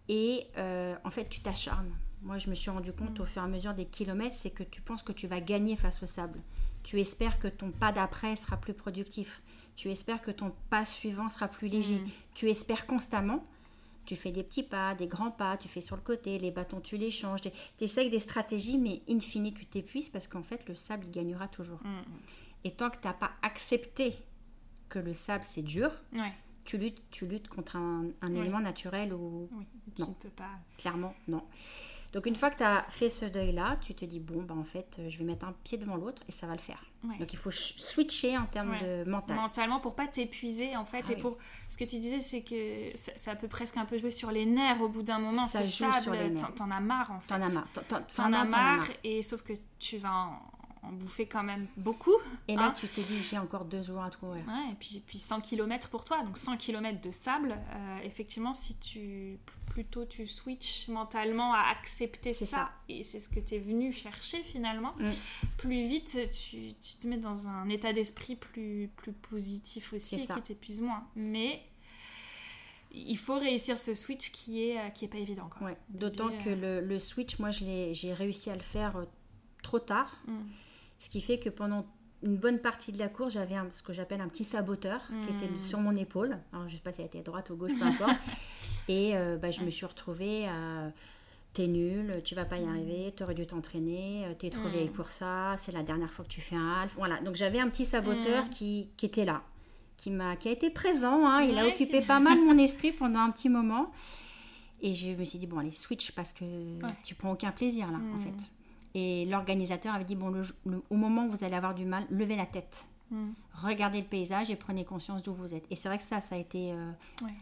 Et 0.10 0.48
euh, 0.58 0.96
en 1.04 1.12
fait, 1.12 1.30
tu 1.30 1.42
t'acharnes. 1.42 1.92
Moi, 2.24 2.40
je 2.40 2.50
me 2.50 2.56
suis 2.56 2.72
rendu 2.72 2.94
compte 2.94 3.20
mm. 3.20 3.22
au 3.22 3.26
fur 3.26 3.42
et 3.44 3.46
à 3.46 3.48
mesure 3.48 3.76
des 3.76 3.86
kilomètres, 3.86 4.36
c'est 4.36 4.50
que 4.50 4.64
tu 4.64 4.82
penses 4.82 5.04
que 5.04 5.12
tu 5.12 5.28
vas 5.28 5.40
gagner 5.40 5.76
face 5.76 6.02
au 6.02 6.08
sable. 6.08 6.42
Tu 6.82 7.00
espères 7.00 7.40
que 7.40 7.48
ton 7.48 7.72
pas 7.72 7.92
d'après 7.92 8.36
sera 8.36 8.58
plus 8.58 8.74
productif. 8.74 9.42
Tu 9.76 9.92
espères 9.92 10.22
que 10.22 10.32
ton 10.32 10.54
pas 10.70 10.86
suivant 10.86 11.30
sera 11.30 11.48
plus 11.48 11.68
léger. 11.68 12.02
Tu 12.34 12.50
espères 12.50 12.88
constamment 12.88 13.44
tu 14.06 14.16
fais 14.16 14.32
des 14.32 14.44
petits 14.44 14.64
pas, 14.64 14.96
des 14.96 15.08
grands 15.08 15.32
pas, 15.32 15.58
tu 15.58 15.68
fais 15.68 15.82
sur 15.82 15.96
le 15.96 16.02
côté, 16.02 16.38
les 16.40 16.52
bâtons 16.52 16.82
tu 16.82 16.98
les 16.98 17.12
changes, 17.12 17.42
tu 17.42 17.50
essaies 17.80 18.10
des 18.10 18.20
stratégies, 18.20 18.78
mais 18.78 19.02
in 19.10 19.20
fine 19.20 19.54
tu 19.54 19.66
t'épuises 19.66 20.10
parce 20.10 20.28
qu'en 20.28 20.44
fait 20.44 20.68
le 20.68 20.76
sable 20.76 21.06
il 21.06 21.12
gagnera 21.12 21.48
toujours. 21.48 21.80
Mm. 21.84 22.04
Et 22.64 22.72
tant 22.72 22.90
que 22.90 22.98
tu 22.98 23.08
n'as 23.08 23.14
pas 23.14 23.32
accepté 23.42 24.14
que 24.90 25.00
le 25.00 25.14
sable 25.14 25.44
c'est 25.44 25.64
dur, 25.64 25.92
tu, 26.64 26.78
luttes, 26.78 27.02
tu 27.12 27.28
luttes 27.28 27.48
contre 27.48 27.76
un, 27.76 28.12
élément 28.34 28.60
naturel 28.60 29.14
ou... 29.14 29.50
Oui, 29.52 29.66
tu 29.96 30.02
ne 30.02 30.14
peux 30.14 30.30
pas. 30.30 30.52
Clairement, 30.78 31.14
non. 31.28 31.44
Donc 32.16 32.28
une 32.28 32.36
fois 32.38 32.50
que 32.50 32.56
tu 32.56 32.64
as 32.64 32.86
fait 32.88 33.10
ce 33.10 33.26
deuil-là, 33.26 33.76
tu 33.82 33.94
te 33.94 34.06
dis, 34.06 34.22
bon, 34.22 34.42
bah, 34.42 34.56
en 34.58 34.64
fait, 34.64 35.02
je 35.10 35.18
vais 35.18 35.26
mettre 35.26 35.46
un 35.46 35.54
pied 35.66 35.78
devant 35.78 35.98
l'autre 35.98 36.24
et 36.30 36.32
ça 36.32 36.48
va 36.48 36.54
le 36.54 36.60
faire. 36.60 36.82
Donc 37.20 37.34
il 37.34 37.38
faut 37.38 37.52
switcher 37.52 38.38
en 38.38 38.46
termes 38.46 38.78
de 38.80 39.04
mental. 39.08 39.36
Mentalement 39.36 39.80
pour 39.80 39.96
pas 39.96 40.08
t'épuiser 40.08 40.76
en 40.76 40.86
fait. 40.86 41.04
Ah 41.08 41.12
et 41.12 41.16
pour 41.18 41.38
ce 41.70 41.78
que 41.78 41.84
tu 41.84 42.00
disais, 42.00 42.20
c'est 42.20 42.42
que 42.42 42.92
ça, 43.16 43.36
peut 43.36 43.48
presque 43.48 43.78
un 43.78 43.86
peu 43.86 43.98
jouer 43.98 44.12
sur 44.12 44.32
les 44.32 44.46
nerfs 44.46 44.82
au 44.82 44.90
bout 44.90 45.04
d'un 45.04 45.20
moment. 45.20 45.46
Ça 45.46 45.64
joue 45.64 45.72
sable, 45.72 46.02
sur 46.02 46.14
les 46.14 46.30
nerfs. 46.30 46.56
T'en 46.56 46.72
as 46.72 46.80
marre 46.80 47.12
en 47.12 47.20
fait. 47.20 47.36
T'en 47.36 47.42
as 47.42 47.50
marre. 47.50 47.68
T'en 48.16 48.34
as 48.34 48.46
marre. 48.46 48.88
Et 49.04 49.22
sauf 49.22 49.44
que 49.44 49.54
tu 49.78 49.98
vas 49.98 50.14
en 50.14 50.42
en 50.88 50.92
bouffer 50.92 51.26
quand 51.26 51.44
même 51.44 51.68
beaucoup. 51.78 52.16
Et 52.48 52.56
là, 52.56 52.68
hein. 52.68 52.74
tu 52.76 52.88
t'es 52.88 53.02
dit, 53.02 53.20
j'ai 53.22 53.38
encore 53.38 53.66
deux 53.66 53.82
jours 53.82 54.04
à 54.04 54.10
trouver. 54.10 54.40
Ouais, 54.42 54.72
et 54.72 54.76
puis, 54.80 55.02
puis 55.06 55.20
100 55.20 55.42
km 55.42 55.90
pour 55.90 56.06
toi, 56.06 56.24
donc 56.24 56.38
100 56.38 56.58
km 56.58 57.02
de 57.02 57.12
sable. 57.12 57.58
Euh, 57.74 58.00
effectivement, 58.04 58.54
si 58.54 58.78
tu 58.80 59.40
plutôt 59.66 60.06
tu 60.06 60.26
switches 60.26 60.88
mentalement 60.88 61.54
à 61.54 61.70
accepter 61.72 62.34
ça, 62.34 62.72
et 62.88 63.04
c'est 63.04 63.20
ce 63.20 63.28
que 63.28 63.42
tu 63.42 63.56
es 63.56 63.60
venu 63.60 63.92
chercher 63.92 64.42
finalement, 64.44 64.94
mm. 65.00 65.10
plus 65.58 65.88
vite 65.88 66.18
tu, 66.32 66.74
tu, 66.76 66.98
te 66.98 67.08
mets 67.08 67.18
dans 67.18 67.50
un 67.50 67.68
état 67.68 67.92
d'esprit 67.92 68.36
plus, 68.36 68.90
plus 68.96 69.12
positif 69.12 69.92
aussi 69.92 70.16
et 70.16 70.28
qui 70.28 70.42
t'épuise 70.42 70.82
moins. 70.82 71.06
Mais 71.16 71.62
il 72.92 73.18
faut 73.18 73.38
réussir 73.38 73.78
ce 73.78 73.94
switch 73.94 74.32
qui 74.32 74.64
est, 74.64 74.80
euh, 74.80 74.90
qui 74.90 75.06
est 75.06 75.10
pas 75.10 75.18
évident. 75.18 75.50
Ouais. 75.62 75.78
D'autant 75.90 76.30
que 76.30 76.50
euh, 76.50 76.80
le, 76.80 76.88
le, 76.88 77.00
switch, 77.00 77.40
moi, 77.40 77.52
j'ai 77.52 78.14
réussi 78.14 78.50
à 78.50 78.56
le 78.56 78.62
faire 78.62 79.06
trop 79.62 79.80
tard. 79.80 80.22
Mm. 80.28 80.34
Ce 81.00 81.10
qui 81.10 81.22
fait 81.22 81.40
que 81.40 81.50
pendant 81.50 81.86
une 82.24 82.38
bonne 82.38 82.60
partie 82.60 82.92
de 82.92 83.00
la 83.00 83.08
course, 83.10 83.34
j'avais 83.34 83.56
ce 83.70 83.84
que 83.84 83.94
j'appelle 83.94 84.22
un 84.22 84.28
petit 84.28 84.44
saboteur 84.44 85.02
qui 85.24 85.34
était 85.34 85.52
hmm. 85.52 85.58
sur 85.58 85.80
mon 85.80 85.96
épaule. 85.96 86.38
Alors, 86.52 86.68
je 86.68 86.74
ne 86.74 86.78
sais 86.78 86.84
pas 86.84 86.92
si 86.92 87.02
elle 87.02 87.08
était 87.08 87.20
à 87.20 87.24
droite 87.24 87.50
ou 87.52 87.56
gauche, 87.56 87.78
peu 87.78 87.86
importe. 87.86 88.20
Et 88.88 89.16
euh, 89.16 89.38
bah, 89.38 89.52
je 89.52 89.62
me 89.62 89.70
suis 89.70 89.86
retrouvée 89.86 90.48
à 90.48 90.92
t'es 91.54 91.68
nul, 91.68 92.22
tu 92.26 92.36
vas 92.36 92.44
pas 92.44 92.58
y 92.58 92.66
hmm. 92.66 92.70
arriver, 92.70 93.14
tu 93.16 93.24
aurais 93.24 93.34
dû 93.34 93.48
t'entraîner, 93.48 94.26
euh, 94.26 94.34
tu 94.38 94.48
es 94.48 94.50
trop 94.50 94.68
vieille 94.68 94.90
hmm. 94.90 94.94
pour 94.94 95.10
ça, 95.10 95.56
c'est 95.58 95.72
la 95.72 95.84
dernière 95.84 96.12
fois 96.12 96.26
que 96.26 96.30
tu 96.30 96.42
fais 96.42 96.56
un 96.56 96.82
half. 96.82 96.94
Voilà, 96.98 97.22
donc 97.22 97.36
j'avais 97.36 97.60
un 97.60 97.70
petit 97.70 97.86
saboteur 97.86 98.50
qui, 98.50 98.90
qui, 98.98 99.06
était 99.06 99.24
là, 99.24 99.42
qui, 99.96 100.12
m'a, 100.12 100.36
qui 100.36 100.50
a 100.50 100.52
été 100.52 100.70
présent, 100.70 101.26
hein. 101.26 101.42
il 101.44 101.58
a 101.58 101.66
occupé 101.66 102.02
pas 102.02 102.20
mal 102.20 102.40
mon 102.42 102.58
esprit 102.64 102.92
pendant 102.92 103.22
un 103.22 103.32
petit 103.32 103.48
moment. 103.48 103.92
Et 104.82 104.94
je 104.94 105.12
me 105.12 105.24
suis 105.24 105.40
dit, 105.40 105.48
bon, 105.48 105.60
allez, 105.60 105.72
switch 105.72 106.12
parce 106.12 106.34
que 106.34 106.44
tu 107.04 107.16
prends 107.16 107.32
aucun 107.32 107.52
plaisir 107.52 107.90
là, 107.90 108.00
en 108.14 108.20
fait. 108.20 108.52
Et 108.96 109.26
l'organisateur 109.26 109.94
avait 109.94 110.06
dit, 110.06 110.16
bon, 110.16 110.32
au 110.90 110.96
moment 110.96 111.26
où 111.26 111.30
vous 111.30 111.44
allez 111.44 111.56
avoir 111.56 111.76
du 111.76 111.84
mal, 111.86 112.08
levez 112.10 112.38
la 112.38 112.46
tête. 112.46 112.88
Hmm. 113.12 113.34
Regardez 113.54 114.00
le 114.00 114.08
paysage 114.08 114.50
et 114.50 114.56
prenez 114.56 114.86
conscience 114.86 115.22
d'où 115.22 115.34
vous 115.34 115.54
êtes. 115.54 115.66
Et 115.70 115.76
c'est 115.76 115.90
vrai 115.90 115.98
que 115.98 116.04
ça, 116.04 116.22
ça 116.22 116.36
a 116.36 116.38
été 116.38 116.72
euh, 116.72 116.92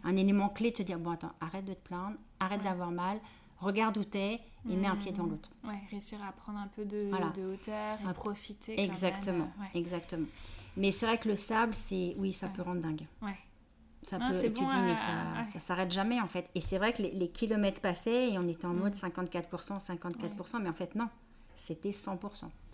un 0.02 0.16
élément 0.16 0.48
clé 0.48 0.72
de 0.72 0.76
se 0.76 0.82
dire, 0.82 0.98
bon, 0.98 1.12
attends, 1.12 1.32
arrête 1.40 1.64
de 1.64 1.72
te 1.72 1.88
plaindre, 1.88 2.16
arrête 2.40 2.62
d'avoir 2.64 2.90
mal, 2.90 3.20
regarde 3.60 3.96
où 3.96 4.02
t'es 4.02 4.40
et 4.68 4.76
mets 4.76 4.88
un 4.88 4.96
pied 4.96 5.12
devant 5.12 5.24
hmm. 5.24 5.30
l'autre. 5.30 5.50
Ouais, 5.62 5.78
réussir 5.92 6.18
à 6.28 6.32
prendre 6.32 6.58
un 6.58 6.66
peu 6.66 6.84
de, 6.84 7.08
de 7.36 7.54
hauteur 7.54 7.98
et 8.04 8.08
à 8.08 8.12
profiter. 8.14 8.80
Exactement, 8.80 9.48
exactement. 9.74 10.26
Mais 10.76 10.90
c'est 10.90 11.06
vrai 11.06 11.18
que 11.18 11.28
le 11.28 11.36
sable, 11.36 11.72
c'est, 11.72 12.16
oui, 12.18 12.32
ça 12.32 12.48
peut 12.48 12.62
rendre 12.62 12.80
dingue. 12.80 13.06
Ouais. 13.22 13.38
Ça 14.02 14.18
peut, 14.18 14.38
tu 14.38 14.50
dis, 14.50 14.64
mais 14.82 14.94
ça, 14.94 15.50
ça 15.50 15.58
s'arrête 15.60 15.90
jamais 15.90 16.20
en 16.20 16.26
fait. 16.26 16.50
Et 16.54 16.60
c'est 16.60 16.76
vrai 16.78 16.92
que 16.92 17.00
les, 17.00 17.12
les, 17.12 17.28
kilomètres 17.28 17.80
passaient 17.80 18.32
et 18.32 18.38
on 18.38 18.46
était 18.48 18.66
en 18.66 18.74
hmm. 18.74 18.80
mode 18.80 18.94
54%, 18.94 19.80
54%, 19.80 20.60
mais 20.60 20.68
en 20.68 20.74
fait, 20.74 20.94
non 20.94 21.08
c'était 21.56 21.90
100%. 21.90 22.18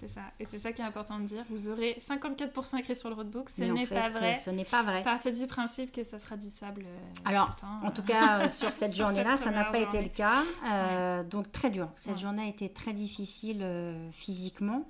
C'est 0.00 0.08
ça. 0.08 0.22
Et 0.38 0.46
c'est 0.46 0.58
ça 0.58 0.72
qui 0.72 0.80
est 0.80 0.84
important 0.84 1.18
de 1.18 1.24
dire. 1.24 1.44
Vous 1.50 1.68
aurez 1.68 1.98
54% 2.00 2.78
écrit 2.78 2.96
sur 2.96 3.10
le 3.10 3.14
roadbook. 3.14 3.50
Ce 3.50 3.64
n'est 3.64 3.86
pas 3.86 4.08
vrai. 4.08 4.34
Ce 4.34 4.48
n'est 4.50 4.64
pas 4.64 4.82
vrai. 4.82 5.02
Partez 5.02 5.30
du 5.30 5.46
principe 5.46 5.92
que 5.92 6.02
ça 6.04 6.18
sera 6.18 6.36
du 6.36 6.48
sable. 6.48 6.84
Euh, 6.86 6.98
Alors, 7.26 7.54
en 7.82 7.90
tout 7.90 8.02
cas, 8.02 8.40
euh, 8.40 8.48
sur 8.48 8.72
cette 8.72 8.96
journée-là, 8.96 9.36
ça 9.36 9.50
n'a 9.50 9.64
pas 9.64 9.78
été 9.78 10.00
le 10.00 10.08
cas. 10.08 10.42
Euh, 10.66 11.22
donc, 11.22 11.52
très 11.52 11.70
dur. 11.70 11.88
Cette 11.96 12.18
journée 12.18 12.44
a 12.44 12.48
été 12.48 12.72
très 12.72 12.94
difficile 12.94 13.64
physiquement 14.12 14.88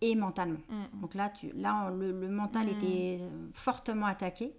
et 0.00 0.14
mentalement. 0.14 0.60
Mm, 0.68 0.74
mm. 0.74 1.00
Donc 1.00 1.14
là, 1.14 1.28
tu, 1.28 1.52
là 1.52 1.90
le, 1.90 2.12
mental 2.28 2.66
mm. 2.66 2.70
était 2.70 3.20
fortement 3.52 4.06
attaqué. 4.06 4.54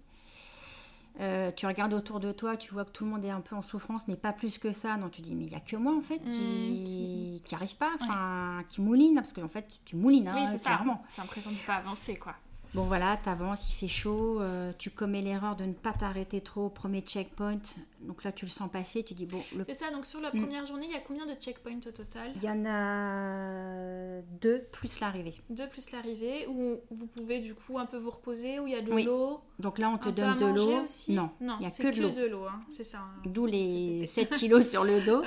Euh, 1.20 1.50
tu 1.50 1.66
regardes 1.66 1.92
autour 1.94 2.20
de 2.20 2.30
toi, 2.30 2.56
tu 2.56 2.72
vois 2.72 2.84
que 2.84 2.90
tout 2.90 3.04
le 3.04 3.10
monde 3.10 3.24
est 3.24 3.30
un 3.30 3.40
peu 3.40 3.56
en 3.56 3.62
souffrance, 3.62 4.02
mais 4.06 4.16
pas 4.16 4.32
plus 4.32 4.58
que 4.58 4.70
ça. 4.70 4.96
Donc 4.96 5.12
tu 5.12 5.20
dis, 5.20 5.34
mais 5.34 5.44
il 5.44 5.50
n'y 5.50 5.56
a 5.56 5.60
que 5.60 5.76
moi 5.76 5.94
en 5.96 6.00
fait 6.00 6.20
qui 6.20 7.42
mmh, 7.42 7.54
arrive 7.54 7.76
pas, 7.76 7.90
enfin 8.00 8.62
qui 8.68 8.80
mouline, 8.80 9.16
parce 9.16 9.32
qu'en 9.32 9.48
fait 9.48 9.66
tu 9.84 9.96
moulines, 9.96 10.28
hein, 10.28 10.46
oui, 10.52 10.60
clairement. 10.60 11.02
T'as 11.16 11.22
l'impression 11.22 11.50
de 11.50 11.56
ne 11.56 11.66
pas 11.66 11.74
avancer 11.74 12.16
quoi. 12.16 12.34
Bon 12.74 12.82
voilà, 12.82 13.16
t'avances, 13.16 13.70
il 13.70 13.74
fait 13.74 13.88
chaud, 13.88 14.40
euh, 14.40 14.72
tu 14.78 14.90
commets 14.90 15.22
l'erreur 15.22 15.56
de 15.56 15.64
ne 15.64 15.72
pas 15.72 15.92
t'arrêter 15.92 16.42
trop 16.42 16.66
au 16.66 16.68
premier 16.68 17.00
checkpoint. 17.00 17.60
Donc 18.02 18.24
là, 18.24 18.32
tu 18.32 18.44
le 18.44 18.50
sens 18.50 18.70
passer, 18.70 19.02
tu 19.02 19.14
dis 19.14 19.24
bon. 19.24 19.42
Le... 19.56 19.64
C'est 19.64 19.74
ça, 19.74 19.90
donc 19.90 20.04
sur 20.04 20.20
la 20.20 20.30
mm. 20.30 20.40
première 20.40 20.66
journée, 20.66 20.86
il 20.86 20.92
y 20.92 20.96
a 20.96 21.00
combien 21.00 21.24
de 21.24 21.32
checkpoints 21.32 21.80
au 21.86 21.90
total? 21.90 22.30
Il 22.36 22.44
y 22.44 22.50
en 22.50 22.64
a 22.66 24.20
deux 24.40 24.62
plus 24.70 25.00
l'arrivée. 25.00 25.34
Deux 25.48 25.66
plus 25.66 25.90
l'arrivée, 25.92 26.46
où 26.46 26.76
vous 26.90 27.06
pouvez 27.06 27.40
du 27.40 27.54
coup 27.54 27.78
un 27.78 27.86
peu 27.86 27.96
vous 27.96 28.10
reposer, 28.10 28.58
où 28.60 28.66
il 28.66 28.74
y 28.74 28.76
a 28.76 28.82
de 28.82 28.92
l'eau? 29.04 29.40
Donc 29.58 29.78
là, 29.78 29.90
on 29.90 29.96
te 29.96 30.10
donne 30.10 30.36
de 30.36 30.46
l'eau. 30.46 30.84
Non, 31.08 31.30
il 31.40 31.46
n'y 31.60 31.66
a 31.66 31.70
que 31.70 31.96
de 31.96 32.02
l'eau. 32.02 32.10
de 32.10 32.26
l'eau, 32.26 32.44
hein. 32.44 32.60
c'est 32.68 32.84
ça. 32.84 32.98
Hein. 32.98 33.22
D'où 33.24 33.46
les 33.46 34.04
7 34.06 34.30
kilos 34.32 34.68
sur 34.68 34.84
le 34.84 35.00
dos. 35.00 35.22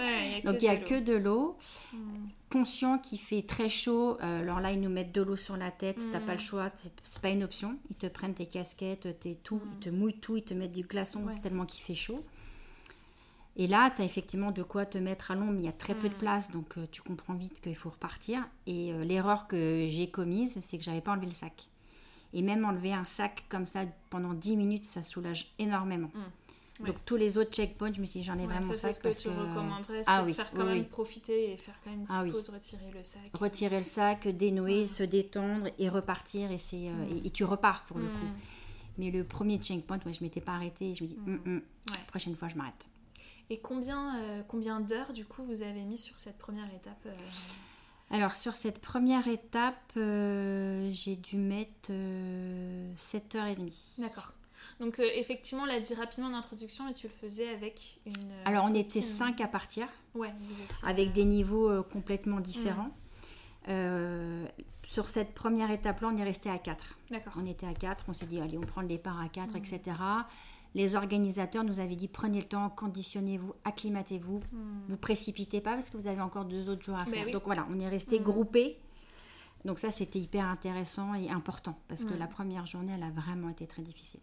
donc 0.46 0.62
il 0.62 0.66
n'y 0.66 0.70
a 0.70 0.78
que 0.78 1.00
de 1.00 1.14
l'eau. 1.14 1.58
Mm 1.94 2.28
conscient 2.52 3.00
qu'il 3.00 3.20
fait 3.20 3.42
très 3.42 3.70
chaud, 3.70 4.18
euh, 4.22 4.42
alors 4.42 4.60
là 4.60 4.72
ils 4.72 4.80
nous 4.80 4.90
mettent 4.90 5.14
de 5.14 5.22
l'eau 5.22 5.36
sur 5.36 5.58
la 5.58 5.72
tête, 5.72 5.98
t'as 6.12 6.20
pas 6.20 6.34
le 6.34 6.38
mm. 6.38 6.42
choix, 6.42 6.72
c'est 6.76 7.22
pas 7.22 7.30
une 7.30 7.44
option. 7.44 7.78
Ils 7.90 7.96
te 7.96 8.08
prennent 8.08 8.34
tes 8.34 8.46
casquettes, 8.46 9.20
tes 9.20 9.36
tout, 9.36 9.62
ils 9.74 9.80
te 9.80 9.90
mm. 9.90 9.96
mouillent 9.98 10.20
tout, 10.20 10.38
ils 10.38 10.44
te 10.44 10.54
mettent 10.54 10.74
du 10.74 10.84
glaçon 10.84 11.26
tellement 11.42 11.66
qu'il 11.66 11.84
fait 11.84 11.96
chaud. 11.96 12.24
Et 13.58 13.68
là, 13.68 13.92
tu 13.92 14.02
as 14.02 14.06
effectivement 14.06 14.52
de 14.52 14.64
quoi 14.64 14.86
te 14.86 14.98
mettre 14.98 15.32
à 15.32 15.36
l'ombre, 15.36 15.54
mais 15.54 15.62
il 15.62 15.66
y 15.66 15.70
a 15.70 15.74
très 15.74 15.96
peu 15.96 16.10
de 16.10 16.14
mm. 16.14 16.18
place, 16.18 16.52
donc 16.52 16.78
euh, 16.78 16.86
tu 16.92 17.02
comprends 17.02 17.34
vite 17.34 17.62
qu'il 17.62 17.76
faut 17.76 17.90
repartir. 17.90 18.48
Et 18.68 18.94
euh, 18.94 19.04
l'erreur 19.04 19.48
que 19.48 19.88
j'ai 19.90 20.10
commise, 20.10 20.60
c'est 20.62 20.78
que 20.78 20.84
j'avais 20.84 21.02
pas 21.02 21.12
enlevé 21.12 21.28
le 21.28 21.34
sac. 21.34 21.70
Et 22.34 22.42
même 22.42 22.64
enlever 22.64 22.94
un 22.94 23.04
sac 23.04 23.46
comme 23.50 23.66
ça 23.66 23.82
pendant 24.10 24.34
10 24.34 24.56
minutes, 24.56 24.86
ça 24.86 25.04
soulage 25.04 25.54
énormément. 25.60 26.12
Donc 26.80 26.96
tous 27.06 27.16
les 27.16 27.38
autres 27.38 27.52
checkpoints, 27.52 27.94
je 27.94 28.02
me 28.02 28.06
suis 28.06 28.22
dit 28.22 28.26
j'en 28.26 28.40
ai 28.40 28.46
vraiment 28.46 28.74
ça. 28.74 28.92
C'est 28.92 28.94
ce 28.94 29.00
que 29.00 29.22
tu 29.22 29.30
recommanderais, 29.30 30.04
ah, 30.08 30.24
oui, 30.26 30.34
faire 30.34 30.52
quand 30.52 30.66
même 30.66 30.86
profiter 30.86 31.52
et 31.52 31.58
faire 31.58 31.76
quand 31.84 31.92
même 31.92 32.02
une 32.02 32.08
ah 32.10 32.24
pause, 32.30 32.50
retirer 32.50 32.92
le 32.94 33.04
sac. 33.04 33.22
Retirer 33.34 33.78
le 33.78 33.84
sac, 33.84 34.28
dénouer, 34.28 34.88
se 34.88 35.04
détendre 35.04 35.68
et 35.78 35.90
repartir 35.90 36.52
et, 36.52 36.58
c'est, 36.58 36.88
euh, 36.88 36.92
mm. 36.92 37.26
et, 37.26 37.30
tu 37.30 37.44
repars 37.44 37.84
pour 37.86 38.00
le 38.00 38.06
coup. 38.06 38.26
Mm. 38.26 38.40
Mais 38.98 39.12
le 39.12 39.24
premier 39.24 39.58
checkpoint, 39.58 40.00
moi 40.06 40.14
je 40.14 40.24
m'étais 40.24 40.42
pas 40.42 40.54
arrêtée 40.54 40.90
et 40.92 40.96
je 40.96 41.04
me 41.04 41.10
dis 41.10 41.16
mm. 41.16 41.40
hum, 41.46 41.62
prochaine 42.08 42.36
fois 42.36 42.48
je 42.48 42.56
m'arrête. 42.56 42.90
Et 43.50 43.60
combien, 43.60 44.18
euh, 44.20 44.42
combien 44.48 44.80
d'heures 44.80 45.14
du 45.14 45.26
coup 45.26 45.44
vous 45.44 45.62
avez 45.62 45.84
mis 45.84 45.98
sur 45.98 46.18
cette 46.20 46.38
première 46.38 46.74
étape 46.74 47.06
euh 47.06 47.16
alors 48.14 48.36
sur 48.36 48.56
cette 48.56 48.80
première 48.82 49.30
étape, 49.30 49.94
j'ai 49.96 51.16
dû 51.16 51.38
mettre 51.38 51.94
7h30. 52.98 53.72
D'accord. 54.00 54.34
Donc 54.80 55.00
euh, 55.00 55.08
effectivement, 55.16 55.64
on 55.64 55.68
l'a 55.68 55.80
dit 55.80 55.94
rapidement 55.94 56.28
en 56.30 56.34
introduction, 56.34 56.88
et 56.90 56.94
tu 56.94 57.08
le 57.08 57.14
faisais 57.14 57.50
avec 57.50 58.00
une... 58.06 58.14
Euh, 58.14 58.44
Alors 58.46 58.66
on 58.66 58.74
était 58.74 59.02
cinq 59.02 59.42
à 59.42 59.48
partir, 59.48 59.88
ouais, 60.16 60.34
avec 60.84 61.10
euh, 61.10 61.14
des 61.14 61.26
niveaux 61.26 61.84
complètement 61.84 62.40
différents. 62.40 62.92
sur 64.84 65.08
cette 65.08 65.34
première 65.34 65.72
étape-là, 65.72 66.10
on 66.14 66.18
est 66.18 66.24
resté 66.24 66.50
à 66.50 66.58
4. 66.58 66.98
D'accord. 67.12 67.34
On 67.38 67.46
était 67.46 67.68
à 67.68 67.74
4, 67.74 68.06
on 68.08 68.14
s'est 68.14 68.26
dit, 68.26 68.40
allez, 68.40 68.58
on 68.58 68.62
prend 68.62 68.82
le 68.82 68.88
départ 68.88 69.20
à 69.22 69.30
4, 69.30 69.56
etc. 69.56 69.82
Les 70.74 70.96
organisateurs 70.96 71.64
nous 71.64 71.80
avaient 71.80 71.96
dit, 71.96 72.08
prenez 72.08 72.40
le 72.40 72.48
temps, 72.48 72.70
conditionnez-vous, 72.70 73.54
acclimatez-vous, 73.66 74.40
hmm. 74.52 74.82
vous 74.88 74.98
précipitez 74.98 75.60
pas 75.60 75.74
parce 75.74 75.90
que 75.90 75.98
vous 75.98 76.08
avez 76.08 76.22
encore 76.22 76.46
deux 76.46 76.70
autres 76.70 76.84
jours 76.84 76.96
à 76.96 77.04
ben 77.06 77.14
faire. 77.14 77.32
Donc 77.32 77.44
voilà, 77.46 77.68
on 77.70 77.80
est 77.80 77.90
resté 77.90 78.20
hmm. 78.20 78.24
groupés. 78.24 78.78
Donc 79.66 79.80
ça, 79.80 79.92
c'était 79.92 80.20
hyper 80.20 80.46
intéressant 80.46 81.14
et 81.14 81.30
important 81.30 81.78
parce 81.88 82.04
que 82.04 82.14
la 82.16 82.26
première 82.26 82.66
journée, 82.66 82.94
elle 82.96 83.04
a 83.04 83.12
vraiment 83.12 83.50
été 83.50 83.68
très 83.68 83.84
difficile. 83.84 84.20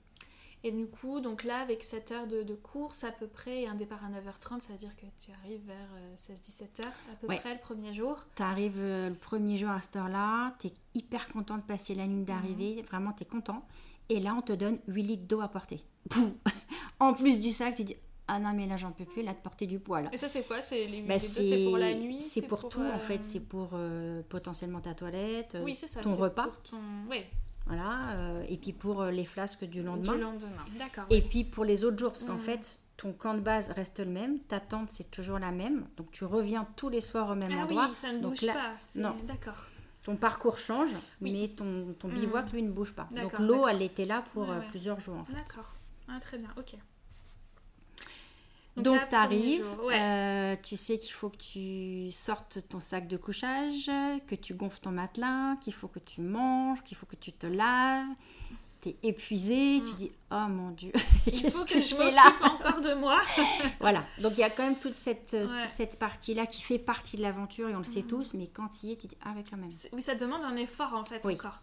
Et 0.64 0.72
du 0.72 0.86
coup, 0.86 1.20
donc 1.20 1.44
là, 1.44 1.60
avec 1.60 1.84
7 1.84 2.12
heures 2.12 2.26
de, 2.26 2.54
course 2.54 3.04
à 3.04 3.12
peu 3.12 3.26
près 3.28 3.62
et 3.62 3.68
un 3.68 3.74
départ 3.74 4.04
à 4.04 4.08
9h30, 4.08 4.60
ça 4.60 4.72
veut 4.72 4.78
dire 4.78 4.94
que 4.96 5.06
tu 5.24 5.30
arrives 5.30 5.64
vers 5.66 5.88
16-17 6.16 6.62
euh, 6.62 6.82
à 7.12 7.16
peu 7.20 7.26
près 7.28 7.54
le 7.54 7.60
premier 7.60 7.92
jour. 7.92 8.24
Tu 8.34 8.42
arrives 8.42 8.78
euh, 8.78 9.08
le 9.08 9.14
premier 9.14 9.56
jour 9.56 9.70
à 9.70 9.80
cette 9.80 9.96
heure-là, 9.96 10.56
tu 10.58 10.68
es 10.68 10.72
hyper 10.94 11.28
content 11.28 11.56
de 11.56 11.62
passer 11.62 11.94
la 11.94 12.04
ligne 12.04 12.24
d'arrivée, 12.24 12.76
mhm. 12.76 12.86
vraiment 12.86 13.12
tu 13.12 13.22
es 13.22 13.26
content. 13.26 13.64
Et 14.08 14.18
là, 14.20 14.34
on 14.36 14.42
te 14.42 14.52
donne 14.52 14.78
8 14.88 15.02
litres 15.02 15.26
d'eau 15.28 15.40
à 15.40 15.48
porter. 15.48 15.80
en 17.00 17.14
plus 17.14 17.38
du 17.38 17.52
sac, 17.52 17.76
tu 17.76 17.84
dis 17.84 17.96
ah 18.30 18.38
non 18.38 18.52
mais 18.52 18.66
là 18.66 18.76
j'en 18.76 18.92
peux 18.92 19.06
plus 19.06 19.22
là 19.22 19.32
de 19.32 19.38
porter 19.38 19.66
du 19.66 19.78
poids 19.78 20.02
là. 20.02 20.10
Et 20.12 20.18
ça 20.18 20.28
c'est 20.28 20.46
quoi? 20.46 20.60
C'est 20.60 20.86
les 20.86 21.00
bah, 21.00 21.18
c'est 21.18 21.64
pour 21.64 21.78
la 21.78 21.94
nuit? 21.94 22.20
C'est 22.20 22.42
pour, 22.42 22.68
tout 22.68 22.80
en 22.80 22.96
euh, 22.96 22.98
fait, 22.98 23.22
c'est 23.22 23.40
pour 23.40 23.70
potentiellement 24.28 24.80
ta 24.80 24.94
toilette, 24.94 25.56
oui, 25.62 25.76
ça, 25.76 26.02
ton 26.02 26.16
repas. 26.16 26.44
Pour 26.44 26.60
ton... 26.62 26.78
Oui, 27.08 27.24
voilà. 27.68 28.16
Euh, 28.18 28.42
et 28.48 28.56
puis 28.56 28.72
pour 28.72 29.02
euh, 29.02 29.10
les 29.10 29.24
flasques 29.24 29.64
du 29.64 29.82
lendemain. 29.82 30.14
Du 30.14 30.20
lendemain, 30.20 30.64
d'accord. 30.78 31.04
Et 31.10 31.22
puis 31.22 31.44
pour 31.44 31.64
les 31.64 31.84
autres 31.84 31.98
jours, 31.98 32.10
parce 32.10 32.24
qu'en 32.24 32.34
mmh. 32.34 32.40
fait, 32.40 32.78
ton 32.96 33.12
camp 33.12 33.34
de 33.34 33.40
base 33.40 33.70
reste 33.70 34.00
le 34.00 34.06
même, 34.06 34.40
ta 34.40 34.58
tente 34.58 34.90
c'est 34.90 35.10
toujours 35.10 35.38
la 35.38 35.52
même, 35.52 35.86
donc 35.96 36.10
tu 36.10 36.24
reviens 36.24 36.66
tous 36.76 36.88
les 36.88 37.00
soirs 37.00 37.30
au 37.30 37.34
même 37.34 37.52
ah 37.52 37.64
endroit. 37.64 37.88
Oui, 37.90 37.94
ça 37.94 38.12
ne 38.12 38.20
bouge 38.20 38.46
pas. 38.46 38.74
Non, 38.96 39.14
d'accord. 39.24 39.66
Ton 40.02 40.16
parcours 40.16 40.56
change, 40.56 40.90
mais 41.20 41.48
ton, 41.48 41.94
ton 41.98 42.08
bivouac, 42.08 42.50
mmh. 42.50 42.56
lui, 42.56 42.62
ne 42.62 42.70
bouge 42.70 42.94
pas. 42.94 43.08
Donc 43.14 43.38
l'eau, 43.38 43.68
elle 43.68 43.82
était 43.82 44.06
là 44.06 44.24
pour 44.32 44.50
euh, 44.50 44.60
plusieurs 44.68 44.98
jours 44.98 45.18
en 45.18 45.24
fait. 45.24 45.34
D'accord. 45.34 45.74
Ah, 46.08 46.18
très 46.20 46.38
bien, 46.38 46.48
ok. 46.56 46.74
Donc, 48.82 49.08
tu 49.08 49.14
arrives, 49.14 49.66
euh, 49.90 50.56
tu 50.62 50.76
sais 50.76 50.98
qu'il 50.98 51.12
faut 51.12 51.28
que 51.28 51.36
tu 51.36 52.10
sortes 52.10 52.66
ton 52.68 52.80
sac 52.80 53.06
de 53.08 53.16
couchage, 53.16 53.90
que 54.26 54.34
tu 54.34 54.54
gonfles 54.54 54.80
ton 54.80 54.90
matelas, 54.90 55.56
qu'il 55.60 55.72
faut 55.72 55.88
que 55.88 55.98
tu 55.98 56.20
manges, 56.20 56.82
qu'il 56.82 56.96
faut 56.96 57.06
que 57.06 57.16
tu 57.16 57.32
te 57.32 57.46
laves. 57.46 58.06
Tu 58.80 58.90
es 58.90 58.96
épuisé, 59.02 59.82
tu 59.84 59.92
mm. 59.92 59.96
dis 59.96 60.12
Oh 60.30 60.46
mon 60.48 60.70
Dieu, 60.70 60.92
qu'est-ce 61.24 61.60
que, 61.62 61.80
je 61.80 61.94
fais 61.96 62.12
là 62.12 62.32
encore 62.42 62.80
de 62.80 62.94
moi. 62.94 63.20
voilà, 63.80 64.04
donc 64.18 64.32
il 64.34 64.40
y 64.40 64.44
a 64.44 64.50
quand 64.50 64.62
même 64.62 64.78
toute 64.78 64.94
cette, 64.94 65.34
euh, 65.34 65.48
cette 65.72 65.98
partie-là 65.98 66.46
qui 66.46 66.62
fait 66.62 66.78
partie 66.78 67.16
de 67.16 67.22
l'aventure 67.22 67.68
et 67.68 67.74
on 67.74 67.78
le 67.78 67.84
sait 67.84 68.02
mm. 68.02 68.06
tous, 68.06 68.34
mais 68.34 68.46
quand 68.46 68.82
il 68.82 68.90
y 68.90 68.92
est, 68.92 68.96
tu 68.96 69.08
dis 69.08 69.16
Ah, 69.24 69.32
ouais, 69.32 69.42
quand 69.48 69.56
même. 69.56 69.70
Oui, 69.92 70.02
ça 70.02 70.14
demande 70.14 70.42
un 70.44 70.56
effort 70.56 70.94
en 70.94 71.04
fait 71.04 71.24
encore. 71.26 71.60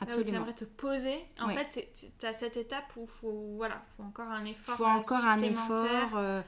Absolument. 0.00 0.30
tu 0.30 0.36
aimerais 0.36 0.54
te 0.54 0.64
poser. 0.64 1.14
En 1.40 1.48
fait, 1.50 1.88
tu 2.18 2.26
as 2.26 2.32
cette 2.32 2.56
étape 2.56 2.84
où 2.96 3.02
il 3.02 3.08
faut, 3.08 3.54
voilà, 3.56 3.82
faut 3.96 4.02
encore 4.02 4.28
un 4.28 4.44
effort. 4.44 4.76
faut 4.76 4.84
encore 4.84 5.24
un 5.24 5.42
effort. 5.42 6.16
Euh, 6.16 6.42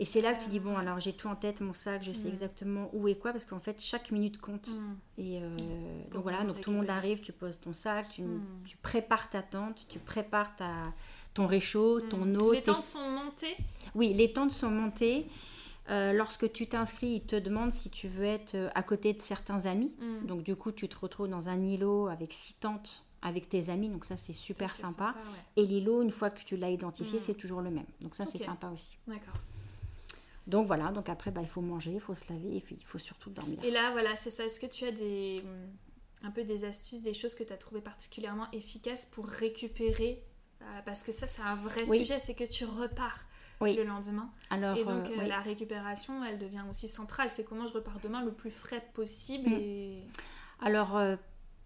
et 0.00 0.04
c'est 0.04 0.20
là 0.20 0.32
que 0.34 0.44
tu 0.44 0.48
dis, 0.48 0.60
bon, 0.60 0.76
alors 0.76 1.00
j'ai 1.00 1.12
tout 1.12 1.26
en 1.26 1.34
tête, 1.34 1.60
mon 1.60 1.74
sac, 1.74 2.04
je 2.04 2.12
sais 2.12 2.28
mm. 2.28 2.32
exactement 2.32 2.88
où 2.92 3.08
et 3.08 3.16
quoi, 3.16 3.32
parce 3.32 3.44
qu'en 3.44 3.58
fait, 3.58 3.82
chaque 3.82 4.12
minute 4.12 4.40
compte. 4.40 4.68
Mm. 4.68 4.96
Et 5.18 5.40
euh, 5.42 5.56
donc 6.12 6.22
voilà, 6.22 6.44
donc 6.44 6.60
tout 6.60 6.70
le 6.70 6.76
monde 6.76 6.90
arrive, 6.90 7.20
tu 7.20 7.32
poses 7.32 7.58
ton 7.60 7.72
sac, 7.72 8.08
tu, 8.08 8.22
mm. 8.22 8.40
tu 8.64 8.76
prépares 8.76 9.28
ta 9.28 9.42
tente, 9.42 9.86
tu 9.88 9.98
prépares 9.98 10.54
ta, 10.54 10.72
ton 11.34 11.46
réchaud, 11.46 12.00
ton 12.00 12.32
eau. 12.36 12.52
Les 12.52 12.62
tentes 12.62 12.84
sont 12.84 13.10
montées 13.10 13.56
Oui, 13.94 14.14
les 14.14 14.32
tentes 14.32 14.52
sont 14.52 14.70
montées. 14.70 15.26
Euh, 15.90 16.12
lorsque 16.12 16.52
tu 16.52 16.66
t'inscris, 16.66 17.06
ils 17.06 17.24
te 17.24 17.36
demandent 17.36 17.72
si 17.72 17.88
tu 17.88 18.08
veux 18.08 18.24
être 18.24 18.54
euh, 18.54 18.68
à 18.74 18.82
côté 18.82 19.12
de 19.14 19.20
certains 19.20 19.66
amis. 19.66 19.94
Mm. 19.98 20.26
Donc 20.26 20.42
du 20.42 20.54
coup, 20.54 20.72
tu 20.72 20.88
te 20.88 20.98
retrouves 20.98 21.28
dans 21.28 21.48
un 21.48 21.62
îlot 21.62 22.08
avec 22.08 22.32
six 22.32 22.54
tentes 22.54 23.04
avec 23.22 23.48
tes 23.48 23.70
amis. 23.70 23.88
Donc 23.88 24.04
ça, 24.04 24.16
c'est 24.16 24.32
super 24.32 24.74
sympa. 24.74 25.14
Et 25.56 25.66
l'îlot, 25.66 26.02
une 26.02 26.10
fois 26.10 26.30
que 26.30 26.42
tu 26.42 26.56
l'as 26.56 26.70
identifié, 26.70 27.18
mm. 27.18 27.20
c'est 27.20 27.34
toujours 27.34 27.60
le 27.60 27.70
même. 27.70 27.86
Donc 28.00 28.14
ça, 28.14 28.26
c'est 28.26 28.38
sympa 28.38 28.68
aussi. 28.68 28.98
D'accord. 29.06 29.34
Donc 30.46 30.66
voilà, 30.66 30.92
donc 30.92 31.10
après, 31.10 31.30
bah, 31.30 31.42
il 31.42 31.48
faut 31.48 31.60
manger, 31.60 31.92
il 31.92 32.00
faut 32.00 32.14
se 32.14 32.32
laver 32.32 32.56
et 32.56 32.60
puis 32.60 32.76
il 32.80 32.86
faut 32.86 32.98
surtout 32.98 33.28
dormir. 33.28 33.58
Et 33.62 33.70
là, 33.70 33.90
voilà, 33.92 34.16
c'est 34.16 34.30
ça. 34.30 34.46
Est-ce 34.46 34.60
que 34.60 34.66
tu 34.66 34.84
as 34.86 34.92
des, 34.92 35.42
mm, 35.42 36.26
un 36.26 36.30
peu 36.30 36.42
des 36.44 36.64
astuces, 36.64 37.02
des 37.02 37.12
choses 37.12 37.34
que 37.34 37.44
tu 37.44 37.52
as 37.52 37.58
trouvées 37.58 37.82
particulièrement 37.82 38.50
efficaces 38.52 39.04
pour 39.06 39.26
récupérer? 39.26 40.22
Euh, 40.62 40.64
Parce 40.86 41.02
que 41.02 41.12
ça, 41.12 41.28
c'est 41.28 41.42
un 41.42 41.54
vrai 41.54 41.86
sujet, 41.86 42.18
c'est 42.18 42.34
que 42.34 42.44
tu 42.44 42.64
repars 42.64 43.20
le 43.60 43.84
lendemain. 43.84 44.30
Alors, 44.50 44.76
et 44.76 44.84
donc 44.84 45.06
euh, 45.08 45.20
euh, 45.20 45.26
la 45.26 45.40
récupération, 45.40 46.24
elle 46.24 46.38
devient 46.38 46.64
aussi 46.70 46.88
centrale. 46.88 47.30
C'est 47.30 47.44
comment 47.44 47.66
je 47.66 47.74
repars 47.74 47.98
demain 48.00 48.22
le 48.22 48.32
plus 48.32 48.50
frais 48.50 48.84
possible. 48.94 49.50
Mm. 49.50 50.02
Alors, 50.60 50.96
euh, 50.96 51.16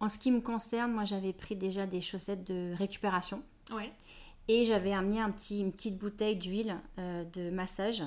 en 0.01 0.09
ce 0.09 0.19
qui 0.19 0.31
me 0.31 0.41
concerne, 0.41 0.93
moi 0.93 1.05
j'avais 1.05 1.33
pris 1.33 1.57
déjà 1.57 1.87
des 1.87 2.01
chaussettes 2.01 2.45
de 2.45 2.75
récupération. 2.77 3.43
Ouais. 3.75 3.91
Et 4.49 4.65
j'avais 4.65 4.93
amené 4.93 5.21
un 5.21 5.31
petit, 5.31 5.61
une 5.61 5.73
petite 5.73 5.99
bouteille 5.99 6.37
d'huile 6.37 6.77
de 6.99 7.51
massage 7.51 8.03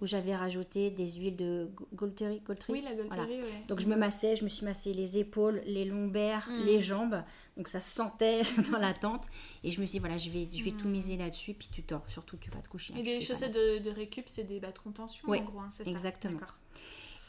où 0.00 0.06
j'avais 0.06 0.34
rajouté 0.34 0.90
des 0.90 1.10
huiles 1.12 1.36
de 1.36 1.68
Golterie. 1.94 2.42
Oui, 2.68 2.82
la 2.82 2.94
Golterie, 2.94 3.40
Donc 3.68 3.80
je 3.80 3.86
me 3.86 3.96
massais, 3.96 4.36
je 4.36 4.44
me 4.44 4.48
suis 4.48 4.64
massé 4.64 4.92
les 4.92 5.18
épaules, 5.18 5.62
les 5.66 5.84
lombaires, 5.84 6.48
mm. 6.48 6.64
les 6.64 6.80
jambes. 6.82 7.22
Donc 7.56 7.68
ça 7.68 7.80
sentait 7.80 8.42
dans 8.72 8.78
la 8.78 8.94
tente. 8.94 9.26
Et 9.62 9.70
je 9.70 9.80
me 9.80 9.86
suis 9.86 9.98
dit, 9.98 10.00
voilà, 10.00 10.18
je 10.18 10.30
vais, 10.30 10.48
je 10.52 10.64
vais 10.64 10.72
tout 10.72 10.88
mm. 10.88 10.92
miser 10.92 11.16
là-dessus. 11.16 11.54
Puis 11.54 11.68
tu 11.72 11.82
dors, 11.82 12.08
surtout 12.08 12.36
tu 12.36 12.50
vas 12.50 12.60
te 12.60 12.68
coucher. 12.68 12.94
Et 12.96 13.02
des 13.02 13.20
chaussettes 13.20 13.54
de, 13.54 13.90
récup, 13.90 14.28
c'est 14.28 14.44
des 14.44 14.60
bas 14.60 14.72
de 14.72 14.78
contention 14.78 15.28
en 15.28 15.40
gros, 15.42 15.60
hein, 15.60 15.68
c'est 15.70 15.86
exactement. 15.86 16.40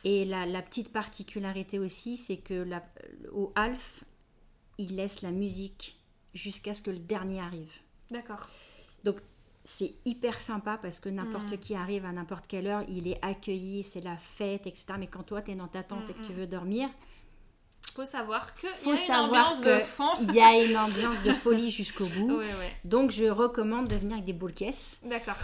Et 0.03 0.25
la, 0.25 0.45
la, 0.47 0.63
petite 0.63 0.91
particularité 0.91 1.77
aussi, 1.77 2.17
c'est 2.17 2.38
que 2.38 2.55
la, 2.55 2.84
au 3.34 3.51
Half, 3.55 4.03
il 4.79 4.95
laisse 4.95 5.21
la 5.21 5.31
musique 5.31 5.99
jusqu'à 6.34 6.73
ce 6.73 6.81
que 6.81 6.89
le 6.89 6.97
dernier 6.99 7.39
arrive. 7.39 7.71
D'accord. 8.10 8.49
Donc 9.03 9.17
c'est 9.63 9.93
hyper 10.06 10.39
sympa 10.39 10.78
parce 10.82 11.00
que 11.00 11.10
n'importe 11.10 11.54
mm. 11.54 11.58
qui 11.58 11.76
arrive 11.76 12.06
à 12.06 12.12
n'importe 12.12 12.47
quelle 12.47 12.67
heure, 12.67 12.84
il 12.88 13.08
est 13.08 13.19
accueilli, 13.21 13.84
c'est 13.84 14.02
la 14.02 14.17
fête, 14.17 14.67
etc. 14.67 14.86
Mais 14.97 15.08
quand 15.08 15.24
toi, 15.24 15.41
tu 15.41 15.52
es 15.52 15.56
dans 15.56 15.67
ta 15.67 15.84
tente 15.84 16.10
et 16.10 16.13
que 16.13 16.24
tu 16.24 16.32
mm, 16.32 16.36
mm. 16.36 16.39
veux 16.39 16.47
dormir, 16.47 16.89
faut 17.93 18.06
savoir 18.06 18.56
qu'il 18.56 18.69
y 18.69 18.89
a 18.89 19.06
une 19.06 19.12
ambiance 19.12 19.62
de 19.62 19.80
fond. 19.80 20.12
Il 20.21 20.34
y 20.34 20.39
a 20.39 20.63
une 20.63 20.78
ambiance 20.78 21.21
de 21.24 21.34
folie 21.34 21.71
jusqu'au 21.71 22.06
bout. 22.06 22.41
Donc, 22.86 23.12
je 23.12 23.26
recommande 23.26 23.88
de 23.88 23.95
venir 23.95 24.13
avec 24.13 24.26
des 24.26 24.34
boules 24.34 24.54
caisses. 24.54 25.02
D'accord. 25.04 25.36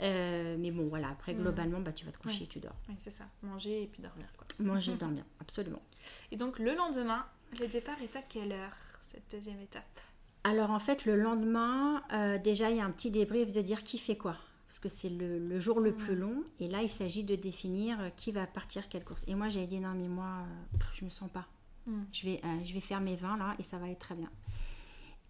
Euh, 0.00 0.56
mais 0.58 0.70
bon, 0.70 0.86
voilà, 0.88 1.08
après, 1.08 1.34
globalement, 1.34 1.80
bah, 1.80 1.92
tu 1.92 2.04
vas 2.04 2.12
te 2.12 2.18
coucher 2.18 2.44
et 2.44 2.46
tu 2.46 2.60
dors. 2.60 2.76
c'est 2.98 3.10
ça. 3.10 3.24
Manger 3.42 3.82
et 3.82 3.86
puis 3.86 4.00
dormir. 4.00 4.26
Quoi. 4.36 4.46
Manger 4.64 4.92
et 4.92 4.96
dormir, 4.98 5.24
absolument. 5.40 5.82
Et 6.30 6.36
donc, 6.36 6.60
le 6.60 6.74
lendemain, 6.74 7.26
le 7.58 7.66
départ 7.66 8.00
est 8.02 8.14
à 8.14 8.22
quelle 8.22 8.52
heure, 8.52 8.76
cette 9.00 9.28
deuxième 9.32 9.60
étape? 9.60 10.00
Alors 10.44 10.70
en 10.70 10.78
fait, 10.78 11.04
le 11.04 11.16
lendemain, 11.16 12.02
euh, 12.12 12.38
déjà, 12.38 12.70
il 12.70 12.76
y 12.76 12.80
a 12.80 12.84
un 12.84 12.90
petit 12.90 13.10
débrief 13.10 13.52
de 13.52 13.60
dire 13.60 13.82
qui 13.82 13.98
fait 13.98 14.16
quoi. 14.16 14.36
Parce 14.68 14.78
que 14.78 14.88
c'est 14.88 15.08
le, 15.08 15.58
jour 15.58 15.80
le 15.80 15.94
plus 15.94 16.14
long. 16.14 16.44
Et 16.60 16.68
là, 16.68 16.82
il 16.82 16.90
s'agit 16.90 17.24
de 17.24 17.34
définir 17.34 18.00
euh, 18.00 18.10
qui 18.10 18.32
va 18.32 18.46
partir 18.46 18.88
quelle 18.88 19.04
course. 19.04 19.24
Et 19.26 19.34
moi, 19.34 19.48
j'ai 19.48 19.66
dit 19.66 19.80
non, 19.80 19.94
mais 19.94 20.08
moi, 20.08 20.44
euh, 20.44 20.78
je 20.94 21.04
me 21.04 21.10
sens 21.10 21.30
pas. 21.30 21.46
Hmm. 21.86 22.02
Je, 22.12 22.24
vais, 22.24 22.40
je 22.64 22.74
vais 22.74 22.80
faire 22.80 23.00
mes 23.00 23.16
20 23.16 23.38
là 23.38 23.56
et 23.58 23.62
ça 23.62 23.78
va 23.78 23.88
être 23.88 23.98
très 23.98 24.14
bien. 24.14 24.30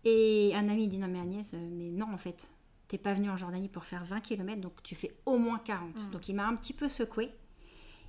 Et 0.05 0.53
un 0.55 0.69
ami 0.69 0.89
dit 0.89 0.99
non, 0.99 1.09
mais 1.09 1.21
Agnès, 1.21 1.53
mais 1.53 1.91
non, 1.91 2.13
en 2.13 2.19
fait, 2.19 2.51
t'es 2.89 2.99
pas 2.99 3.15
venu 3.15 3.31
en 3.31 3.37
Jordanie 3.37 3.69
pour 3.69 3.85
faire 3.85 4.05
20 4.05 4.21
km, 4.21 4.61
donc 4.61 4.83
tu 4.83 4.95
fais 4.95 5.17
au 5.25 5.39
moins 5.39 5.59
40. 5.59 5.95
Hmm. 5.95 6.11
Donc 6.11 6.29
il 6.29 6.35
m'a 6.35 6.47
un 6.47 6.57
petit 6.57 6.73
peu 6.73 6.89
secoué. 6.89 7.31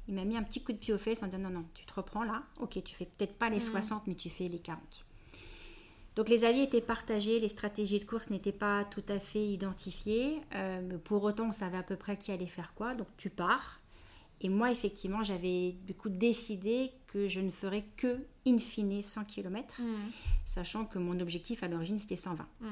Il 0.07 0.15
m'a 0.15 0.25
mis 0.25 0.35
un 0.35 0.43
petit 0.43 0.63
coup 0.63 0.71
de 0.71 0.77
pied 0.77 0.93
aux 0.93 0.97
fesses 0.97 1.21
en 1.21 1.27
disant 1.27 1.43
non, 1.43 1.49
non, 1.51 1.65
tu 1.75 1.85
te 1.85 1.93
reprends 1.93 2.23
là. 2.23 2.43
Ok, 2.59 2.81
tu 2.83 2.95
fais 2.95 3.05
peut-être 3.05 3.37
pas 3.37 3.49
les 3.49 3.59
60, 3.59 3.99
hmm. 3.99 4.03
mais 4.07 4.15
tu 4.15 4.29
fais 4.29 4.47
les 4.47 4.59
40. 4.59 5.05
Donc 6.19 6.27
les 6.27 6.43
avis 6.43 6.59
étaient 6.59 6.81
partagés, 6.81 7.39
les 7.39 7.47
stratégies 7.47 7.97
de 7.97 8.03
course 8.03 8.29
n'étaient 8.29 8.51
pas 8.51 8.83
tout 8.83 9.05
à 9.07 9.21
fait 9.21 9.47
identifiées. 9.47 10.41
Euh, 10.53 10.97
pour 11.05 11.23
autant, 11.23 11.47
on 11.47 11.51
savait 11.53 11.77
à 11.77 11.81
peu 11.81 11.95
près 11.95 12.17
qui 12.17 12.33
allait 12.33 12.45
faire 12.45 12.73
quoi. 12.73 12.93
Donc 12.93 13.07
tu 13.15 13.29
pars. 13.29 13.79
Et 14.41 14.49
moi, 14.49 14.69
effectivement, 14.69 15.23
j'avais 15.23 15.77
du 15.87 15.93
coup 15.93 16.09
décidé 16.09 16.91
que 17.07 17.29
je 17.29 17.39
ne 17.39 17.49
ferais 17.49 17.85
que 17.95 18.17
in 18.45 18.57
fine 18.57 19.01
100 19.01 19.23
km, 19.23 19.81
mmh. 19.81 19.85
sachant 20.43 20.83
que 20.83 20.99
mon 20.99 21.17
objectif 21.21 21.63
à 21.63 21.69
l'origine 21.69 21.97
c'était 21.97 22.17
120. 22.17 22.43
Mmh. 22.43 22.67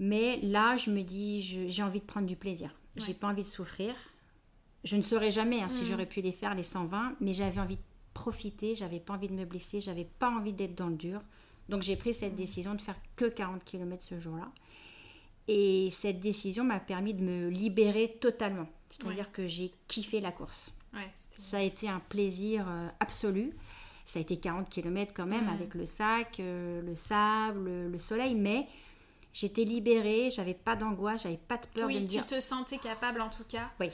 Mais 0.00 0.40
là, 0.42 0.76
je 0.76 0.90
me 0.90 1.02
dis, 1.02 1.70
j'ai 1.70 1.82
envie 1.84 2.00
de 2.00 2.04
prendre 2.04 2.26
du 2.26 2.34
plaisir. 2.34 2.74
J'ai 2.96 3.14
pas 3.14 3.28
envie 3.28 3.42
de 3.42 3.46
souffrir. 3.46 3.94
Je 4.82 4.96
ne 4.96 5.02
saurais 5.02 5.30
jamais 5.30 5.62
hein, 5.62 5.68
si 5.68 5.82
mmh. 5.82 5.86
j'aurais 5.86 6.06
pu 6.06 6.20
les 6.20 6.32
faire 6.32 6.56
les 6.56 6.64
120, 6.64 7.14
mais 7.20 7.32
j'avais 7.32 7.60
envie 7.60 7.76
de 7.76 7.82
profiter. 8.12 8.74
J'avais 8.74 8.98
pas 8.98 9.14
envie 9.14 9.28
de 9.28 9.34
me 9.34 9.44
blesser. 9.44 9.80
J'avais 9.80 10.08
pas 10.18 10.30
envie 10.30 10.52
d'être 10.52 10.74
dans 10.74 10.88
le 10.88 10.96
dur. 10.96 11.22
Donc 11.68 11.82
j'ai 11.82 11.96
pris 11.96 12.14
cette 12.14 12.36
décision 12.36 12.74
de 12.74 12.80
faire 12.80 12.96
que 13.16 13.24
40 13.24 13.64
km 13.64 14.02
ce 14.02 14.18
jour-là. 14.18 14.50
Et 15.48 15.90
cette 15.90 16.18
décision 16.18 16.64
m'a 16.64 16.80
permis 16.80 17.14
de 17.14 17.22
me 17.22 17.48
libérer 17.48 18.16
totalement. 18.20 18.66
C'est-à-dire 18.88 19.30
que 19.32 19.46
j'ai 19.46 19.72
kiffé 19.88 20.20
la 20.20 20.32
course. 20.32 20.72
ça 21.38 21.58
a 21.58 21.62
été 21.62 21.88
un 21.88 22.00
plaisir 22.00 22.66
euh, 22.68 22.88
absolu. 23.00 23.52
Ça 24.04 24.18
a 24.18 24.22
été 24.22 24.36
40 24.38 24.68
km 24.68 25.12
quand 25.14 25.26
même 25.26 25.48
avec 25.48 25.74
le 25.74 25.84
sac, 25.84 26.38
euh, 26.38 26.80
le 26.80 26.94
sable, 26.94 27.68
le, 27.88 27.98
soleil, 27.98 28.36
mais 28.36 28.68
j'étais 29.32 29.64
libérée, 29.64 30.30
j'avais 30.30 30.54
pas 30.54 30.76
d'angoisse, 30.76 31.24
j'avais 31.24 31.36
pas 31.36 31.56
de 31.56 31.66
peur 31.66 31.88
de 31.88 31.94
me 31.94 32.00
dire... 32.00 32.24
tu 32.24 32.36
te 32.36 32.40
sentais 32.40 32.78
capable 32.78 33.20
en 33.20 33.30
tout 33.30 33.42
cas 33.48 33.68
oui. 33.80 33.90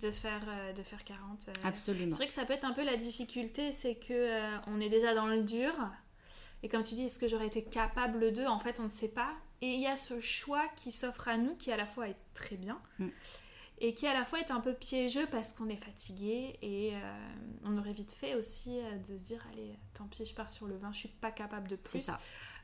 de, 0.00 0.12
faire, 0.12 0.42
euh, 0.48 0.72
de 0.72 0.82
faire 0.84 1.02
40. 1.02 1.50
Absolument. 1.64 2.12
C'est 2.12 2.16
vrai 2.16 2.26
que 2.28 2.32
ça 2.32 2.44
peut 2.44 2.52
être 2.52 2.64
un 2.64 2.74
peu 2.74 2.84
la 2.84 2.96
difficulté, 2.96 3.72
c'est 3.72 3.96
que 3.96 4.30
on 4.68 4.80
est 4.80 4.88
déjà 4.88 5.14
dans 5.14 5.26
le 5.26 5.42
dur, 5.42 5.72
et 6.66 6.68
comme 6.68 6.82
tu 6.82 6.96
dis, 6.96 7.04
est-ce 7.04 7.20
que 7.20 7.28
j'aurais 7.28 7.46
été 7.46 7.62
capable 7.62 8.32
de? 8.32 8.44
En 8.44 8.58
fait, 8.58 8.80
on 8.80 8.84
ne 8.84 8.88
sait 8.88 9.12
pas. 9.12 9.32
Et 9.60 9.74
il 9.74 9.80
y 9.80 9.86
a 9.86 9.94
ce 9.94 10.18
choix 10.18 10.64
qui 10.74 10.90
s'offre 10.90 11.28
à 11.28 11.36
nous, 11.36 11.54
qui 11.54 11.70
à 11.70 11.76
la 11.76 11.86
fois 11.86 12.08
est 12.08 12.16
très 12.34 12.56
bien, 12.56 12.80
mm. 12.98 13.06
et 13.78 13.94
qui 13.94 14.08
à 14.08 14.12
la 14.12 14.24
fois 14.24 14.40
est 14.40 14.50
un 14.50 14.58
peu 14.58 14.74
piégeux 14.74 15.28
parce 15.30 15.52
qu'on 15.52 15.68
est 15.68 15.76
fatigué, 15.76 16.58
et 16.62 16.96
euh, 16.96 17.28
on 17.62 17.78
aurait 17.78 17.92
vite 17.92 18.10
fait 18.10 18.34
aussi 18.34 18.80
euh, 18.80 18.98
de 18.98 19.16
se 19.16 19.22
dire, 19.22 19.46
allez, 19.52 19.78
tant 19.94 20.08
pis, 20.08 20.26
je 20.26 20.34
pars 20.34 20.50
sur 20.50 20.66
le 20.66 20.76
vin, 20.76 20.90
je 20.92 20.98
suis 20.98 21.08
pas 21.08 21.30
capable 21.30 21.68
de 21.68 21.76
plus. 21.76 22.10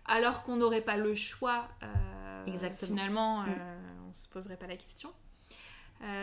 Alors 0.04 0.42
qu'on 0.42 0.56
n'aurait 0.56 0.80
pas 0.80 0.96
le 0.96 1.14
choix, 1.14 1.68
euh, 1.84 2.46
Exactement. 2.46 2.88
finalement, 2.88 3.42
mm. 3.42 3.54
on 4.10 4.12
se 4.12 4.28
poserait 4.28 4.56
pas 4.56 4.66
la 4.66 4.76
question. 4.76 5.12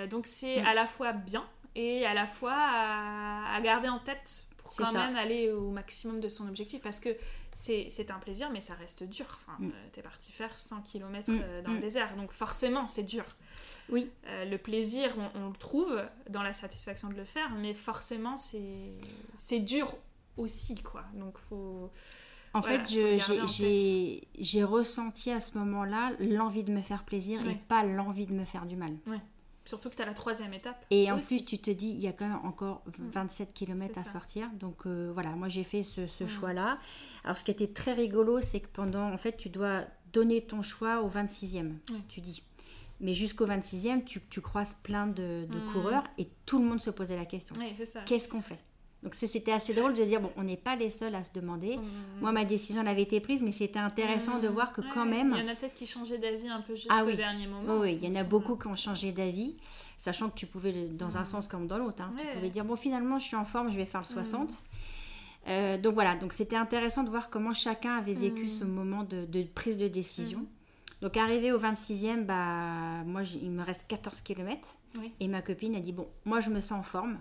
donc 0.09 0.27
c'est 0.27 0.61
mm. 0.61 0.65
à 0.65 0.73
la 0.73 0.85
fois 0.85 1.13
bien 1.13 1.47
et 1.75 2.05
à 2.05 2.13
la 2.13 2.27
fois 2.27 2.57
à, 2.57 3.61
garder 3.61 3.87
en 3.87 3.99
tête 3.99 4.48
pour 4.77 4.85
quand 4.85 4.93
même 4.93 5.15
aller 5.15 5.51
au 5.51 5.71
maximum 5.71 6.19
de 6.19 6.27
son 6.27 6.47
objectif 6.47 6.81
parce 6.81 6.99
que 6.99 7.09
c'est 7.55 8.11
un 8.11 8.19
plaisir, 8.19 8.49
mais 8.51 8.61
ça 8.61 8.73
reste 8.73 9.03
dur. 9.03 9.25
Enfin, 9.29 9.57
mm. 9.59 9.67
euh, 9.67 9.87
t'es 9.91 10.01
parti 10.01 10.31
faire 10.31 10.57
100 10.57 10.81
km 10.81 11.31
mm. 11.31 11.41
euh, 11.43 11.61
dans 11.61 11.71
le 11.71 11.77
mm. 11.77 11.81
désert, 11.81 12.15
donc 12.15 12.31
forcément, 12.31 12.87
c'est 12.87 13.03
dur. 13.03 13.25
Oui. 13.89 14.09
Euh, 14.27 14.45
le 14.45 14.57
plaisir, 14.57 15.13
on, 15.35 15.49
le 15.49 15.55
trouve 15.55 16.01
dans 16.29 16.43
la 16.43 16.53
satisfaction 16.53 17.09
de 17.09 17.15
le 17.15 17.25
faire, 17.25 17.49
mais 17.51 17.73
forcément, 17.73 18.35
c'est 18.37 19.59
dur 19.59 19.95
aussi, 20.37 20.75
quoi. 20.75 21.03
Donc, 21.13 21.37
faut. 21.49 21.91
En 22.53 22.61
fait, 22.63 22.81
j'ai 22.87 24.63
ressenti 24.63 25.31
à 25.31 25.41
ce 25.41 25.57
moment-là 25.59 26.13
l'envie 26.19 26.63
de 26.63 26.71
me 26.71 26.81
faire 26.81 27.03
plaisir 27.03 27.45
et 27.47 27.55
pas 27.55 27.83
l'envie 27.83 28.25
de 28.25 28.33
me 28.33 28.45
faire 28.45 28.65
du 28.65 28.75
mal. 28.75 28.95
Ouais. 29.05 29.19
Surtout 29.69 29.91
que 29.91 29.95
tu 29.95 30.01
as 30.01 30.05
la 30.07 30.15
troisième 30.15 30.51
étape. 30.51 30.83
Et 30.89 31.11
en 31.11 31.19
plus, 31.19 31.45
tu 31.45 31.59
te 31.59 31.69
dis, 31.69 31.89
il 31.89 31.99
y 31.99 32.07
a 32.07 32.11
quand 32.11 32.27
même 32.27 32.39
encore 32.43 32.81
27 32.97 33.49
mm. 33.49 33.53
km 33.53 33.99
à 33.99 34.03
sortir. 34.03 34.49
Donc 34.59 34.87
euh, 34.87 35.11
voilà, 35.13 35.29
moi 35.35 35.47
j'ai 35.47 35.63
fait 35.63 35.83
ce, 35.83 36.01
mm. 36.01 36.27
choix-là. 36.27 36.79
Alors 37.23 37.37
ce 37.37 37.43
qui 37.43 37.51
était 37.51 37.67
très 37.67 37.93
rigolo, 37.93 38.41
c'est 38.41 38.61
que 38.61 38.67
pendant, 38.67 39.13
en 39.13 39.17
fait, 39.19 39.37
tu 39.37 39.49
dois 39.49 39.83
donner 40.11 40.41
ton 40.41 40.63
choix 40.63 41.01
au 41.03 41.09
26e, 41.09 41.73
tu 42.07 42.19
dis. 42.19 42.41
Mais 42.99 43.13
jusqu'au 43.13 43.45
26e, 43.45 44.03
tu, 44.03 44.21
tu 44.27 44.41
croises 44.41 44.73
plein 44.73 45.05
de, 45.05 45.45
de 45.47 45.59
Mm. 45.59 45.71
coureurs 45.71 46.03
et 46.17 46.27
tout 46.47 46.57
le 46.57 46.65
monde 46.65 46.81
se 46.81 46.89
posait 46.89 47.15
la 47.15 47.25
question. 47.25 47.55
Oui, 47.59 47.71
c'est 47.77 47.85
ça. 47.85 48.01
Qu'est-ce 48.07 48.27
qu'on 48.27 48.41
fait? 48.41 48.59
Donc 49.01 49.13
c'était 49.15 49.53
assez 49.53 49.73
drôle 49.73 49.93
de 49.93 50.03
se 50.03 50.09
dire, 50.09 50.19
bon, 50.19 50.29
on 50.35 50.43
n'est 50.43 50.57
pas 50.57 50.75
les 50.75 50.89
seuls 50.89 51.15
à 51.15 51.23
se 51.23 51.31
demander. 51.31 51.77
Mm. 51.77 51.81
Moi, 52.21 52.31
ma 52.33 52.43
décision 52.43 52.81
elle 52.81 52.87
avait 52.89 53.03
été 53.03 53.19
prise, 53.21 53.41
mais 53.41 53.53
c'était 53.53 53.79
intéressant 53.79 54.39
de 54.39 54.47
voir 54.49 54.73
que 54.73 54.81
Ouais, 54.81 54.87
quand 54.93 55.05
même... 55.05 55.33
Il 55.37 55.41
y 55.45 55.49
en 55.49 55.51
a 55.51 55.55
peut-être 55.55 55.73
qui 55.73 55.87
changeaient 55.87 56.17
d'avis 56.17 56.49
un 56.49 56.61
peu 56.61 56.75
jusqu'au 56.75 56.89
Ah 56.93 57.03
oui. 57.05 57.15
dernier 57.15 57.47
moment. 57.47 57.75
Oui, 57.75 57.93
oui, 57.93 57.99
il 58.01 58.09
y 58.13 58.17
en 58.17 58.19
a 58.19 58.23
beaucoup 58.25 58.57
qui 58.57 58.67
ont 58.67 58.75
changé 58.75 59.13
d'avis, 59.13 59.55
sachant 59.97 60.29
que 60.29 60.35
tu 60.35 60.47
pouvais, 60.47 60.73
dans 60.89 61.17
un 61.17 61.21
Mm. 61.21 61.25
sens 61.25 61.47
comme 61.47 61.65
dans 61.67 61.77
l'autre, 61.77 62.03
hein, 62.03 62.11
tu 62.17 62.25
pouvais 62.35 62.49
dire, 62.49 62.65
bon, 62.65 62.75
finalement, 62.75 63.19
je 63.19 63.25
suis 63.25 63.37
en 63.37 63.45
forme, 63.45 63.71
je 63.71 63.77
vais 63.77 63.85
faire 63.85 64.01
le 64.01 64.05
60. 64.07 64.65
Euh, 65.47 65.77
donc 65.77 65.93
voilà, 65.93 66.15
donc 66.15 66.33
c'était 66.33 66.57
intéressant 66.57 67.03
de 67.03 67.09
voir 67.09 67.29
comment 67.29 67.53
chacun 67.53 67.95
avait 67.95 68.13
vécu 68.13 68.49
ce 68.49 68.65
moment 68.65 69.03
de, 69.05 69.23
de 69.23 69.43
prise 69.43 69.77
de 69.77 69.87
décision. 69.87 70.45
Donc 71.01 71.15
arrivé 71.15 71.53
au 71.53 71.57
26e, 71.57 72.25
bah, 72.25 73.03
moi, 73.05 73.21
il 73.41 73.49
me 73.51 73.63
reste 73.63 73.85
14 73.87 74.19
km. 74.19 74.67
Oui. 74.97 75.13
Et 75.21 75.29
ma 75.29 75.41
copine 75.41 75.73
a 75.75 75.79
dit, 75.79 75.93
bon, 75.93 76.07
moi, 76.25 76.41
je 76.41 76.49
me 76.49 76.59
sens 76.59 76.79
en 76.79 76.83
forme, 76.83 77.17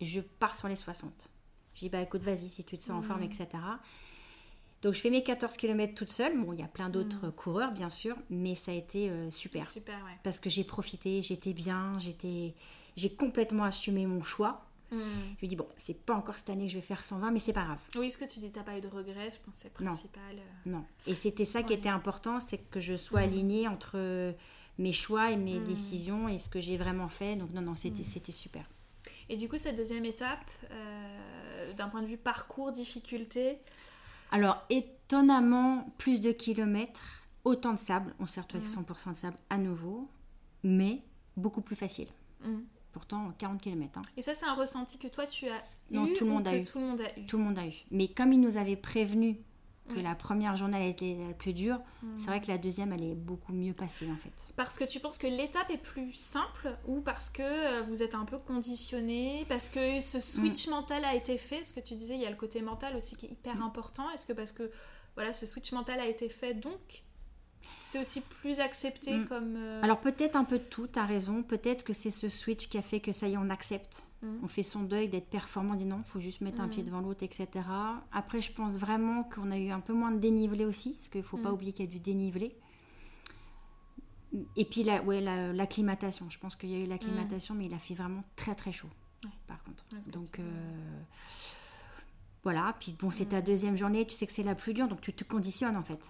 je 0.00 0.20
pars 0.20 0.54
sur 0.56 0.68
les 0.68 0.76
60. 0.76 1.28
J'ai 1.74 1.86
dit, 1.86 1.90
bah 1.90 2.00
écoute, 2.00 2.22
vas-y, 2.22 2.48
si 2.48 2.64
tu 2.64 2.76
te 2.78 2.82
sens 2.82 2.90
en 2.98 3.02
forme, 3.02 3.20
Mm. 3.20 3.24
etc. 3.24 3.48
Donc 4.82 4.94
je 4.94 5.00
fais 5.00 5.10
mes 5.10 5.22
14 5.24 5.56
km 5.56 5.94
toute 5.94 6.10
seule. 6.10 6.38
Bon, 6.40 6.52
il 6.52 6.60
y 6.60 6.62
a 6.62 6.68
plein 6.68 6.88
d'autres 6.88 7.28
Mm. 7.28 7.32
coureurs, 7.32 7.72
bien 7.72 7.90
sûr, 7.90 8.16
mais 8.30 8.54
ça 8.54 8.70
a 8.70 8.74
été 8.74 9.10
euh, 9.10 9.30
super 9.30 9.66
Super, 9.66 9.96
ouais. 10.04 10.18
parce 10.22 10.38
que 10.40 10.48
j'ai 10.50 10.64
profité, 10.64 11.20
j'étais 11.22 11.52
bien, 11.52 11.98
j'étais, 11.98 12.54
j'ai 12.96 13.10
complètement 13.14 13.64
assumé 13.64 14.06
mon 14.06 14.22
choix. 14.22 14.64
Mm. 14.92 14.98
Je 15.40 15.46
me 15.46 15.48
dis 15.48 15.56
bon, 15.56 15.68
c'est 15.76 16.00
pas 16.00 16.14
encore 16.14 16.36
cette 16.36 16.48
année 16.50 16.66
que 16.66 16.70
je 16.72 16.76
vais 16.76 16.82
faire 16.82 17.04
120, 17.04 17.30
mais 17.32 17.40
c'est 17.40 17.52
pas 17.52 17.64
grave. 17.64 17.80
Oui, 17.96 18.10
ce 18.12 18.18
que 18.18 18.24
tu 18.24 18.38
dis, 18.38 18.50
t'as 18.52 18.62
pas 18.62 18.78
eu 18.78 18.80
de 18.80 18.88
regrets, 18.88 19.30
je 19.32 19.38
pense 19.44 19.56
que 19.56 19.60
c'est 19.62 19.80
Non. 19.80 19.86
principal. 19.90 20.22
euh. 20.36 20.70
Non. 20.70 20.84
Et 21.06 21.14
c'était 21.14 21.44
ça 21.44 21.62
qui 21.64 21.72
était 21.72 21.88
important, 21.88 22.38
c'est 22.40 22.58
que 22.58 22.78
je 22.80 22.96
sois 22.96 23.20
alignée 23.20 23.66
entre 23.68 24.34
mes 24.78 24.92
choix 24.92 25.32
et 25.32 25.36
mes 25.36 25.58
décisions 25.58 26.28
et 26.28 26.38
ce 26.38 26.48
que 26.48 26.60
j'ai 26.60 26.76
vraiment 26.76 27.08
fait. 27.08 27.34
Donc 27.36 27.50
non, 27.52 27.62
non, 27.62 27.74
c'était, 27.74 28.04
c'était 28.04 28.32
super. 28.32 28.64
Et 29.30 29.36
du 29.36 29.48
coup, 29.48 29.58
cette 29.58 29.76
deuxième 29.76 30.04
étape, 30.04 30.50
euh, 30.70 31.72
d'un 31.74 31.88
point 31.88 32.02
de 32.02 32.06
vue 32.06 32.16
parcours, 32.16 32.72
difficulté, 32.72 33.58
Alors 34.30 34.62
étonnamment, 34.68 35.90
plus 35.98 36.20
de 36.20 36.32
kilomètres, 36.32 37.22
autant 37.44 37.72
de 37.72 37.78
sable. 37.78 38.14
On 38.20 38.26
s'est 38.26 38.40
retrouvé 38.40 38.62
avec 38.64 38.68
Mhm. 38.76 38.84
100% 38.84 39.10
de 39.12 39.16
sable 39.16 39.36
à 39.50 39.58
nouveau, 39.58 40.08
mais 40.62 41.02
beaucoup 41.36 41.60
plus 41.62 41.76
facile. 41.76 42.08
mm. 42.42 42.58
Pourtant 42.92 43.30
40 43.38 43.60
km. 43.60 44.00
et 44.16 44.22
ça, 44.22 44.34
c'est 44.34 44.46
un 44.46 44.54
ressenti 44.54 44.98
que 44.98 45.06
toi 45.08 45.26
tu 45.26 45.46
as 45.48 45.62
Non, 45.90 46.06
eu 46.06 46.14
tout 46.14 46.24
le 46.24 46.30
monde 46.30 46.48
a 46.48 46.56
eu. 46.56 46.62
tout 46.64 46.78
le 46.80 46.84
monde 46.86 47.00
a 47.00 47.18
eu. 47.18 47.26
Tout 47.26 47.36
le 47.38 47.44
monde 47.44 47.58
a 47.58 47.66
eu. 47.66 47.72
Mais 47.90 48.08
comme 48.08 48.32
il 48.32 48.40
nous 48.40 48.56
avait 48.56 48.76
prévenu 48.76 49.36
que 49.88 49.94
Ouais. 49.96 50.02
la 50.02 50.14
première 50.14 50.54
journée 50.56 50.78
elle 50.80 50.90
était 50.90 51.16
la 51.28 51.34
plus 51.34 51.52
dure, 51.52 51.80
Mm. 52.02 52.12
c'est 52.18 52.26
vrai 52.28 52.40
que 52.40 52.48
la 52.48 52.58
deuxième 52.58 52.92
elle 52.92 53.02
est 53.02 53.14
beaucoup 53.14 53.52
mieux 53.52 53.72
passée 53.72 54.08
en 54.10 54.16
fait. 54.16 54.52
Parce 54.56 54.78
que 54.78 54.84
tu 54.84 55.00
penses 55.00 55.18
que 55.18 55.26
l'étape 55.26 55.70
est 55.70 55.78
plus 55.82 56.12
simple 56.12 56.76
ou 56.86 57.00
parce 57.00 57.30
que 57.30 57.42
euh, 57.42 57.82
vous 57.88 58.02
êtes 58.02 58.14
un 58.14 58.24
peu 58.24 58.38
conditionné, 58.38 59.44
parce 59.48 59.68
que 59.68 60.00
ce 60.00 60.20
switch 60.20 60.68
Mm. 60.68 60.70
mental 60.70 61.04
a 61.04 61.14
été 61.14 61.38
fait, 61.38 61.64
ce 61.64 61.72
que 61.72 61.80
tu 61.80 61.94
disais, 61.94 62.14
il 62.14 62.20
y 62.20 62.26
a 62.26 62.30
le 62.30 62.36
côté 62.36 62.60
mental 62.62 62.94
aussi 62.96 63.16
qui 63.16 63.26
est 63.26 63.30
hyper 63.30 63.56
Mm. 63.56 63.62
important. 63.62 64.10
Est-ce 64.10 64.26
que 64.26 64.32
parce 64.32 64.52
que 64.52 64.70
voilà, 65.14 65.32
ce 65.32 65.46
switch 65.46 65.72
mental 65.72 65.98
a 65.98 66.06
été 66.06 66.28
fait, 66.28 66.54
donc 66.54 67.02
c'est 67.80 68.00
aussi 68.00 68.20
plus 68.20 68.60
accepté 68.60 69.16
Mm. 69.16 69.26
comme... 69.26 69.54
euh, 69.56 69.82
Alors 69.82 70.00
peut-être 70.00 70.36
un 70.36 70.44
peu 70.44 70.58
de 70.58 70.64
tout, 70.64 70.86
t'as 70.86 71.04
raison. 71.06 71.42
Peut-être 71.42 71.84
que 71.84 71.92
c'est 71.92 72.10
ce 72.10 72.28
switch 72.28 72.68
qui 72.68 72.76
a 72.78 72.82
fait 72.82 73.00
que 73.00 73.12
ça 73.12 73.28
y 73.28 73.34
est, 73.34 73.36
on 73.38 73.48
accepte. 73.50 74.08
Mm. 74.22 74.26
On 74.42 74.48
fait 74.48 74.62
son 74.62 74.82
deuil 74.82 75.08
d'être 75.08 75.28
performant, 75.30 75.72
on 75.72 75.76
dit 75.76 75.86
non, 75.86 76.02
faut 76.04 76.20
juste 76.20 76.40
mettre 76.42 76.60
un 76.60 76.66
Mm. 76.66 76.70
pied 76.70 76.82
devant 76.82 77.00
l'autre, 77.00 77.22
etc. 77.22 77.48
Après, 78.12 78.40
je 78.40 78.52
pense 78.52 78.74
vraiment 78.74 79.22
qu'on 79.24 79.50
a 79.50 79.56
eu 79.58 79.70
un 79.70 79.80
peu 79.80 79.92
moins 79.94 80.10
de 80.10 80.18
dénivelé 80.18 80.64
aussi, 80.64 80.94
parce 80.94 81.08
qu'il 81.08 81.22
faut 81.22 81.38
pas 81.38 81.52
oublier 81.52 81.72
qu'il 81.72 81.84
y 81.86 81.88
a 81.88 81.90
du 81.90 81.98
dénivelé. 82.00 82.54
Et 84.56 84.66
puis 84.66 84.82
la, 84.82 85.02
ouais, 85.02 85.20
la- 85.22 85.52
l'acclimatation. 85.54 86.28
Je 86.28 86.38
pense 86.38 86.54
qu'il 86.54 86.68
y 86.70 86.74
a 86.74 86.78
eu 86.78 86.86
l'acclimatation, 86.86 87.54
mais 87.54 87.64
il 87.64 87.74
a 87.74 87.78
fait 87.78 87.94
vraiment 87.94 88.22
très 88.36 88.54
très 88.54 88.72
chaud. 88.72 88.90
Ouais. 89.24 89.30
Par 89.46 89.62
contre. 89.62 89.84
Ouais, 89.94 90.12
Donc 90.12 90.38
euh, 90.38 90.42
voilà. 92.44 92.74
Puis 92.80 92.92
bon, 92.98 93.10
c'est 93.10 93.24
Mm. 93.26 93.28
ta 93.30 93.42
deuxième 93.42 93.76
journée, 93.76 94.06
tu 94.06 94.14
sais 94.14 94.26
que 94.26 94.32
c'est 94.32 94.42
la 94.42 94.54
plus 94.54 94.74
dure, 94.74 94.88
donc 94.88 95.00
tu 95.00 95.12
te 95.12 95.24
conditionnes 95.24 95.76
en 95.76 95.82
fait. 95.82 96.00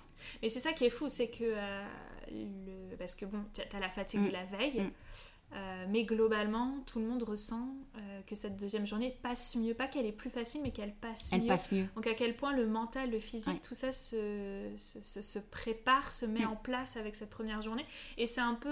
Mais 0.43 0.49
c'est 0.49 0.61
ça 0.61 0.73
qui 0.73 0.85
est 0.85 0.91
fou, 0.91 1.09
c'est 1.09 1.29
que 1.29 1.45
euh, 1.45 1.85
le... 2.31 2.97
parce 2.97 3.15
que 3.15 3.25
bon, 3.25 3.45
t'as 3.71 3.81
la 3.81 3.91
fatigue 3.91 4.21
Mm. 4.21 4.27
de 4.27 4.33
la 4.33 4.45
veille, 4.45 4.81
Mm. 4.83 4.91
euh, 5.55 5.87
mais 5.89 6.05
globalement, 6.05 6.75
tout 6.87 6.99
le 7.01 7.07
monde 7.07 7.23
ressent 7.23 7.69
euh, 7.97 8.21
que 8.27 8.35
cette 8.35 8.57
deuxième 8.59 8.87
journée 8.87 9.17
passe 9.23 9.57
mieux, 9.57 9.73
pas 9.73 9.89
qu'elle 9.89 10.05
est 10.05 10.13
plus 10.13 10.29
facile, 10.29 10.61
mais 10.63 10.71
qu'elle 10.73 10.95
passe 10.95 11.31
Elle 11.33 11.41
mieux. 11.43 11.47
passe 11.49 11.73
mieux. 11.73 11.87
Donc 11.97 12.07
à 12.07 12.13
quel 12.15 12.37
point 12.37 12.53
le 12.53 12.67
mental, 12.67 13.11
le 13.11 13.19
physique, 13.21 13.55
Ouais. 13.55 13.61
tout 13.61 13.75
ça 13.75 13.91
se, 13.93 14.71
se, 14.77 15.01
se- 15.01 15.23
se 15.23 15.39
prépare, 15.39 16.13
se 16.13 16.27
met 16.27 16.45
Mm. 16.45 16.51
en 16.51 16.57
place 16.57 16.97
avec 16.99 17.17
cette 17.17 17.31
première 17.31 17.63
journée. 17.63 17.87
Et 18.19 18.27
c'est 18.27 18.43
un 18.43 18.55
peu 18.55 18.69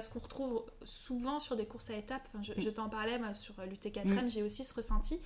ce 0.00 0.10
qu'on 0.10 0.18
retrouve 0.18 0.64
souvent 0.84 1.38
sur 1.38 1.54
des 1.56 1.66
courses 1.66 1.90
à 1.90 1.96
étapes. 1.96 2.26
Enfin, 2.34 2.42
je 2.42 2.52
Mm. 2.52 2.60
je 2.64 2.70
t'en 2.70 2.88
parlais 2.88 3.18
moi, 3.18 3.32
sur 3.32 3.54
l'UT4M, 3.64 4.28
j'ai 4.28 4.42
aussi 4.42 4.64
ce 4.64 4.74
ressenti. 4.74 5.20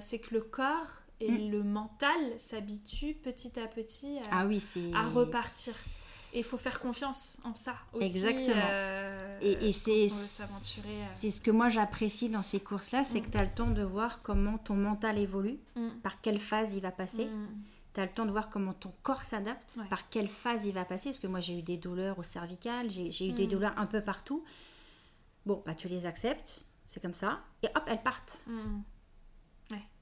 C'est 0.00 0.18
que 0.18 0.34
le 0.34 0.42
corps 0.42 1.00
et 1.20 1.48
le 1.48 1.62
mental 1.62 2.18
s'habituent 2.38 3.14
petit 3.14 3.58
à 3.58 3.66
petit 3.66 4.18
à, 4.18 4.22
Ah 4.42 4.46
oui, 4.46 4.62
à 4.94 5.08
repartir. 5.08 5.74
Et 6.34 6.38
il 6.40 6.44
faut 6.44 6.58
faire 6.58 6.80
confiance 6.80 7.38
en 7.44 7.54
ça 7.54 7.76
aussi. 7.94 8.04
Exactement. 8.04 8.60
euh, 8.68 9.38
Et, 9.40 9.72
c'est 9.72 10.06
euh. 10.06 10.44
c'est 11.18 11.30
ce 11.30 11.40
que 11.40 11.50
moi 11.50 11.68
j'apprécie 11.70 12.28
dans 12.28 12.42
ces 12.42 12.60
courses-là, 12.60 13.04
c'est 13.04 13.20
Mm. 13.20 13.24
que 13.24 13.30
tu 13.30 13.38
as 13.38 13.44
le 13.44 13.50
temps 13.54 13.70
de 13.70 13.82
voir 13.82 14.20
comment 14.22 14.58
ton 14.58 14.74
mental 14.74 15.16
évolue, 15.18 15.58
Mm. 15.76 15.88
par 16.02 16.20
quelle 16.20 16.38
phase 16.38 16.74
il 16.74 16.80
va 16.82 16.90
passer. 16.90 17.26
Mm. 17.26 17.46
Tu 17.94 18.00
as 18.00 18.04
le 18.04 18.10
temps 18.12 18.26
de 18.26 18.30
voir 18.32 18.50
comment 18.50 18.74
ton 18.74 18.92
corps 19.02 19.22
s'adapte, 19.22 19.76
Ouais. 19.78 19.88
par 19.88 20.10
quelle 20.10 20.28
phase 20.28 20.66
il 20.66 20.72
va 20.74 20.84
passer. 20.84 21.08
Parce 21.10 21.20
que 21.20 21.26
moi 21.28 21.40
j'ai 21.40 21.58
eu 21.58 21.62
des 21.62 21.78
douleurs 21.78 22.18
au 22.18 22.22
cervical, 22.22 22.90
j'ai 22.90 23.28
eu 23.28 23.32
des 23.32 23.46
Mm. 23.46 23.50
douleurs 23.50 23.74
un 23.78 23.86
peu 23.86 24.02
partout. 24.02 24.44
Bon, 25.46 25.62
bah 25.64 25.74
tu 25.74 25.88
les 25.88 26.04
acceptes, 26.04 26.60
c'est 26.88 27.00
comme 27.00 27.14
ça. 27.14 27.40
Et 27.62 27.68
hop, 27.74 27.84
elles 27.86 28.02
partent. 28.02 28.42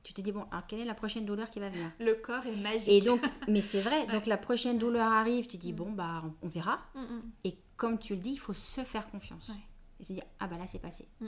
Tu 0.04 0.12
te 0.12 0.20
dis, 0.20 0.30
bon, 0.32 0.44
alors 0.52 0.66
quelle 0.68 0.78
est 0.80 0.84
la 0.84 0.94
prochaine 0.94 1.24
douleur 1.24 1.50
qui 1.50 1.58
va 1.60 1.70
venir? 1.70 1.90
Le 1.98 2.14
corps 2.14 2.46
est 2.46 2.54
magique. 2.56 2.88
Et 2.88 3.00
donc, 3.00 3.20
mais 3.48 3.62
c'est 3.62 3.80
vrai, 3.80 4.06
donc 4.12 4.26
la 4.26 4.36
prochaine 4.36 4.78
douleur 4.78 5.10
arrive, 5.10 5.46
tu 5.48 5.56
dis, 5.56 5.72
bon, 5.72 5.90
bah 5.90 6.22
on, 6.24 6.46
on 6.46 6.48
verra. 6.48 6.76
Mm, 6.94 7.00
mm. 7.00 7.22
Et 7.44 7.58
comme 7.76 7.98
tu 7.98 8.14
le 8.14 8.20
dis, 8.20 8.32
il 8.32 8.36
faut 8.38 8.52
se 8.54 8.82
faire 8.82 9.10
confiance. 9.10 9.48
Ouais. 9.48 9.54
Et 9.98 10.04
se 10.04 10.12
dire, 10.12 10.22
ah 10.38 10.46
bah 10.46 10.56
là, 10.58 10.66
c'est 10.68 10.78
passé. 10.78 11.08
Mm. 11.20 11.26